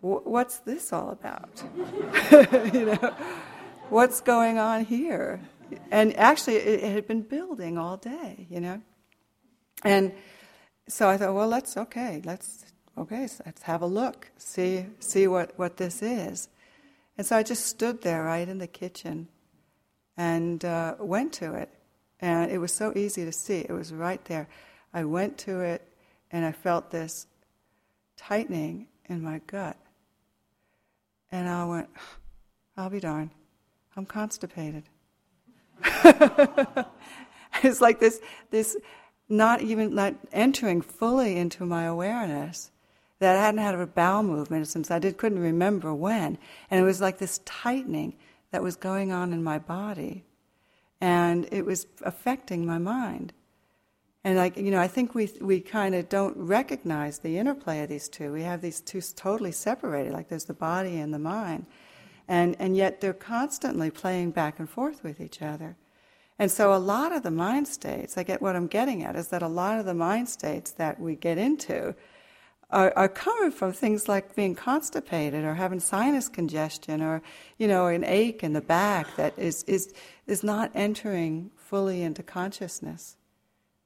what's 0.00 0.58
this 0.58 0.92
all 0.92 1.10
about, 1.10 1.62
you 2.74 2.84
know? 2.86 3.14
What's 3.90 4.20
going 4.20 4.58
on 4.58 4.84
here? 4.84 5.40
and 5.90 6.16
actually, 6.16 6.56
it, 6.56 6.84
it, 6.84 6.92
had 6.92 7.06
been 7.06 7.22
building 7.22 7.78
all 7.78 7.96
day, 7.96 8.46
you 8.50 8.60
know. 8.60 8.80
And 9.84 10.12
so 10.88 11.08
I 11.08 11.16
thought, 11.16 11.34
well, 11.34 11.48
let's 11.48 11.76
okay, 11.76 12.22
let's 12.24 12.64
okay, 12.96 13.26
so 13.26 13.42
let's 13.46 13.62
have 13.62 13.82
a 13.82 13.86
look, 13.86 14.30
see 14.36 14.86
see 15.00 15.26
what 15.26 15.52
what 15.58 15.76
this 15.76 16.02
is. 16.02 16.48
And 17.16 17.26
so 17.26 17.36
I 17.36 17.42
just 17.42 17.66
stood 17.66 18.02
there 18.02 18.22
right 18.24 18.48
in 18.48 18.58
the 18.58 18.66
kitchen, 18.66 19.28
and 20.16 20.64
uh, 20.64 20.94
went 20.98 21.32
to 21.34 21.54
it, 21.54 21.68
and 22.20 22.50
it 22.50 22.58
was 22.58 22.72
so 22.72 22.92
easy 22.96 23.24
to 23.24 23.32
see. 23.32 23.60
It 23.60 23.72
was 23.72 23.92
right 23.92 24.24
there. 24.26 24.48
I 24.94 25.04
went 25.04 25.36
to 25.38 25.60
it, 25.60 25.82
and 26.30 26.44
I 26.44 26.52
felt 26.52 26.90
this 26.90 27.26
tightening 28.16 28.86
in 29.06 29.22
my 29.22 29.40
gut, 29.46 29.76
and 31.30 31.48
I 31.48 31.64
went, 31.64 31.88
I'll 32.76 32.90
be 32.90 33.00
darned, 33.00 33.30
I'm 33.98 34.06
constipated. 34.06 34.84
it's 37.64 37.80
like 37.80 37.98
this, 37.98 38.20
this 38.50 38.76
not 39.28 39.60
even 39.60 39.92
not 39.92 40.14
entering 40.32 40.82
fully 40.82 41.36
into 41.36 41.66
my 41.66 41.82
awareness 41.84 42.70
that 43.18 43.34
I 43.34 43.40
hadn't 43.40 43.60
had 43.60 43.74
a 43.74 43.86
bowel 43.86 44.22
movement 44.22 44.68
since 44.68 44.92
I 44.92 45.00
did, 45.00 45.16
couldn't 45.16 45.40
remember 45.40 45.92
when. 45.92 46.38
And 46.70 46.80
it 46.80 46.84
was 46.84 47.00
like 47.00 47.18
this 47.18 47.40
tightening 47.44 48.14
that 48.52 48.62
was 48.62 48.76
going 48.76 49.10
on 49.10 49.32
in 49.32 49.42
my 49.42 49.58
body. 49.58 50.24
And 51.00 51.48
it 51.50 51.66
was 51.66 51.88
affecting 52.02 52.64
my 52.64 52.78
mind. 52.78 53.32
And 54.22 54.36
like, 54.36 54.56
you 54.56 54.70
know, 54.70 54.80
I 54.80 54.86
think 54.86 55.12
we, 55.16 55.28
we 55.40 55.58
kind 55.58 55.96
of 55.96 56.08
don't 56.08 56.36
recognize 56.36 57.18
the 57.18 57.36
interplay 57.36 57.82
of 57.82 57.88
these 57.88 58.08
two. 58.08 58.32
We 58.32 58.42
have 58.42 58.60
these 58.60 58.80
two 58.80 59.00
totally 59.00 59.52
separated, 59.52 60.12
like 60.12 60.28
there's 60.28 60.44
the 60.44 60.54
body 60.54 61.00
and 61.00 61.12
the 61.12 61.18
mind. 61.18 61.66
And, 62.28 62.54
and 62.58 62.76
yet 62.76 63.00
they're 63.00 63.14
constantly 63.14 63.90
playing 63.90 64.32
back 64.32 64.58
and 64.58 64.68
forth 64.68 65.02
with 65.02 65.20
each 65.20 65.40
other. 65.40 65.76
And 66.38 66.50
so 66.50 66.72
a 66.72 66.78
lot 66.78 67.12
of 67.12 67.22
the 67.22 67.30
mind 67.30 67.66
states, 67.66 68.16
I 68.16 68.22
get 68.22 68.42
what 68.42 68.54
I'm 68.54 68.68
getting 68.68 69.02
at, 69.02 69.16
is 69.16 69.28
that 69.28 69.42
a 69.42 69.48
lot 69.48 69.80
of 69.80 69.86
the 69.86 69.94
mind 69.94 70.28
states 70.28 70.70
that 70.72 71.00
we 71.00 71.16
get 71.16 71.38
into 71.38 71.94
are, 72.70 72.92
are 72.96 73.08
coming 73.08 73.50
from 73.50 73.72
things 73.72 74.08
like 74.08 74.36
being 74.36 74.54
constipated 74.54 75.44
or 75.44 75.54
having 75.54 75.80
sinus 75.80 76.28
congestion 76.28 77.02
or, 77.02 77.22
you 77.56 77.66
know, 77.66 77.86
an 77.86 78.04
ache 78.04 78.44
in 78.44 78.52
the 78.52 78.60
back 78.60 79.16
that 79.16 79.36
is, 79.38 79.64
is, 79.64 79.92
is 80.26 80.44
not 80.44 80.70
entering 80.74 81.50
fully 81.56 82.02
into 82.02 82.22
consciousness. 82.22 83.16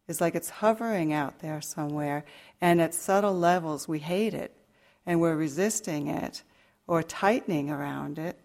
It's 0.09 0.21
like 0.21 0.35
it's 0.35 0.51
hovering 0.51 1.13
out 1.13 1.39
there 1.39 1.61
somewhere, 1.61 2.25
and 2.61 2.81
at 2.83 2.93
subtle 2.93 3.39
levels 3.39 3.87
we 3.87 4.01
hate 4.01 4.35
it, 4.35 4.55
and 5.07 5.21
we're 5.21 5.37
resisting 5.37 6.09
it 6.09 6.43
or 6.93 7.03
tightening 7.03 7.71
around 7.71 8.19
it. 8.19 8.39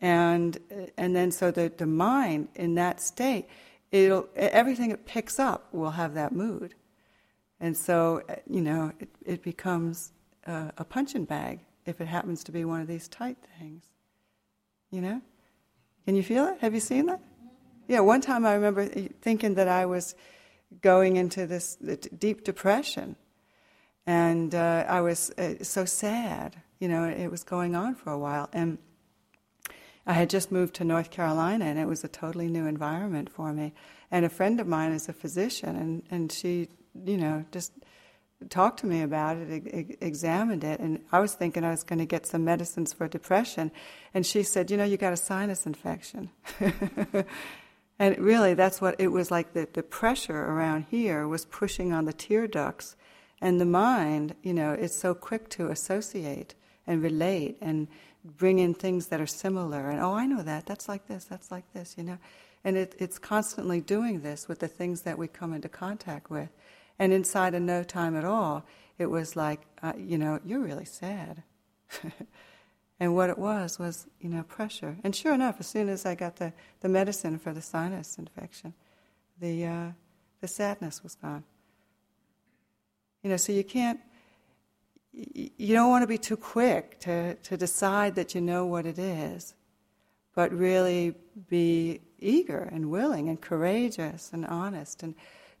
And, 0.00 0.56
and 0.96 1.16
then 1.16 1.32
so 1.32 1.50
the, 1.50 1.72
the 1.76 1.84
mind 1.84 2.46
in 2.54 2.76
that 2.76 3.00
state, 3.00 3.48
it'll, 3.90 4.28
everything 4.36 4.92
it 4.92 5.04
picks 5.04 5.40
up 5.40 5.66
will 5.72 5.90
have 5.90 6.14
that 6.14 6.30
mood. 6.30 6.76
And 7.58 7.76
so, 7.76 8.22
you 8.48 8.60
know, 8.60 8.92
it, 9.00 9.08
it 9.24 9.42
becomes 9.42 10.12
a, 10.46 10.72
a 10.78 10.84
punching 10.84 11.24
bag 11.24 11.58
if 11.86 12.00
it 12.00 12.06
happens 12.06 12.44
to 12.44 12.52
be 12.52 12.64
one 12.64 12.80
of 12.80 12.86
these 12.86 13.08
tight 13.08 13.38
things. 13.58 13.82
You 14.92 15.00
know? 15.00 15.20
Can 16.04 16.14
you 16.14 16.22
feel 16.22 16.46
it? 16.46 16.58
Have 16.60 16.72
you 16.72 16.78
seen 16.78 17.06
that? 17.06 17.20
Yeah, 17.88 17.98
one 17.98 18.20
time 18.20 18.46
I 18.46 18.54
remember 18.54 18.86
thinking 18.86 19.54
that 19.54 19.66
I 19.66 19.86
was 19.86 20.14
going 20.82 21.16
into 21.16 21.48
this 21.48 21.74
deep 22.16 22.44
depression. 22.44 23.16
And 24.06 24.54
uh, 24.54 24.84
I 24.86 25.00
was 25.00 25.32
uh, 25.32 25.64
so 25.64 25.84
sad. 25.84 26.62
You 26.78 26.88
know, 26.88 27.04
it 27.04 27.30
was 27.30 27.42
going 27.42 27.74
on 27.74 27.94
for 27.94 28.10
a 28.10 28.18
while. 28.18 28.48
And 28.52 28.78
I 30.06 30.12
had 30.12 30.30
just 30.30 30.52
moved 30.52 30.74
to 30.74 30.84
North 30.84 31.10
Carolina, 31.10 31.64
and 31.64 31.78
it 31.78 31.86
was 31.86 32.04
a 32.04 32.08
totally 32.08 32.48
new 32.48 32.66
environment 32.66 33.28
for 33.30 33.52
me. 33.52 33.72
And 34.10 34.24
a 34.24 34.28
friend 34.28 34.60
of 34.60 34.66
mine 34.68 34.92
is 34.92 35.08
a 35.08 35.12
physician, 35.12 35.74
and, 35.74 36.02
and 36.10 36.30
she 36.30 36.68
you 37.04 37.16
know, 37.16 37.44
just 37.52 37.72
talked 38.48 38.80
to 38.80 38.86
me 38.86 39.02
about 39.02 39.36
it, 39.36 39.66
e- 39.66 39.96
examined 40.00 40.64
it, 40.64 40.80
and 40.80 41.00
I 41.12 41.20
was 41.20 41.34
thinking 41.34 41.64
I 41.64 41.70
was 41.70 41.82
going 41.82 41.98
to 41.98 42.06
get 42.06 42.26
some 42.26 42.44
medicines 42.44 42.92
for 42.92 43.08
depression, 43.08 43.70
and 44.14 44.24
she 44.24 44.42
said, 44.42 44.70
"You 44.70 44.76
know, 44.76 44.84
you 44.84 44.96
got 44.96 45.12
a 45.12 45.16
sinus 45.16 45.66
infection." 45.66 46.30
and 47.98 48.18
really, 48.18 48.54
that's 48.54 48.80
what 48.80 48.96
it 48.98 49.08
was 49.08 49.30
like. 49.30 49.52
The 49.52 49.68
the 49.72 49.82
pressure 49.82 50.38
around 50.38 50.86
here 50.90 51.26
was 51.26 51.44
pushing 51.44 51.92
on 51.92 52.04
the 52.04 52.12
tear 52.12 52.46
ducts, 52.46 52.96
and 53.40 53.60
the 53.60 53.66
mind, 53.66 54.34
you 54.42 54.54
know, 54.54 54.72
is 54.72 54.98
so 54.98 55.14
quick 55.14 55.48
to 55.50 55.70
associate 55.70 56.54
and 56.86 57.02
relate 57.02 57.58
and 57.60 57.88
bring 58.24 58.58
in 58.58 58.74
things 58.74 59.06
that 59.08 59.20
are 59.20 59.26
similar. 59.26 59.90
And 59.90 60.00
oh, 60.00 60.14
I 60.14 60.26
know 60.26 60.42
that. 60.42 60.66
That's 60.66 60.88
like 60.88 61.06
this. 61.06 61.24
That's 61.24 61.50
like 61.50 61.72
this. 61.72 61.94
You 61.96 62.04
know. 62.04 62.18
And 62.64 62.76
it, 62.76 62.96
it's 62.98 63.18
constantly 63.18 63.80
doing 63.80 64.22
this 64.22 64.48
with 64.48 64.58
the 64.58 64.68
things 64.68 65.02
that 65.02 65.18
we 65.18 65.28
come 65.28 65.52
into 65.52 65.68
contact 65.68 66.30
with. 66.30 66.48
And 66.98 67.12
inside 67.12 67.54
of 67.54 67.62
no 67.62 67.84
time 67.84 68.16
at 68.16 68.24
all, 68.24 68.64
it 68.98 69.06
was 69.06 69.36
like, 69.36 69.60
uh, 69.82 69.92
you 69.96 70.18
know, 70.18 70.40
you're 70.44 70.60
really 70.60 70.84
sad. 70.84 71.42
and 73.00 73.14
what 73.14 73.30
it 73.30 73.38
was 73.38 73.78
was, 73.78 74.06
you 74.20 74.28
know, 74.28 74.42
pressure. 74.42 74.96
And 75.04 75.14
sure 75.14 75.34
enough, 75.34 75.56
as 75.60 75.66
soon 75.66 75.88
as 75.88 76.06
I 76.06 76.14
got 76.14 76.36
the, 76.36 76.52
the 76.80 76.88
medicine 76.88 77.38
for 77.38 77.52
the 77.52 77.62
sinus 77.62 78.18
infection, 78.18 78.74
the, 79.38 79.66
uh, 79.66 79.86
the 80.40 80.48
sadness 80.48 81.02
was 81.02 81.14
gone. 81.14 81.44
You 83.22 83.30
know, 83.30 83.36
so 83.36 83.52
you 83.52 83.64
can't, 83.64 84.00
you 85.16 85.74
don't 85.74 85.88
want 85.88 86.02
to 86.02 86.06
be 86.06 86.18
too 86.18 86.36
quick 86.36 87.00
to, 87.00 87.34
to 87.36 87.56
decide 87.56 88.14
that 88.16 88.34
you 88.34 88.40
know 88.42 88.66
what 88.66 88.84
it 88.84 88.98
is, 88.98 89.54
but 90.34 90.52
really 90.52 91.14
be 91.48 92.00
eager 92.18 92.68
and 92.70 92.90
willing 92.90 93.30
and 93.30 93.40
courageous 93.40 94.30
and 94.32 94.44
honest 94.46 95.02
and 95.02 95.14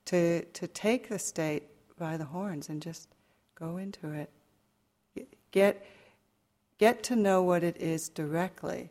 to, 0.04 0.44
to 0.44 0.66
take 0.68 1.08
the 1.08 1.18
state 1.18 1.64
by 1.98 2.18
the 2.18 2.24
horns 2.24 2.68
and 2.68 2.82
just 2.82 3.08
go 3.54 3.78
into 3.78 4.12
it. 4.12 4.30
Get, 5.50 5.86
get 6.78 7.02
to 7.04 7.16
know 7.16 7.42
what 7.42 7.64
it 7.64 7.78
is 7.78 8.10
directly. 8.10 8.90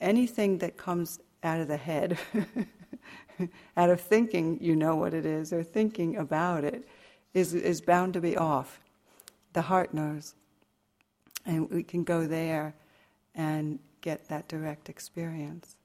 Anything 0.00 0.58
that 0.58 0.78
comes 0.78 1.20
out 1.42 1.60
of 1.60 1.68
the 1.68 1.76
head, 1.76 2.18
out 3.76 3.90
of 3.90 4.00
thinking 4.00 4.58
you 4.62 4.74
know 4.74 4.96
what 4.96 5.12
it 5.12 5.26
is 5.26 5.52
or 5.52 5.62
thinking 5.62 6.16
about 6.16 6.64
it, 6.64 6.88
is, 7.34 7.52
is 7.52 7.82
bound 7.82 8.14
to 8.14 8.20
be 8.22 8.38
off. 8.38 8.80
The 9.56 9.62
heart 9.62 9.94
knows. 9.94 10.34
And 11.46 11.70
we 11.70 11.82
can 11.82 12.04
go 12.04 12.26
there 12.26 12.74
and 13.34 13.78
get 14.02 14.28
that 14.28 14.48
direct 14.48 14.90
experience. 14.90 15.76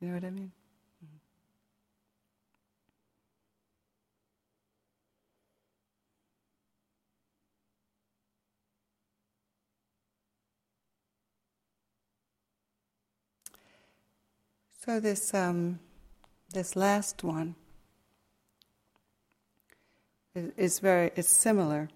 You 0.00 0.06
know 0.06 0.14
what 0.14 0.24
I 0.24 0.30
mean? 0.30 0.52
So 14.86 15.00
this 15.00 15.34
um, 15.34 15.80
this 16.50 16.76
last 16.76 17.24
one 17.24 17.56
is, 20.36 20.52
is, 20.56 20.78
very 20.78 21.10
it's 21.16 21.28
similar. 21.28 21.88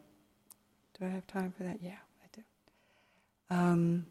Do 1.03 1.09
I 1.09 1.11
have 1.11 1.27
time 1.27 1.53
for 1.59 1.65
that? 1.65 1.79
Yeah, 1.83 1.97
I 2.23 2.27
do. 2.33 2.43
Um, 3.51 4.07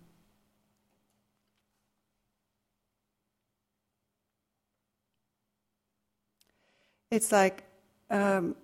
it's 7.09 7.31
like 7.31 7.63
um, 8.09 8.57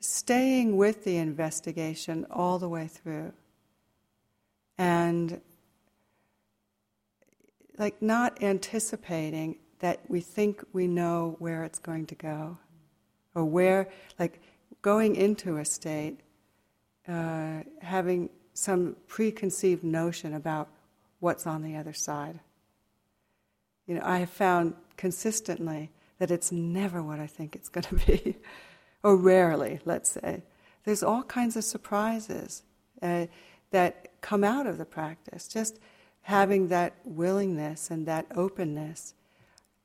staying 0.00 0.76
with 0.76 1.04
the 1.04 1.16
investigation 1.16 2.26
all 2.28 2.58
the 2.58 2.68
way 2.68 2.88
through, 2.88 3.32
and 4.76 5.40
like 7.78 8.02
not 8.02 8.42
anticipating 8.42 9.58
that 9.78 10.00
we 10.08 10.20
think 10.20 10.64
we 10.72 10.88
know 10.88 11.36
where 11.38 11.62
it's 11.62 11.78
going 11.78 12.06
to 12.06 12.16
go, 12.16 12.58
or 13.36 13.44
where, 13.44 13.88
like 14.18 14.40
going 14.84 15.16
into 15.16 15.56
a 15.56 15.64
state, 15.64 16.20
uh, 17.08 17.60
having 17.80 18.28
some 18.52 18.94
preconceived 19.08 19.82
notion 19.82 20.34
about 20.34 20.68
what's 21.20 21.46
on 21.46 21.62
the 21.62 21.74
other 21.74 21.94
side. 21.94 22.38
You 23.86 23.94
know, 23.94 24.02
I 24.04 24.18
have 24.18 24.28
found 24.28 24.74
consistently 24.98 25.90
that 26.18 26.30
it's 26.30 26.52
never 26.52 27.02
what 27.02 27.18
I 27.18 27.26
think 27.26 27.56
it's 27.56 27.70
going 27.70 27.84
to 27.88 27.94
be, 27.94 28.36
or 29.02 29.16
rarely, 29.16 29.80
let's 29.86 30.10
say. 30.10 30.42
There's 30.84 31.02
all 31.02 31.22
kinds 31.22 31.56
of 31.56 31.64
surprises 31.64 32.62
uh, 33.00 33.26
that 33.70 34.20
come 34.20 34.44
out 34.44 34.66
of 34.66 34.76
the 34.76 34.84
practice. 34.84 35.48
Just 35.48 35.78
having 36.20 36.68
that 36.68 36.92
willingness 37.04 37.90
and 37.90 38.04
that 38.04 38.26
openness 38.36 39.14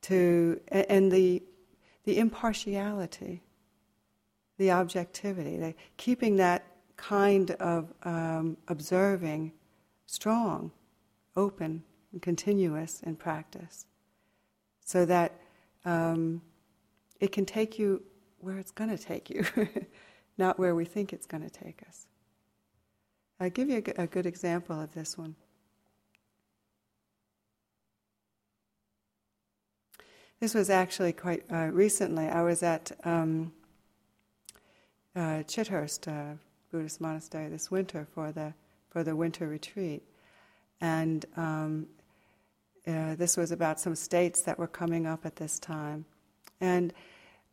to, 0.02 0.60
and 0.68 1.10
the, 1.10 1.42
the 2.04 2.18
impartiality, 2.18 3.44
the 4.60 4.72
objectivity, 4.72 5.58
the, 5.58 5.74
keeping 5.96 6.36
that 6.36 6.66
kind 6.98 7.52
of 7.52 7.94
um, 8.04 8.58
observing 8.68 9.54
strong, 10.06 10.70
open, 11.36 11.82
and 12.12 12.22
continuous 12.22 13.02
in 13.04 13.16
practice, 13.16 13.86
so 14.84 15.06
that 15.06 15.40
um, 15.86 16.42
it 17.22 17.32
can 17.32 17.46
take 17.46 17.80
you 17.80 18.04
where 18.40 18.58
it's 18.58 18.72
going 18.72 18.90
to 18.90 18.98
take 18.98 19.30
you, 19.30 19.46
not 20.38 20.60
where 20.60 20.76
we 20.76 20.84
think 20.84 21.14
it's 21.14 21.26
going 21.26 21.44
to 21.44 21.50
take 21.50 21.82
us. 21.88 22.06
I'll 23.40 23.50
give 23.50 23.70
you 23.70 23.82
a, 23.98 24.04
a 24.04 24.08
good 24.08 24.26
example 24.26 24.80
of 24.80 24.94
this 24.94 25.18
one. 25.18 25.36
This 30.42 30.54
was 30.54 30.70
actually 30.70 31.14
quite 31.14 31.44
uh, 31.50 31.70
recently. 31.72 32.28
I 32.28 32.42
was 32.42 32.62
at 32.62 32.92
um, 33.06 33.54
uh, 35.16 35.44
Chithurst 35.48 36.08
uh, 36.08 36.36
Buddhist 36.72 37.02
monastery 37.02 37.48
this 37.50 37.72
winter 37.72 38.08
for 38.14 38.32
the 38.32 38.54
for 38.90 39.04
the 39.04 39.16
winter 39.16 39.48
retreat, 39.48 40.04
and 40.82 41.26
um, 41.38 41.88
uh, 42.88 43.16
this 43.16 43.38
was 43.38 43.52
about 43.52 43.80
some 43.80 43.96
states 43.96 44.44
that 44.44 44.58
were 44.58 44.68
coming 44.68 45.06
up 45.06 45.26
at 45.26 45.36
this 45.36 45.60
time, 45.60 46.06
and 46.62 46.94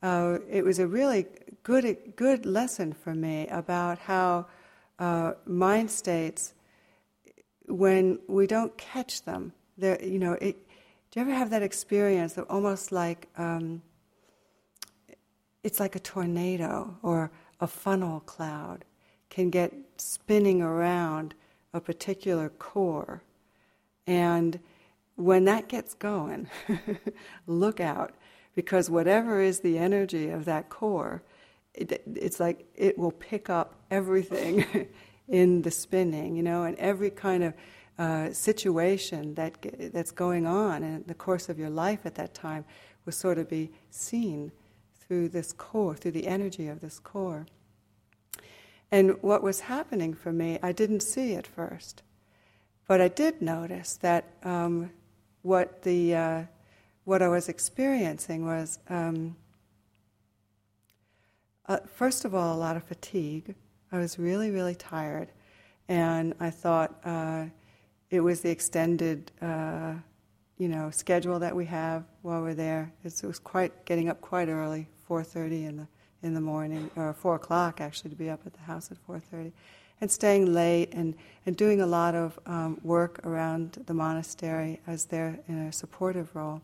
uh, 0.02 0.38
it 0.50 0.64
was 0.64 0.78
a 0.78 0.86
really 0.86 1.26
good 1.62 2.14
good 2.16 2.46
lesson 2.46 2.92
for 2.92 3.14
me 3.14 3.46
about 3.48 3.98
how 3.98 4.46
uh, 4.98 5.32
mind 5.46 5.90
states, 5.90 6.54
when 7.66 8.18
we 8.28 8.46
don't 8.46 8.76
catch 8.76 9.22
them, 9.24 9.52
there 9.78 10.02
you 10.02 10.18
know 10.18 10.32
it 10.34 10.56
do 11.10 11.20
you 11.20 11.26
ever 11.26 11.34
have 11.34 11.50
that 11.50 11.62
experience 11.62 12.36
of 12.36 12.46
almost 12.50 12.92
like 12.92 13.28
um, 13.38 13.80
it's 15.62 15.80
like 15.80 15.96
a 15.96 16.00
tornado 16.00 16.96
or 17.02 17.30
a 17.60 17.66
funnel 17.66 18.20
cloud 18.20 18.84
can 19.30 19.50
get 19.50 19.72
spinning 19.96 20.62
around 20.62 21.34
a 21.72 21.80
particular 21.80 22.48
core? 22.48 23.22
And 24.06 24.60
when 25.16 25.44
that 25.46 25.68
gets 25.68 25.94
going, 25.94 26.48
look 27.46 27.80
out, 27.80 28.14
because 28.54 28.88
whatever 28.88 29.40
is 29.40 29.60
the 29.60 29.78
energy 29.78 30.30
of 30.30 30.44
that 30.44 30.68
core, 30.68 31.22
it, 31.74 32.02
it's 32.14 32.40
like 32.40 32.66
it 32.74 32.98
will 32.98 33.12
pick 33.12 33.50
up 33.50 33.74
everything 33.90 34.64
in 35.28 35.62
the 35.62 35.70
spinning, 35.70 36.36
you 36.36 36.42
know, 36.42 36.64
and 36.64 36.76
every 36.78 37.10
kind 37.10 37.44
of 37.44 37.54
uh, 37.98 38.32
situation 38.32 39.34
that 39.34 39.56
that's 39.92 40.10
going 40.10 40.46
on 40.46 40.82
in 40.82 41.04
the 41.06 41.14
course 41.14 41.48
of 41.48 41.58
your 41.58 41.70
life 41.70 42.00
at 42.04 42.14
that 42.14 42.34
time 42.34 42.64
will 43.04 43.12
sort 43.12 43.38
of 43.38 43.48
be 43.48 43.70
seen 43.90 44.52
through 45.06 45.28
this 45.28 45.52
core, 45.52 45.94
through 45.94 46.12
the 46.12 46.26
energy 46.26 46.68
of 46.68 46.80
this 46.80 46.98
core. 46.98 47.46
And 48.90 49.20
what 49.22 49.42
was 49.42 49.60
happening 49.60 50.14
for 50.14 50.32
me, 50.32 50.58
I 50.62 50.72
didn't 50.72 51.00
see 51.00 51.34
at 51.34 51.46
first, 51.46 52.02
but 52.86 53.00
I 53.00 53.08
did 53.08 53.42
notice 53.42 53.96
that 53.96 54.24
um, 54.44 54.90
what 55.42 55.82
the 55.82 56.14
uh, 56.14 56.42
what 57.04 57.22
I 57.22 57.28
was 57.28 57.48
experiencing 57.48 58.44
was 58.44 58.78
um, 58.88 59.36
uh, 61.66 61.78
first 61.86 62.24
of 62.24 62.34
all 62.34 62.56
a 62.56 62.58
lot 62.58 62.76
of 62.76 62.84
fatigue. 62.84 63.54
I 63.90 63.98
was 63.98 64.18
really 64.18 64.50
really 64.50 64.74
tired, 64.74 65.32
and 65.88 66.34
I 66.38 66.50
thought 66.50 67.00
uh, 67.04 67.46
it 68.10 68.20
was 68.20 68.40
the 68.40 68.50
extended, 68.50 69.32
uh, 69.42 69.94
you 70.58 70.68
know, 70.68 70.90
schedule 70.90 71.38
that 71.40 71.54
we 71.54 71.64
have 71.66 72.04
while 72.22 72.42
we're 72.42 72.54
there. 72.54 72.92
It 73.04 73.20
was 73.22 73.38
quite 73.38 73.84
getting 73.84 74.08
up 74.08 74.20
quite 74.20 74.48
early, 74.48 74.88
4:30 75.08 75.66
in 75.66 75.76
the 75.76 75.86
in 76.22 76.34
the 76.34 76.40
morning, 76.40 76.90
or 76.96 77.12
4 77.12 77.36
o'clock 77.36 77.80
actually, 77.80 78.10
to 78.10 78.16
be 78.16 78.30
up 78.30 78.40
at 78.46 78.52
the 78.52 78.60
house 78.60 78.90
at 78.90 78.98
4:30, 79.06 79.52
and 80.00 80.10
staying 80.10 80.52
late 80.52 80.92
and 80.92 81.14
and 81.44 81.56
doing 81.56 81.80
a 81.80 81.86
lot 81.86 82.14
of 82.14 82.38
um, 82.46 82.80
work 82.82 83.20
around 83.24 83.82
the 83.86 83.94
monastery 83.94 84.80
as 84.86 85.06
they're 85.06 85.38
in 85.48 85.58
a 85.58 85.72
supportive 85.72 86.34
role, 86.34 86.60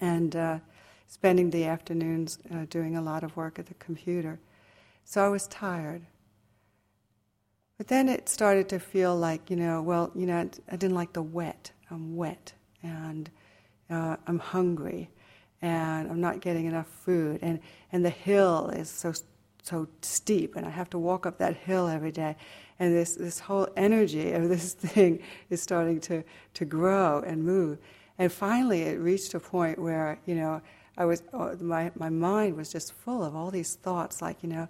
and 0.00 0.36
uh, 0.36 0.58
spending 1.06 1.50
the 1.50 1.64
afternoons 1.64 2.38
uh, 2.52 2.66
doing 2.70 2.96
a 2.96 3.02
lot 3.02 3.24
of 3.24 3.36
work 3.36 3.58
at 3.58 3.66
the 3.66 3.74
computer. 3.74 4.38
So 5.04 5.24
I 5.24 5.28
was 5.28 5.48
tired. 5.48 6.02
But 7.76 7.88
then 7.88 8.08
it 8.08 8.28
started 8.28 8.68
to 8.68 8.78
feel 8.78 9.16
like, 9.16 9.50
you 9.50 9.56
know, 9.56 9.80
well, 9.82 10.12
you 10.14 10.26
know, 10.26 10.48
I 10.70 10.76
didn't 10.76 10.94
like 10.94 11.14
the 11.14 11.22
wet. 11.22 11.72
I'm 11.90 12.14
wet 12.14 12.52
and 12.82 13.30
uh, 13.88 14.16
I'm 14.26 14.38
hungry 14.38 15.10
and 15.62 16.10
I'm 16.10 16.20
not 16.20 16.40
getting 16.40 16.66
enough 16.66 16.86
food 16.86 17.38
and, 17.42 17.60
and 17.92 18.04
the 18.04 18.10
hill 18.10 18.70
is 18.70 18.88
so 18.88 19.12
so 19.62 19.86
steep 20.02 20.56
and 20.56 20.66
I 20.66 20.70
have 20.70 20.90
to 20.90 20.98
walk 20.98 21.26
up 21.26 21.38
that 21.38 21.56
hill 21.56 21.86
every 21.86 22.12
day 22.12 22.36
and 22.78 22.94
this, 22.94 23.14
this 23.14 23.38
whole 23.38 23.68
energy 23.76 24.32
of 24.32 24.48
this 24.48 24.72
thing 24.74 25.20
is 25.50 25.62
starting 25.62 26.00
to, 26.00 26.24
to 26.54 26.64
grow 26.64 27.22
and 27.26 27.44
move. 27.44 27.78
And 28.18 28.32
finally 28.32 28.82
it 28.82 28.98
reached 28.98 29.34
a 29.34 29.40
point 29.40 29.78
where, 29.78 30.18
you 30.26 30.34
know, 30.34 30.60
I 30.96 31.04
was, 31.04 31.22
oh, 31.32 31.56
my, 31.60 31.90
my 31.94 32.08
mind 32.08 32.56
was 32.56 32.72
just 32.72 32.92
full 32.92 33.22
of 33.22 33.36
all 33.36 33.50
these 33.50 33.74
thoughts 33.74 34.20
like, 34.20 34.42
you 34.42 34.48
know, 34.48 34.68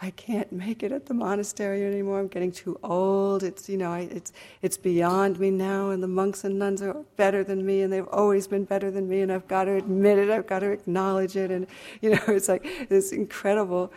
I 0.00 0.10
can't 0.10 0.52
make 0.52 0.84
it 0.84 0.92
at 0.92 1.06
the 1.06 1.14
monastery 1.14 1.84
anymore. 1.84 2.20
I'm 2.20 2.28
getting 2.28 2.52
too 2.52 2.78
old. 2.84 3.42
It's 3.42 3.68
you 3.68 3.76
know, 3.76 3.92
I, 3.92 4.00
it's 4.00 4.32
it's 4.62 4.76
beyond 4.76 5.40
me 5.40 5.50
now. 5.50 5.90
And 5.90 6.00
the 6.02 6.08
monks 6.08 6.44
and 6.44 6.56
nuns 6.58 6.82
are 6.82 6.94
better 7.16 7.42
than 7.42 7.66
me, 7.66 7.82
and 7.82 7.92
they've 7.92 8.06
always 8.08 8.46
been 8.46 8.64
better 8.64 8.92
than 8.92 9.08
me. 9.08 9.22
And 9.22 9.32
I've 9.32 9.48
got 9.48 9.64
to 9.64 9.74
admit 9.74 10.18
it. 10.18 10.30
I've 10.30 10.46
got 10.46 10.60
to 10.60 10.70
acknowledge 10.70 11.36
it. 11.36 11.50
And 11.50 11.66
you 12.00 12.10
know, 12.10 12.22
it's 12.28 12.48
like 12.48 12.88
this 12.88 13.10
incredible 13.10 13.92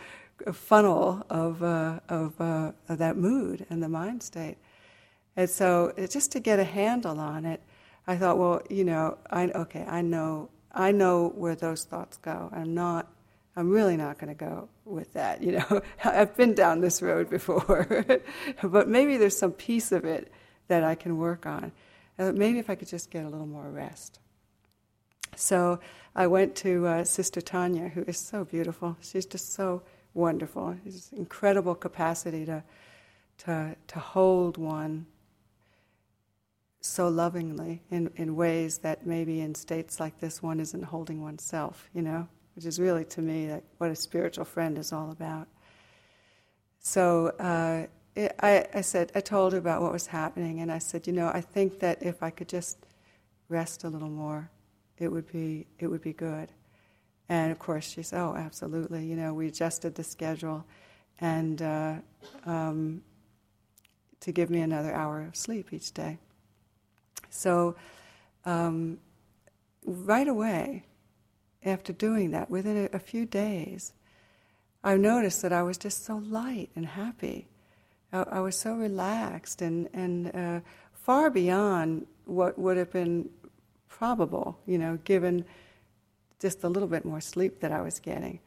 funnel 0.52 1.24
of 1.30 1.62
uh, 1.62 2.00
of, 2.08 2.40
uh, 2.40 2.72
of 2.88 2.98
that 2.98 3.16
mood 3.16 3.64
and 3.70 3.80
the 3.80 3.88
mind 3.88 4.24
state. 4.24 4.56
And 5.36 5.48
so, 5.48 5.92
just 6.10 6.32
to 6.32 6.40
get 6.40 6.58
a 6.58 6.64
handle 6.64 7.20
on 7.20 7.44
it, 7.44 7.62
I 8.08 8.16
thought, 8.16 8.38
well, 8.38 8.62
you 8.68 8.84
know, 8.84 9.18
I 9.30 9.44
okay, 9.50 9.84
I 9.88 10.02
know, 10.02 10.50
I 10.72 10.90
know 10.90 11.28
where 11.28 11.54
those 11.54 11.84
thoughts 11.84 12.16
go. 12.16 12.50
I'm 12.52 12.74
not 12.74 13.08
I'm 13.54 13.70
really 13.70 13.96
not 13.96 14.18
going 14.18 14.34
to 14.34 14.38
go 14.38 14.68
with 14.84 15.12
that. 15.12 15.42
You 15.42 15.52
know, 15.52 15.82
I've 16.04 16.36
been 16.36 16.54
down 16.54 16.80
this 16.80 17.02
road 17.02 17.28
before, 17.28 18.04
but 18.62 18.88
maybe 18.88 19.16
there's 19.16 19.36
some 19.36 19.52
piece 19.52 19.92
of 19.92 20.04
it 20.04 20.32
that 20.68 20.84
I 20.84 20.94
can 20.94 21.18
work 21.18 21.46
on. 21.46 21.72
Uh, 22.18 22.32
maybe 22.32 22.58
if 22.58 22.70
I 22.70 22.74
could 22.74 22.88
just 22.88 23.10
get 23.10 23.24
a 23.24 23.28
little 23.28 23.46
more 23.46 23.68
rest. 23.68 24.18
So 25.36 25.80
I 26.14 26.26
went 26.26 26.54
to 26.56 26.86
uh, 26.86 27.04
Sister 27.04 27.40
Tanya, 27.40 27.88
who 27.88 28.02
is 28.02 28.18
so 28.18 28.44
beautiful. 28.44 28.96
She's 29.00 29.26
just 29.26 29.52
so 29.52 29.82
wonderful. 30.14 30.76
She's 30.84 31.10
incredible 31.14 31.74
capacity 31.74 32.44
to 32.46 32.62
to 33.38 33.74
to 33.88 33.98
hold 33.98 34.58
one 34.58 35.06
so 36.80 37.08
lovingly 37.08 37.80
in, 37.90 38.10
in 38.16 38.36
ways 38.36 38.78
that 38.78 39.06
maybe 39.06 39.40
in 39.40 39.54
states 39.54 39.98
like 39.98 40.20
this 40.20 40.42
one 40.42 40.60
isn't 40.60 40.84
holding 40.84 41.22
oneself, 41.22 41.88
you 41.94 42.02
know 42.02 42.28
which 42.54 42.64
is 42.64 42.78
really 42.78 43.04
to 43.06 43.22
me 43.22 43.52
like 43.52 43.64
what 43.78 43.90
a 43.90 43.96
spiritual 43.96 44.44
friend 44.44 44.78
is 44.78 44.92
all 44.92 45.10
about. 45.10 45.48
So 46.80 47.28
uh, 47.38 47.86
it, 48.14 48.34
I, 48.40 48.66
I 48.74 48.80
said, 48.80 49.12
I 49.14 49.20
told 49.20 49.52
her 49.52 49.58
about 49.58 49.82
what 49.82 49.92
was 49.92 50.06
happening, 50.06 50.60
and 50.60 50.70
I 50.70 50.78
said, 50.78 51.06
you 51.06 51.12
know, 51.12 51.28
I 51.28 51.40
think 51.40 51.80
that 51.80 52.02
if 52.02 52.22
I 52.22 52.30
could 52.30 52.48
just 52.48 52.78
rest 53.48 53.84
a 53.84 53.88
little 53.88 54.10
more, 54.10 54.50
it 54.98 55.10
would 55.10 55.30
be 55.32 55.66
it 55.78 55.86
would 55.86 56.02
be 56.02 56.12
good. 56.12 56.52
And 57.28 57.50
of 57.50 57.58
course, 57.58 57.88
she 57.88 58.02
said, 58.02 58.20
oh, 58.20 58.34
absolutely. 58.36 59.06
You 59.06 59.16
know, 59.16 59.32
we 59.32 59.46
adjusted 59.46 59.94
the 59.94 60.04
schedule, 60.04 60.64
and 61.20 61.62
uh, 61.62 61.94
um, 62.44 63.02
to 64.20 64.32
give 64.32 64.50
me 64.50 64.60
another 64.60 64.92
hour 64.92 65.22
of 65.22 65.36
sleep 65.36 65.72
each 65.72 65.92
day. 65.92 66.18
So 67.30 67.74
um, 68.44 68.98
right 69.84 70.28
away, 70.28 70.84
after 71.64 71.92
doing 71.92 72.30
that, 72.32 72.50
within 72.50 72.88
a, 72.92 72.96
a 72.96 72.98
few 72.98 73.26
days, 73.26 73.92
I 74.84 74.96
noticed 74.96 75.42
that 75.42 75.52
I 75.52 75.62
was 75.62 75.78
just 75.78 76.04
so 76.04 76.16
light 76.16 76.70
and 76.74 76.86
happy. 76.86 77.46
I, 78.12 78.22
I 78.22 78.40
was 78.40 78.58
so 78.58 78.74
relaxed 78.74 79.62
and, 79.62 79.88
and 79.92 80.34
uh, 80.34 80.60
far 80.92 81.30
beyond 81.30 82.06
what 82.24 82.58
would 82.58 82.76
have 82.76 82.92
been 82.92 83.30
probable, 83.88 84.58
you 84.66 84.78
know, 84.78 84.98
given 85.04 85.44
just 86.40 86.64
a 86.64 86.68
little 86.68 86.88
bit 86.88 87.04
more 87.04 87.20
sleep 87.20 87.60
that 87.60 87.70
I 87.70 87.80
was 87.80 88.00
getting. 88.00 88.40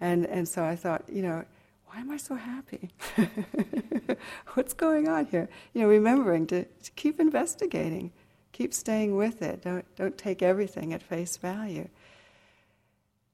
And, 0.00 0.26
and 0.26 0.46
so 0.48 0.64
I 0.64 0.76
thought, 0.76 1.04
you 1.08 1.22
know, 1.22 1.44
why 1.86 2.00
am 2.00 2.10
I 2.10 2.16
so 2.16 2.34
happy? 2.34 2.90
What's 4.54 4.72
going 4.72 5.08
on 5.08 5.26
here? 5.26 5.48
You 5.74 5.82
know, 5.82 5.88
remembering 5.88 6.46
to, 6.48 6.64
to 6.64 6.90
keep 6.96 7.20
investigating, 7.20 8.12
keep 8.52 8.72
staying 8.72 9.16
with 9.16 9.42
it. 9.42 9.62
Don't, 9.62 9.84
don't 9.96 10.16
take 10.16 10.42
everything 10.42 10.92
at 10.92 11.02
face 11.02 11.36
value. 11.36 11.88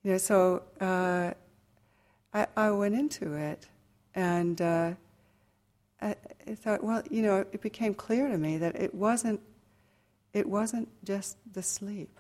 You 0.09 0.15
know, 0.15 0.19
so 0.19 0.63
uh, 0.81 1.35
I, 2.33 2.47
I 2.57 2.71
went 2.71 2.95
into 2.95 3.35
it 3.35 3.69
and 4.15 4.59
uh, 4.59 4.93
I, 6.01 6.17
I 6.47 6.55
thought, 6.55 6.83
well, 6.83 7.03
you 7.11 7.21
know, 7.21 7.45
it 7.53 7.61
became 7.61 7.93
clear 7.93 8.27
to 8.27 8.39
me 8.39 8.57
that 8.57 8.75
it 8.75 8.95
wasn't, 8.95 9.39
it 10.33 10.49
wasn't 10.49 10.89
just 11.05 11.37
the 11.53 11.63
sleep. 11.63 12.19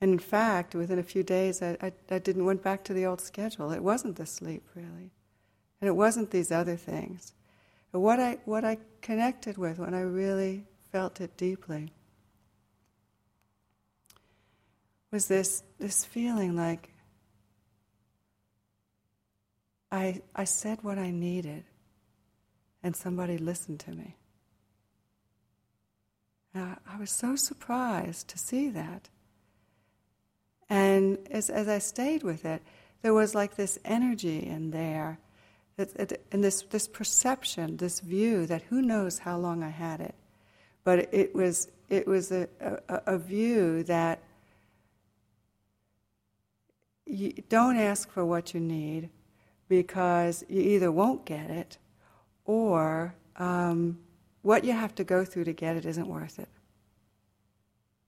And 0.00 0.12
in 0.12 0.20
fact, 0.20 0.76
within 0.76 1.00
a 1.00 1.02
few 1.02 1.24
days, 1.24 1.60
I, 1.60 1.76
I, 1.82 1.92
I, 2.08 2.20
didn't 2.20 2.44
went 2.44 2.62
back 2.62 2.84
to 2.84 2.94
the 2.94 3.06
old 3.06 3.20
schedule. 3.20 3.72
It 3.72 3.82
wasn't 3.82 4.14
the 4.14 4.26
sleep, 4.26 4.62
really. 4.76 5.10
And 5.80 5.88
it 5.88 5.96
wasn't 5.96 6.30
these 6.30 6.52
other 6.52 6.76
things. 6.76 7.32
But 7.90 7.98
what 7.98 8.20
I, 8.20 8.38
what 8.44 8.64
I 8.64 8.78
connected 9.00 9.58
with 9.58 9.80
when 9.80 9.92
I 9.92 10.02
really 10.02 10.66
felt 10.92 11.20
it 11.20 11.36
deeply, 11.36 11.90
was 15.14 15.28
this, 15.28 15.62
this 15.78 16.04
feeling 16.04 16.56
like 16.56 16.90
I, 19.92 20.20
I 20.34 20.42
said 20.42 20.80
what 20.82 20.98
I 20.98 21.12
needed 21.12 21.62
and 22.82 22.96
somebody 22.96 23.38
listened 23.38 23.78
to 23.80 23.92
me. 23.92 24.16
Uh, 26.52 26.74
I 26.92 26.98
was 26.98 27.12
so 27.12 27.36
surprised 27.36 28.26
to 28.30 28.38
see 28.38 28.68
that. 28.70 29.08
And 30.68 31.18
as, 31.30 31.48
as 31.48 31.68
I 31.68 31.78
stayed 31.78 32.24
with 32.24 32.44
it, 32.44 32.60
there 33.02 33.14
was 33.14 33.36
like 33.36 33.54
this 33.54 33.78
energy 33.84 34.44
in 34.44 34.72
there, 34.72 35.20
and 35.78 36.42
this, 36.42 36.62
this 36.62 36.88
perception, 36.88 37.76
this 37.76 38.00
view 38.00 38.46
that 38.46 38.62
who 38.62 38.82
knows 38.82 39.20
how 39.20 39.38
long 39.38 39.62
I 39.62 39.70
had 39.70 40.00
it. 40.00 40.16
But 40.82 41.14
it 41.14 41.36
was, 41.36 41.68
it 41.88 42.08
was 42.08 42.32
a, 42.32 42.48
a, 42.88 43.14
a 43.14 43.18
view 43.18 43.84
that 43.84 44.18
you 47.14 47.32
don't 47.48 47.76
ask 47.76 48.10
for 48.10 48.24
what 48.24 48.54
you 48.54 48.60
need 48.60 49.10
because 49.68 50.44
you 50.48 50.60
either 50.60 50.90
won't 50.90 51.24
get 51.24 51.50
it 51.50 51.78
or 52.44 53.14
um, 53.36 53.98
what 54.42 54.64
you 54.64 54.72
have 54.72 54.94
to 54.96 55.04
go 55.04 55.24
through 55.24 55.44
to 55.44 55.52
get 55.52 55.76
it 55.76 55.86
isn't 55.86 56.08
worth 56.08 56.38
it. 56.38 56.48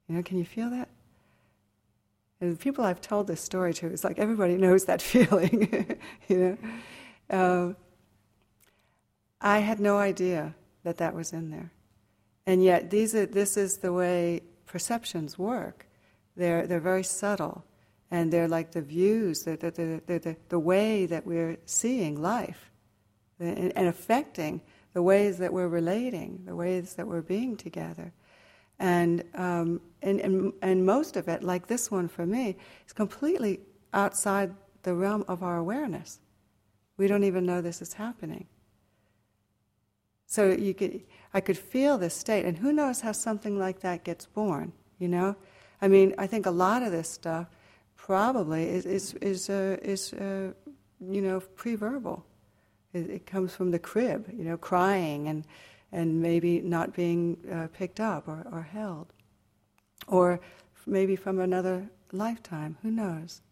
You 0.09 0.16
know, 0.16 0.22
can 0.22 0.38
you 0.38 0.44
feel 0.44 0.70
that? 0.70 0.88
And 2.40 2.59
people 2.59 2.84
I've 2.84 3.00
told 3.00 3.26
this 3.26 3.40
story 3.40 3.72
to, 3.74 3.86
it's 3.86 4.04
like 4.04 4.18
everybody 4.18 4.57
knows 4.66 4.84
that 4.84 5.00
feeling. 5.00 5.98
you 6.28 6.36
know, 6.38 6.59
uh, 7.30 7.72
I 9.40 9.59
had 9.59 9.80
no 9.80 9.98
idea 9.98 10.54
that 10.82 10.98
that 10.98 11.14
was 11.14 11.32
in 11.32 11.50
there, 11.50 11.72
and 12.46 12.62
yet 12.62 12.90
these 12.90 13.14
are, 13.14 13.26
this 13.26 13.57
is 13.57 13.78
the 13.78 13.92
way 13.92 14.42
perceptions 14.66 15.38
work. 15.38 15.86
They're 16.36 16.66
they're 16.66 16.80
very 16.80 17.02
subtle, 17.02 17.64
and 18.11 18.32
they're 18.32 18.48
like 18.48 18.72
the 18.72 18.82
views, 18.82 19.42
the 19.44 19.57
the 19.57 19.70
the, 20.07 20.18
the, 20.18 20.36
the 20.48 20.59
way 20.59 21.07
that 21.07 21.26
we're 21.26 21.57
seeing 21.64 22.20
life 22.20 22.70
and, 23.38 23.72
and 23.76 23.88
affecting 23.88 24.61
the 24.92 25.02
ways 25.02 25.38
that 25.38 25.52
we're 25.52 25.68
relating, 25.68 26.42
the 26.46 26.57
ways 26.57 26.94
that 26.94 27.07
we're 27.07 27.20
being 27.20 27.57
together. 27.57 28.12
And, 28.78 29.24
um, 29.34 29.80
and, 30.02 30.20
and, 30.20 30.52
and 30.62 30.86
most 30.86 31.16
of 31.16 31.28
it, 31.28 31.42
like 31.42 31.66
this 31.66 31.90
one 31.90 32.09
for 32.09 32.26
me, 32.26 32.57
is 32.86 32.92
completely 32.92 33.61
outside 33.92 34.54
the 34.84 34.94
realm 34.94 35.24
of 35.28 35.42
our 35.42 35.59
awareness. 35.59 36.20
We 36.96 37.09
don't 37.09 37.24
even 37.24 37.44
know 37.44 37.61
this 37.61 37.82
is 37.82 37.94
happening. 37.94 38.46
So 40.26 40.50
you 40.50 40.74
could, 40.74 41.02
I 41.32 41.40
could 41.40 41.59
feel 41.59 41.98
this 41.98 42.14
state, 42.14 42.44
and 42.44 42.59
who 42.59 42.72
knows 42.72 43.00
how 43.00 43.12
something 43.12 43.59
like 43.59 43.80
that 43.80 44.04
gets 44.04 44.26
born, 44.26 44.72
you 44.98 45.09
know? 45.09 45.36
I 45.80 45.88
mean, 45.88 46.14
I 46.16 46.26
think 46.26 46.46
a 46.46 46.50
lot 46.50 46.82
of 46.82 46.90
this 46.90 47.11
stuff 47.11 47.48
probably 48.07 48.68
is, 48.68 48.86
is, 48.86 49.14
is, 49.14 49.50
uh, 49.50 49.76
is 49.82 50.12
uh, 50.12 50.52
you 51.00 51.20
know, 51.20 51.40
pre-verbal. 51.57 52.24
It, 52.92 53.11
it, 53.11 53.26
comes 53.26 53.52
from 53.52 53.72
the 53.72 53.80
crib, 53.80 54.28
you 54.32 54.44
know, 54.44 54.57
crying 54.57 55.26
and, 55.26 55.44
and 55.90 56.22
maybe 56.22 56.61
not 56.61 56.94
being 56.94 57.36
uh, 57.52 57.66
picked 57.76 57.98
up 57.98 58.28
or, 58.28 58.46
or 58.52 58.62
held. 58.62 59.12
Or 60.07 60.38
maybe 60.86 61.16
from 61.16 61.40
another 61.40 61.90
lifetime, 62.12 62.78
who 62.82 62.92
knows? 62.92 63.42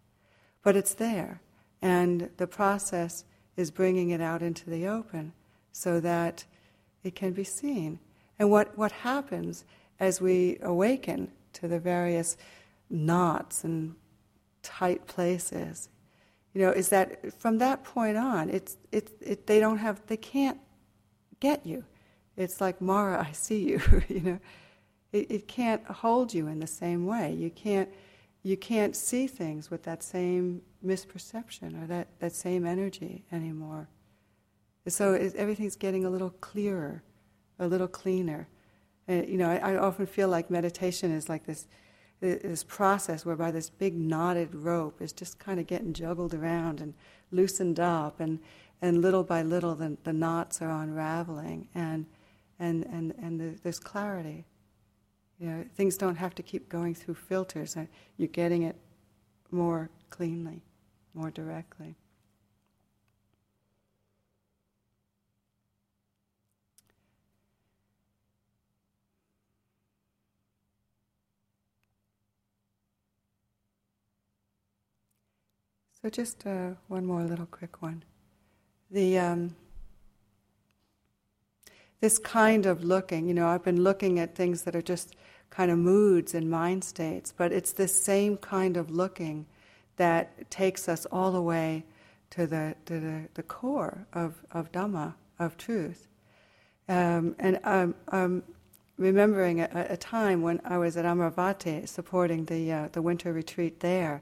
But 0.63 0.77
it's 0.77 0.95
there. 0.95 1.41
And 1.83 2.31
the 2.37 2.47
process 2.47 3.25
is 3.57 3.73
bringing 3.73 4.11
it 4.11 4.21
out 4.21 4.41
into 4.41 4.71
the 4.71 4.87
open 4.87 5.33
so 5.73 5.99
that 5.99 6.45
it 7.03 7.17
can 7.17 7.33
be 7.33 7.45
seen. 7.45 7.99
And 8.39 8.53
what, 8.53 8.79
what 8.79 8.93
happens 8.93 9.65
as 9.99 10.21
we 10.21 10.59
awaken 10.63 11.33
to 11.55 11.67
the 11.67 11.81
various 11.81 12.37
knots 12.89 13.65
and 13.65 13.97
tight 14.65 15.07
places 15.07 15.89
you 16.55 16.63
know, 16.63 16.71
is 16.71 16.89
that 16.91 17.33
from 17.35 17.59
that 17.59 17.83
point 17.83 18.17
on, 18.17 18.49
it's, 18.49 18.77
it, 18.93 19.11
it, 19.21 19.47
they 19.47 19.59
don't 19.59 19.79
have, 19.79 20.01
they 20.07 20.17
can't 20.17 20.59
get 21.41 21.67
you. 21.67 21.85
It's 22.37 22.61
like, 22.61 22.81
Mara, 22.81 23.27
I 23.29 23.33
see 23.33 23.69
you, 23.69 23.83
you 24.09 24.21
know. 24.21 24.39
It, 25.13 25.31
it 25.31 25.49
can't 25.49 25.85
hold 25.85 26.33
you 26.33 26.47
in 26.47 26.61
the 26.61 26.67
same 26.67 27.07
way. 27.07 27.35
You 27.35 27.51
can't, 27.51 27.89
you 28.45 28.57
can't 28.57 28.95
see 28.95 29.27
things 29.27 29.71
with 29.71 29.83
that 29.83 30.03
same 30.03 30.63
misperception 30.85 31.83
or 31.83 31.87
that, 31.89 32.09
that 32.21 32.33
same 32.33 32.65
energy 32.67 33.25
anymore. 33.33 33.89
So 34.87 35.15
it, 35.15 35.35
everything's 35.35 35.77
getting 35.77 36.05
a 36.05 36.11
little 36.11 36.31
clearer, 36.31 37.03
a 37.59 37.67
little 37.67 37.89
cleaner. 37.89 38.49
And, 39.09 39.29
you 39.29 39.39
know, 39.39 39.51
I, 39.51 39.75
I 39.75 39.77
often 39.77 40.07
feel 40.07 40.29
like 40.29 40.51
meditation 40.51 41.11
is 41.11 41.29
like 41.29 41.47
this 41.47 41.67
this 42.33 42.65
process 42.65 43.25
whereby 43.25 43.51
this 43.51 43.71
big 43.71 43.97
knotted 43.97 44.55
rope 44.55 45.03
is 45.03 45.13
just 45.13 45.39
kind 45.39 45.61
of 45.61 45.67
getting 45.67 45.93
juggled 45.93 46.35
around 46.35 46.81
and 46.81 46.95
loosened 47.31 47.79
up, 47.79 48.21
and, 48.21 48.39
and 48.81 49.03
little 49.03 49.23
by 49.23 49.43
little 49.43 49.75
the, 49.75 49.97
the 50.05 50.13
knots 50.13 50.63
are 50.63 50.71
unraveling, 50.71 51.69
and, 51.75 52.07
and, 52.59 52.85
and, 52.87 53.15
and 53.21 53.41
the, 53.41 53.59
there's 53.63 53.79
clarity. 53.79 54.45
You 55.39 55.49
know, 55.49 55.65
things 55.75 55.97
don't 55.97 56.17
have 56.17 56.35
to 56.37 56.43
keep 56.43 56.69
going 56.69 56.95
through 56.95 57.15
filters, 57.15 57.77
uh, 57.77 57.87
you're 58.17 58.29
getting 58.29 58.63
it 58.63 58.77
more 59.51 59.91
cleanly, 60.11 60.63
more 61.13 61.31
directly. 61.31 61.97
So 76.05 76.11
just 76.11 76.47
uh, 76.47 76.73
one 76.89 77.07
more 77.07 77.23
little 77.23 77.47
quick 77.47 77.81
one. 77.81 78.03
The 78.91 79.19
um, 79.19 79.57
this 82.03 82.19
kind 82.19 82.67
of 82.67 82.85
looking, 82.85 83.27
you 83.27 83.33
know, 83.33 83.49
I've 83.49 83.65
been 83.65 83.83
looking 83.83 84.19
at 84.19 84.35
things 84.35 84.65
that 84.65 84.77
are 84.77 84.83
just 84.83 85.17
kind 85.49 85.71
of 85.71 85.79
moods 85.79 86.35
and 86.35 86.51
mind 86.51 86.85
states, 86.85 87.33
but 87.35 87.53
it's 87.53 87.73
this 87.73 87.99
same 87.99 88.37
kind 88.37 88.77
of 88.77 88.91
looking 88.91 89.47
that 89.97 90.51
takes 90.51 90.91
us 90.91 91.07
all 91.07 91.33
the 91.33 91.41
way 91.41 91.87
to 92.29 92.47
the 92.47 92.77
to 92.85 93.01
the, 93.01 93.29
the 93.33 93.43
core 93.43 94.07
of, 94.13 94.35
of 94.51 94.71
Dhamma, 94.73 95.15
of 95.39 95.57
truth. 95.57 96.07
Um, 96.87 97.35
and 97.39 97.59
I'm, 97.65 97.95
I'm 98.09 98.43
remembering 98.99 99.63
a, 99.63 99.87
a, 99.89 99.97
time 99.97 100.43
when 100.43 100.61
I 100.67 100.77
was 100.77 100.99
at 100.99 101.07
Amaravati 101.07 101.89
supporting 101.89 102.45
the 102.45 102.71
uh, 102.71 102.89
the 102.93 103.01
winter 103.01 103.33
retreat 103.33 103.81
there 103.81 104.21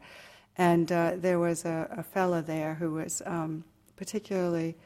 and 0.58 0.90
uh, 0.92 1.12
there 1.16 1.38
was 1.38 1.64
a, 1.64 1.88
a 1.96 2.02
fella 2.02 2.42
there 2.42 2.74
who 2.74 2.92
was 2.92 3.22
um, 3.26 3.64
particularly 3.96 4.76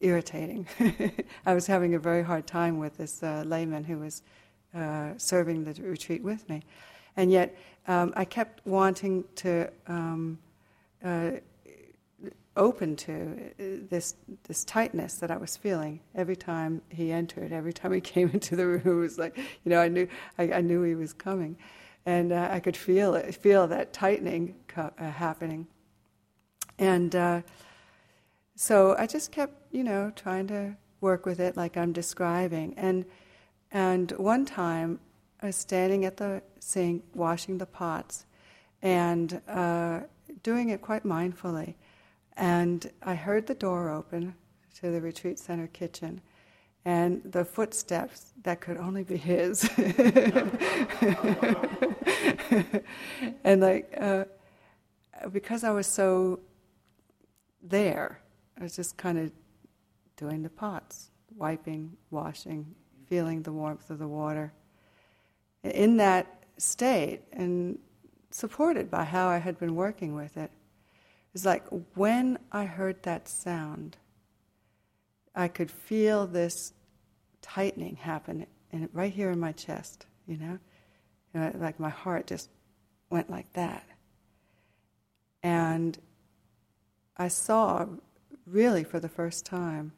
irritating. 0.00 0.66
I 1.46 1.54
was 1.54 1.66
having 1.66 1.94
a 1.94 1.98
very 1.98 2.22
hard 2.22 2.46
time 2.46 2.78
with 2.78 2.96
this 2.96 3.22
uh, 3.22 3.44
layman 3.46 3.84
who 3.84 3.98
was 3.98 4.22
uh, 4.74 5.10
serving 5.16 5.64
the 5.64 5.80
retreat 5.82 6.22
with 6.22 6.48
me. 6.48 6.62
And 7.16 7.30
yet, 7.30 7.56
um, 7.86 8.12
I 8.16 8.24
kept 8.24 8.66
wanting 8.66 9.24
to 9.36 9.70
um, 9.86 10.38
uh, 11.04 11.32
open 12.56 12.96
to 12.96 13.12
uh, 13.12 13.62
this 13.88 14.14
this 14.44 14.64
tightness 14.64 15.14
that 15.14 15.30
I 15.30 15.36
was 15.36 15.56
feeling 15.56 16.00
every 16.14 16.36
time 16.36 16.82
he 16.88 17.12
entered, 17.12 17.52
every 17.52 17.72
time 17.72 17.92
he 17.92 18.00
came 18.14 18.30
into 18.30 18.56
the 18.56 18.66
room. 18.66 18.82
It 18.84 19.00
was 19.00 19.18
like, 19.18 19.36
you 19.36 19.70
know, 19.70 19.80
I 19.80 19.88
knew 19.88 20.08
I, 20.38 20.52
I 20.52 20.60
knew 20.60 20.82
he 20.82 20.94
was 20.94 21.12
coming 21.12 21.56
and 22.04 22.32
uh, 22.32 22.48
I 22.50 22.60
could 22.60 22.76
feel 22.76 23.14
it, 23.14 23.34
feel 23.34 23.66
that 23.68 23.92
tightening 23.92 24.56
co- 24.68 24.92
uh, 24.98 25.10
happening. 25.10 25.66
And 26.78 27.14
uh, 27.14 27.42
so 28.56 28.96
I 28.98 29.06
just 29.06 29.30
kept, 29.30 29.54
you 29.72 29.84
know, 29.84 30.12
trying 30.16 30.46
to 30.48 30.76
work 31.00 31.26
with 31.26 31.40
it 31.40 31.56
like 31.56 31.76
I'm 31.76 31.92
describing. 31.92 32.74
And 32.76 33.04
and 33.70 34.10
one 34.12 34.44
time 34.44 35.00
I 35.40 35.46
was 35.46 35.56
standing 35.56 36.04
at 36.04 36.18
the 36.18 36.42
sink 36.58 37.04
washing 37.14 37.58
the 37.58 37.66
pots, 37.66 38.26
and 38.82 39.40
uh, 39.48 40.00
doing 40.42 40.68
it 40.68 40.82
quite 40.82 41.04
mindfully. 41.04 41.74
And 42.36 42.90
I 43.02 43.14
heard 43.14 43.46
the 43.46 43.54
door 43.54 43.90
open 43.90 44.34
to 44.80 44.90
the 44.90 45.00
retreat 45.00 45.38
center 45.38 45.66
kitchen 45.66 46.20
and 46.84 47.22
the 47.24 47.44
footsteps 47.44 48.32
that 48.42 48.60
could 48.60 48.76
only 48.76 49.04
be 49.04 49.16
his. 49.16 49.68
and 53.44 53.60
like, 53.60 53.94
uh, 54.00 54.24
because 55.32 55.62
I 55.62 55.70
was 55.70 55.86
so 55.86 56.40
there, 57.62 58.20
I 58.58 58.64
was 58.64 58.74
just 58.74 58.96
kind 58.96 59.18
of 59.18 59.30
doing 60.16 60.42
the 60.42 60.50
pots, 60.50 61.10
wiping, 61.36 61.96
washing, 62.10 62.74
feeling 63.06 63.42
the 63.42 63.52
warmth 63.52 63.88
of 63.90 63.98
the 63.98 64.08
water. 64.08 64.52
In 65.62 65.96
that 65.98 66.44
state, 66.58 67.20
and 67.32 67.78
supported 68.30 68.90
by 68.90 69.04
how 69.04 69.28
I 69.28 69.38
had 69.38 69.58
been 69.58 69.76
working 69.76 70.14
with 70.14 70.36
it, 70.36 70.50
it's 71.34 71.44
like 71.44 71.64
when 71.94 72.38
I 72.50 72.64
heard 72.64 73.02
that 73.04 73.28
sound, 73.28 73.96
I 75.34 75.48
could 75.48 75.70
feel 75.70 76.26
this 76.26 76.72
tightening 77.40 77.96
happen 77.96 78.46
in, 78.70 78.88
right 78.92 79.12
here 79.12 79.30
in 79.30 79.40
my 79.40 79.52
chest, 79.52 80.06
you 80.26 80.36
know? 80.36 80.58
you 81.34 81.40
know? 81.40 81.52
Like 81.58 81.80
my 81.80 81.88
heart 81.90 82.26
just 82.26 82.50
went 83.10 83.30
like 83.30 83.52
that. 83.54 83.86
And 85.42 85.98
I 87.16 87.28
saw, 87.28 87.86
really 88.46 88.84
for 88.84 89.00
the 89.00 89.08
first 89.08 89.44
time, 89.44 89.92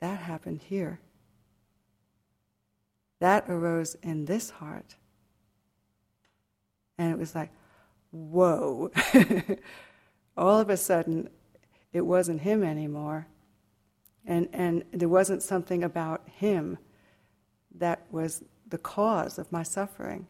that 0.00 0.20
happened 0.20 0.62
here. 0.62 1.00
That 3.20 3.48
arose 3.48 3.96
in 4.02 4.26
this 4.26 4.50
heart. 4.50 4.96
And 6.98 7.10
it 7.10 7.18
was 7.18 7.34
like, 7.34 7.50
whoa. 8.10 8.90
All 10.36 10.60
of 10.60 10.68
a 10.68 10.76
sudden, 10.76 11.30
it 11.94 12.04
wasn't 12.04 12.42
him 12.42 12.62
anymore. 12.62 13.26
And, 14.26 14.48
and 14.52 14.84
there 14.92 15.08
wasn't 15.08 15.42
something 15.42 15.82
about 15.82 16.28
him 16.28 16.76
that 17.76 18.04
was 18.10 18.42
the 18.68 18.78
cause 18.78 19.38
of 19.38 19.50
my 19.52 19.62
suffering. 19.62 20.26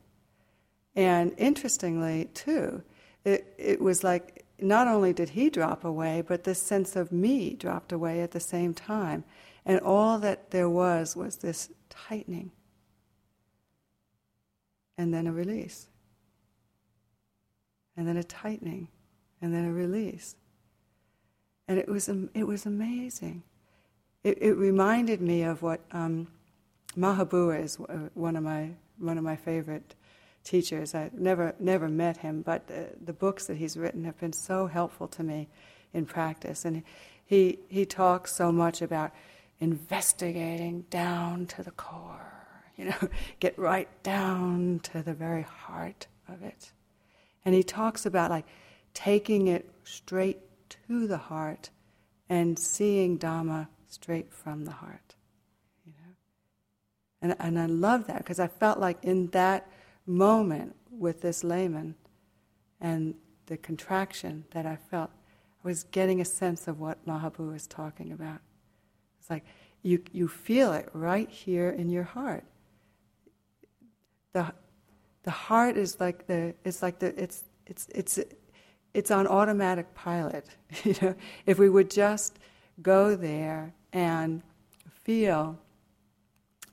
And 0.95 1.33
interestingly, 1.39 2.27
too, 2.35 2.83
it, 3.25 3.55
it 3.59 3.81
was 3.81 4.05
like 4.05 4.45
not 4.61 4.87
only 4.87 5.13
did 5.13 5.31
he 5.31 5.51
drop 5.51 5.85
away, 5.85 6.23
but 6.27 6.45
this 6.45 6.61
sense 6.61 6.95
of 6.95 7.11
me 7.11 7.55
dropped 7.55 7.93
away 7.93 8.21
at 8.21 8.33
the 8.33 8.41
same 8.41 8.75
time. 8.75 9.25
And 9.65 9.81
all 9.81 10.19
that 10.19 10.51
there 10.51 10.69
was 10.69 11.17
was 11.17 11.39
this 11.39 11.71
tightening 11.89 12.53
and 14.99 15.13
then 15.13 15.27
a 15.27 15.33
release, 15.33 15.89
and 17.97 18.07
then 18.07 18.17
a 18.17 18.23
tightening, 18.23 18.87
and 19.43 19.53
then 19.53 19.65
a 19.65 19.73
release. 19.73 20.37
And 21.69 21.79
it 21.79 21.89
was, 21.89 22.09
it 22.09 22.45
was 22.45 22.67
amazing. 22.67 23.43
It, 24.23 24.39
it 24.41 24.55
reminded 24.55 25.21
me 25.21 25.43
of 25.43 25.63
what 25.63 25.81
um, 25.93 26.29
Mahabua 26.97 27.63
is 27.63 27.79
uh, 27.81 28.09
one 28.15 28.37
of 28.37 28.43
my, 28.43 28.71
one 28.99 29.19
of 29.19 29.25
my 29.25 29.37
favorite 29.37 29.95
teachers. 30.45 30.95
I 30.95 31.11
never, 31.15 31.55
never 31.59 31.89
met 31.89 32.19
him, 32.19 32.43
but 32.43 32.69
the 32.69 33.13
books 33.13 33.47
that 33.47 33.57
he's 33.57 33.77
written 33.77 34.05
have 34.05 34.19
been 34.19 34.33
so 34.33 34.67
helpful 34.67 35.09
to 35.09 35.23
me 35.23 35.49
in 35.93 36.05
practice. 36.05 36.65
And 36.65 36.83
he, 37.25 37.59
he 37.69 37.87
talks 37.87 38.35
so 38.35 38.53
much 38.53 38.83
about 38.83 39.13
investigating 39.61 40.83
down 40.91 41.47
to 41.47 41.63
the 41.63 41.71
core, 41.71 42.47
you 42.77 42.87
know, 42.87 43.09
get 43.41 43.59
right 43.59 43.89
down 44.03 44.81
to 44.85 45.03
the 45.03 45.15
very 45.15 45.43
heart 45.43 46.07
of 46.29 46.43
it. 46.43 46.73
And 47.45 47.55
he 47.55 47.63
talks 47.63 48.07
about 48.07 48.31
like 48.31 48.47
taking 48.93 49.49
it 49.49 49.69
straight 49.85 50.39
to 50.69 51.07
the 51.07 51.19
heart 51.19 51.71
and 52.29 52.59
seeing 52.59 53.19
Dhamma 53.19 53.69
straight 53.87 54.33
from 54.33 54.65
the 54.65 54.73
heart. 54.73 55.15
You 55.87 55.93
know? 55.93 56.15
And, 57.23 57.37
and 57.39 57.59
I 57.59 57.67
love 57.67 58.07
that 58.07 58.19
because 58.19 58.41
I 58.41 58.49
felt 58.49 58.79
like 58.79 58.99
in 59.03 59.29
that 59.29 59.71
moment 60.07 60.75
with 60.91 61.21
this 61.23 61.45
layman 61.45 61.95
and 62.81 63.15
the 63.47 63.57
contraction 63.57 64.45
that 64.53 64.67
I 64.67 64.77
felt, 64.77 65.11
I 65.65 65.69
was 65.69 65.85
getting 65.85 66.21
a 66.21 66.25
sense 66.25 66.69
of 66.69 66.81
what 66.81 67.05
Mahabua 67.07 67.53
was 67.53 67.67
talking 67.67 68.13
about. 68.13 68.41
It's 69.21 69.31
like 69.31 69.45
you, 69.83 70.03
you 70.13 70.29
feel 70.29 70.73
it 70.73 70.89
right 70.93 71.29
here 71.29 71.71
in 71.71 71.91
your 71.91 72.05
heart. 72.05 72.45
The, 74.33 74.53
the 75.23 75.31
heart 75.31 75.77
is 75.77 76.01
like 76.01 76.27
the, 76.27 76.55
it's 76.65 76.83
like 76.83 76.99
the, 76.99 77.19
it's, 77.23 77.45
it's, 77.67 77.89
it's, 77.95 78.19
it's 78.95 79.11
on 79.11 79.27
automatic 79.27 79.93
pilot. 79.95 80.47
you 80.85 80.95
know, 81.03 81.15
if 81.45 81.59
we 81.59 81.69
would 81.69 81.91
just 81.91 82.39
go 82.81 83.17
there 83.17 83.75
and 83.93 84.43
feel, 84.89 85.59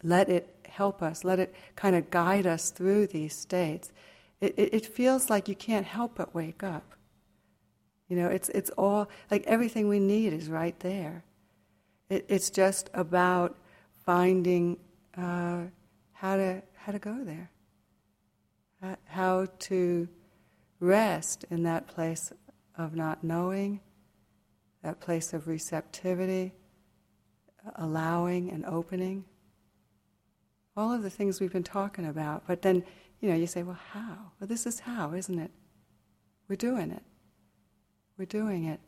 let 0.04 0.30
it 0.30 0.56
help 0.68 1.02
us, 1.02 1.24
let 1.24 1.40
it 1.40 1.54
kind 1.76 1.96
of 1.96 2.10
guide 2.10 2.48
us 2.48 2.70
through 2.70 3.08
these 3.08 3.36
states, 3.36 3.92
it, 4.40 4.54
it, 4.58 4.74
it 4.74 4.86
feels 4.86 5.30
like 5.30 5.48
you 5.48 5.56
can't 5.56 5.86
help 5.86 6.16
but 6.16 6.34
wake 6.34 6.64
up. 6.64 6.96
You 8.08 8.18
know, 8.18 8.28
it's, 8.28 8.50
it's 8.50 8.70
all, 8.72 9.10
like 9.30 9.44
everything 9.48 9.88
we 9.88 10.00
need 10.00 10.34
is 10.34 10.50
right 10.50 10.78
there. 10.80 11.24
It, 12.10 12.26
it's 12.28 12.50
just 12.50 12.90
about 12.94 13.58
finding 14.06 14.78
uh, 15.18 15.64
how, 16.14 16.36
to, 16.38 16.62
how 16.76 16.92
to 16.92 17.00
go 17.00 17.24
there, 17.24 17.50
how 19.06 19.48
to 19.60 20.08
rest 20.82 21.46
in 21.50 21.64
that 21.64 21.88
place 21.88 22.34
of 22.78 22.96
not 22.96 23.24
knowing, 23.24 23.80
that 24.84 25.00
place 25.00 25.32
of 25.32 25.48
receptivity, 25.48 26.52
allowing 27.76 28.50
and 28.50 28.66
opening. 28.66 29.24
All 30.76 30.92
of 30.92 31.04
the 31.04 31.10
things 31.10 31.40
we've 31.40 31.54
been 31.54 31.64
talking 31.64 32.06
about. 32.06 32.44
But 32.48 32.64
then, 32.64 32.84
you 33.22 33.30
know, 33.30 33.36
you 33.36 33.48
say, 33.48 33.64
well, 33.64 33.80
how? 33.92 34.32
Well, 34.40 34.48
this 34.48 34.66
is 34.66 34.80
how, 34.80 35.14
isn't 35.14 35.38
it? 35.40 35.52
We're 36.50 36.56
doing 36.56 36.92
it. 36.92 37.04
We're 38.18 38.26
doing 38.26 38.66
it. 38.66 38.80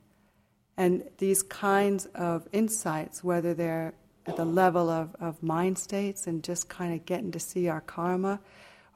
And 0.75 1.03
these 1.19 1.43
kinds 1.43 2.07
of 2.15 2.47
insights, 2.51 3.23
whether 3.23 3.53
they're 3.53 3.93
at 4.25 4.37
the 4.37 4.45
level 4.45 4.89
of, 4.89 5.15
of 5.19 5.43
mind 5.43 5.77
states 5.77 6.25
and 6.25 6.43
just 6.43 6.69
kind 6.69 6.93
of 6.93 7.05
getting 7.05 7.31
to 7.31 7.39
see 7.39 7.67
our 7.67 7.81
karma, 7.81 8.39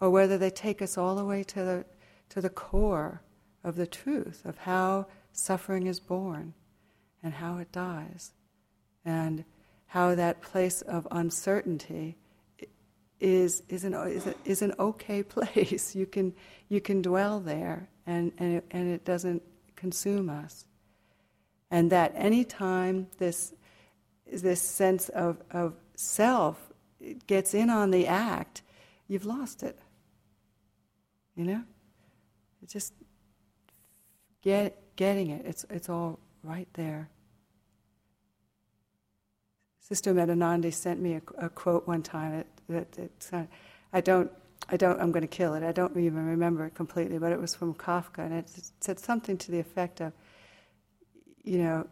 or 0.02 0.10
whether 0.10 0.38
they 0.38 0.50
take 0.50 0.82
us 0.82 0.98
all 0.98 1.16
the 1.16 1.26
way 1.26 1.44
to 1.44 1.56
the, 1.56 1.86
to 2.30 2.42
the 2.42 2.50
core 2.50 3.22
of 3.64 3.76
the 3.76 3.88
truth 3.88 4.46
of 4.46 4.58
how 4.60 5.08
suffering 5.32 5.88
is 5.88 6.00
born 6.00 6.54
and 7.24 7.34
how 7.34 7.58
it 7.58 7.72
dies, 7.72 8.32
and 9.04 9.44
how 9.88 10.16
that 10.16 10.42
place 10.42 10.82
of 10.82 11.08
uncertainty 11.12 12.16
is, 13.20 13.64
is, 13.70 13.84
an, 13.84 13.94
is, 13.94 14.28
a, 14.28 14.36
is 14.46 14.62
an 14.62 14.74
okay 14.80 15.24
place. 15.36 15.96
You 15.96 16.06
can, 16.06 16.34
you 16.70 16.80
can 16.80 17.02
dwell 17.02 17.40
there, 17.40 17.90
and, 18.06 18.32
and, 18.38 18.58
it, 18.58 18.66
and 18.72 18.88
it 18.90 19.04
doesn't 19.04 19.42
consume 19.76 20.30
us 20.30 20.66
and 21.70 21.92
that 21.92 22.12
anytime 22.16 23.08
this 23.18 23.54
this 24.32 24.62
sense 24.62 25.08
of, 25.10 25.42
of 25.52 25.74
self 25.96 26.58
gets 27.28 27.54
in 27.54 27.70
on 27.70 27.92
the 27.92 28.08
act, 28.08 28.62
you've 29.08 29.26
lost 29.26 29.64
it. 29.64 29.80
You 31.36 31.46
know? 31.46 31.64
Just 32.68 32.94
get, 34.42 34.96
getting 34.96 35.30
it. 35.30 35.46
It's, 35.46 35.66
it's 35.70 35.90
all 35.90 36.20
right 36.44 36.68
there. 36.74 37.10
Sister 39.80 40.14
Medhanandi 40.14 40.74
sent 40.74 41.00
me 41.00 41.16
a, 41.16 41.46
a 41.46 41.50
quote 41.50 41.88
one 41.88 42.04
time 42.04 42.44
that, 42.68 42.92
that, 42.92 43.48
I 43.94 44.02
don't, 44.02 44.30
I 44.70 44.76
don't, 44.76 45.00
I'm 45.00 45.14
going 45.14 45.22
to 45.22 45.28
kill 45.28 45.54
it. 45.54 45.64
I 45.64 45.72
don't 45.72 45.96
even 45.96 46.26
remember 46.26 46.66
it 46.66 46.76
completely, 46.76 47.18
but 47.18 47.32
it 47.32 47.40
was 47.40 47.56
from 47.56 47.74
Kafka, 47.74 48.20
and 48.20 48.34
it 48.34 48.52
said 48.82 49.00
something 49.00 49.38
to 49.38 49.52
the 49.52 49.60
effect 49.60 50.02
of, 50.02 50.12
you 51.44 51.60
know, 51.60 51.88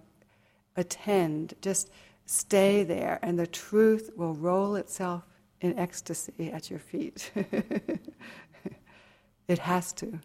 attend, 0.76 1.54
just 1.62 1.90
stay 2.26 2.84
there, 2.84 3.20
and 3.22 3.40
the 3.40 3.48
truth 3.48 4.10
will 4.18 4.34
roll 4.34 4.76
itself 4.76 5.24
in 5.62 5.80
ecstasy 5.80 6.52
at 6.52 6.70
your 6.70 6.80
feet. 6.80 7.32
it 9.48 9.60
has 9.60 9.94
to, 9.94 10.20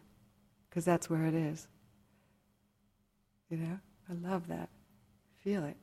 because 0.71 0.85
that's 0.85 1.11
where 1.11 1.25
it 1.25 1.35
is. 1.35 1.67
You 3.51 3.57
know, 3.57 3.79
I 4.09 4.29
love 4.31 4.47
that. 4.47 4.69
Feel 5.43 5.65
it. 5.65 5.77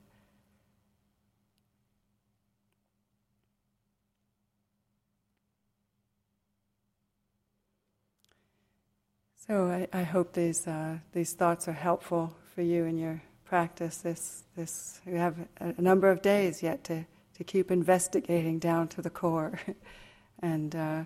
So 9.46 9.66
I, 9.66 9.86
I 9.96 10.02
hope 10.02 10.32
these 10.32 10.66
uh, 10.66 10.98
these 11.12 11.34
thoughts 11.34 11.68
are 11.68 11.72
helpful 11.72 12.34
for 12.54 12.62
you 12.62 12.84
in 12.86 12.98
your 12.98 13.22
practice 13.48 13.96
this, 13.98 14.44
this 14.56 15.00
we 15.06 15.14
have 15.14 15.34
a, 15.58 15.80
number 15.80 16.10
of 16.10 16.20
days 16.20 16.62
yet 16.62 16.84
to, 16.84 17.06
to 17.34 17.44
keep 17.44 17.70
investigating 17.70 18.58
down 18.58 18.86
to 18.88 19.00
the 19.00 19.08
core. 19.08 19.58
and 20.42 20.76
uh, 20.76 21.04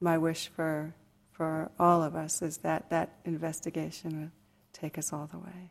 my 0.00 0.16
wish 0.16 0.46
for, 0.54 0.94
for 1.36 1.70
all 1.78 2.02
of 2.02 2.16
us 2.16 2.40
is 2.40 2.58
that 2.58 2.88
that 2.90 3.10
investigation 3.24 4.20
will 4.20 4.30
take 4.72 4.96
us 4.96 5.12
all 5.12 5.28
the 5.30 5.38
way. 5.38 5.70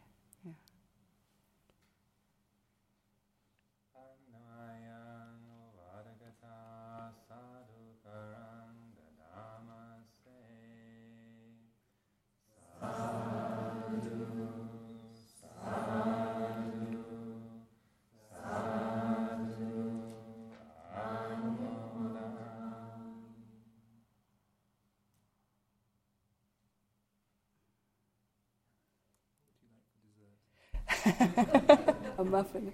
muffin. 32.36 32.74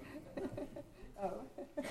oh. 1.22 1.30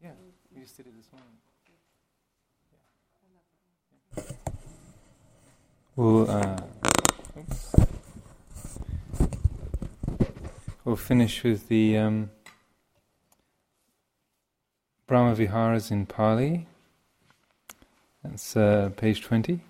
Yeah, 0.00 0.10
we 0.54 0.62
just 0.62 0.76
did 0.76 0.86
it 0.86 0.92
this 0.96 1.08
morning. 1.10 1.38
Yeah. 4.16 4.22
Well, 5.96 6.30
uh, 6.30 6.56
we'll 10.88 10.96
finish 10.96 11.44
with 11.44 11.68
the 11.68 11.98
um, 11.98 12.30
Brahma 15.06 15.34
Viharas 15.34 15.90
in 15.90 16.06
Pali. 16.06 16.66
That's 18.24 18.56
uh, 18.56 18.88
page 18.96 19.20
20. 19.20 19.60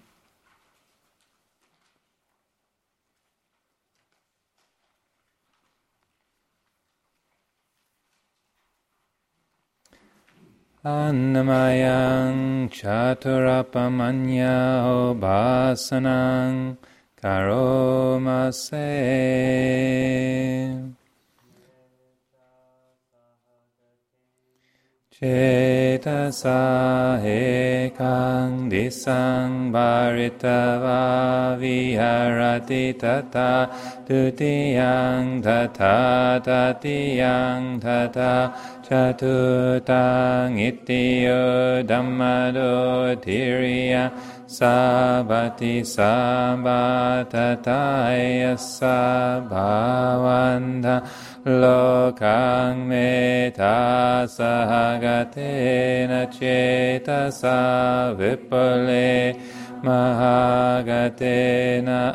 Annamayang 10.84 12.70
chaturapamanya 12.70 14.86
karomase. 17.20 18.78
Cetasa 25.18 26.62
ekang 27.26 28.70
disang 28.70 29.74
baritava 29.74 31.58
viharati 31.58 32.94
tata 32.94 33.66
tutiyang 34.06 35.42
tata 35.42 36.38
tatiyang 36.38 37.82
tata 37.82 38.54
catutang 38.86 40.54
itiyo 40.54 41.82
dhammado 41.82 43.18
tiriya 43.18 44.14
sabati 44.46 45.82
sabatataya 45.82 47.26
sabhavanta 48.54 49.66
lokang 51.46 52.82
meta 52.88 54.26
sahagatena 54.26 56.26
cetasa 56.34 58.10
vipale 58.18 59.38
mahagatena 59.86 62.10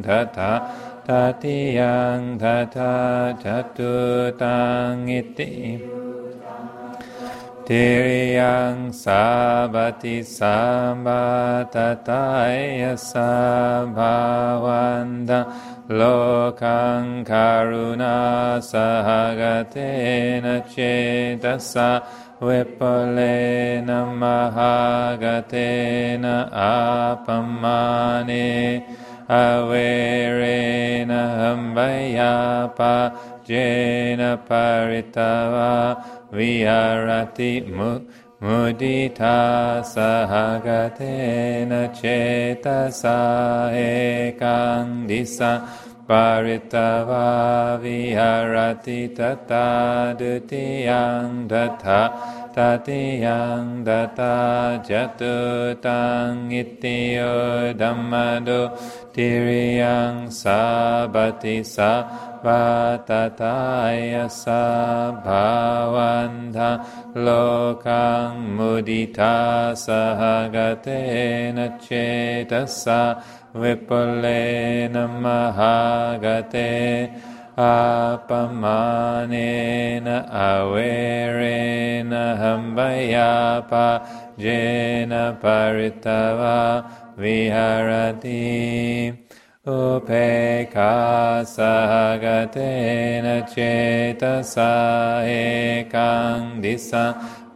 ධතා 0.00 0.56
තතියං 1.02 2.22
ධතා 2.40 3.36
චතුතං 3.36 5.04
ඉති 5.10 5.52
තේරියං 7.64 8.78
සාබති 8.94 10.16
සම්බා 10.26 11.64
තතය 11.66 12.96
සභාවන්දා 12.98 14.22
karuna 17.24 18.60
sahagatena 18.62 20.62
cetasa 20.64 22.02
vipalena 22.40 24.06
mahagatena 24.22 26.34
apamane 26.50 28.48
averena 29.28 31.20
hambayapa 31.40 32.94
jena 33.44 34.36
paritava 34.48 35.96
viharati 36.32 37.52
mudita 38.42 39.78
sahagatena 39.86 41.94
cetasa 41.94 43.70
ekang 43.70 45.06
disa 45.06 45.62
paritava 46.12 47.80
viharati 47.80 49.16
tata 49.16 50.12
dutiyang 50.12 51.48
data 51.48 52.12
tatiyang 52.52 53.80
data 53.80 54.76
jatutang 54.84 56.52
itiyo 56.52 57.72
dhammado 57.72 58.76
tiriyang 59.16 60.28
sabati 60.28 61.64
sabbatataya 61.64 64.28
sabhavanta 64.28 65.16
lokang 67.16 68.52
mudita 68.52 69.72
sahagatena 69.72 71.80
cetasa 71.80 73.16
vipulena 73.54 75.06
mahagate 75.20 77.12
apamanena 77.56 78.24
averena 80.32 82.36
hambayapa 82.40 84.00
jena 84.40 85.36
paritava 85.36 86.88
viharati 87.20 89.12
upeka 89.68 91.44
sahagatena 91.44 93.44
cetasa 93.46 95.20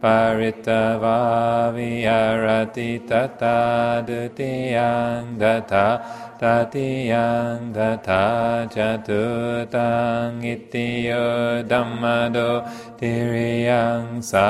Prativa 0.07 1.17
विहरति 1.75 2.91
तथा 3.11 3.57
द्वितीयां 4.07 5.23
तथा 5.41 5.85
ततीयां 6.41 7.73
तथा 7.75 8.23
चतुर्थां 8.73 10.33
इत्यो 10.51 11.23
दम्मदो 11.71 12.51
तिर्यां 12.99 14.21
सा 14.27 14.43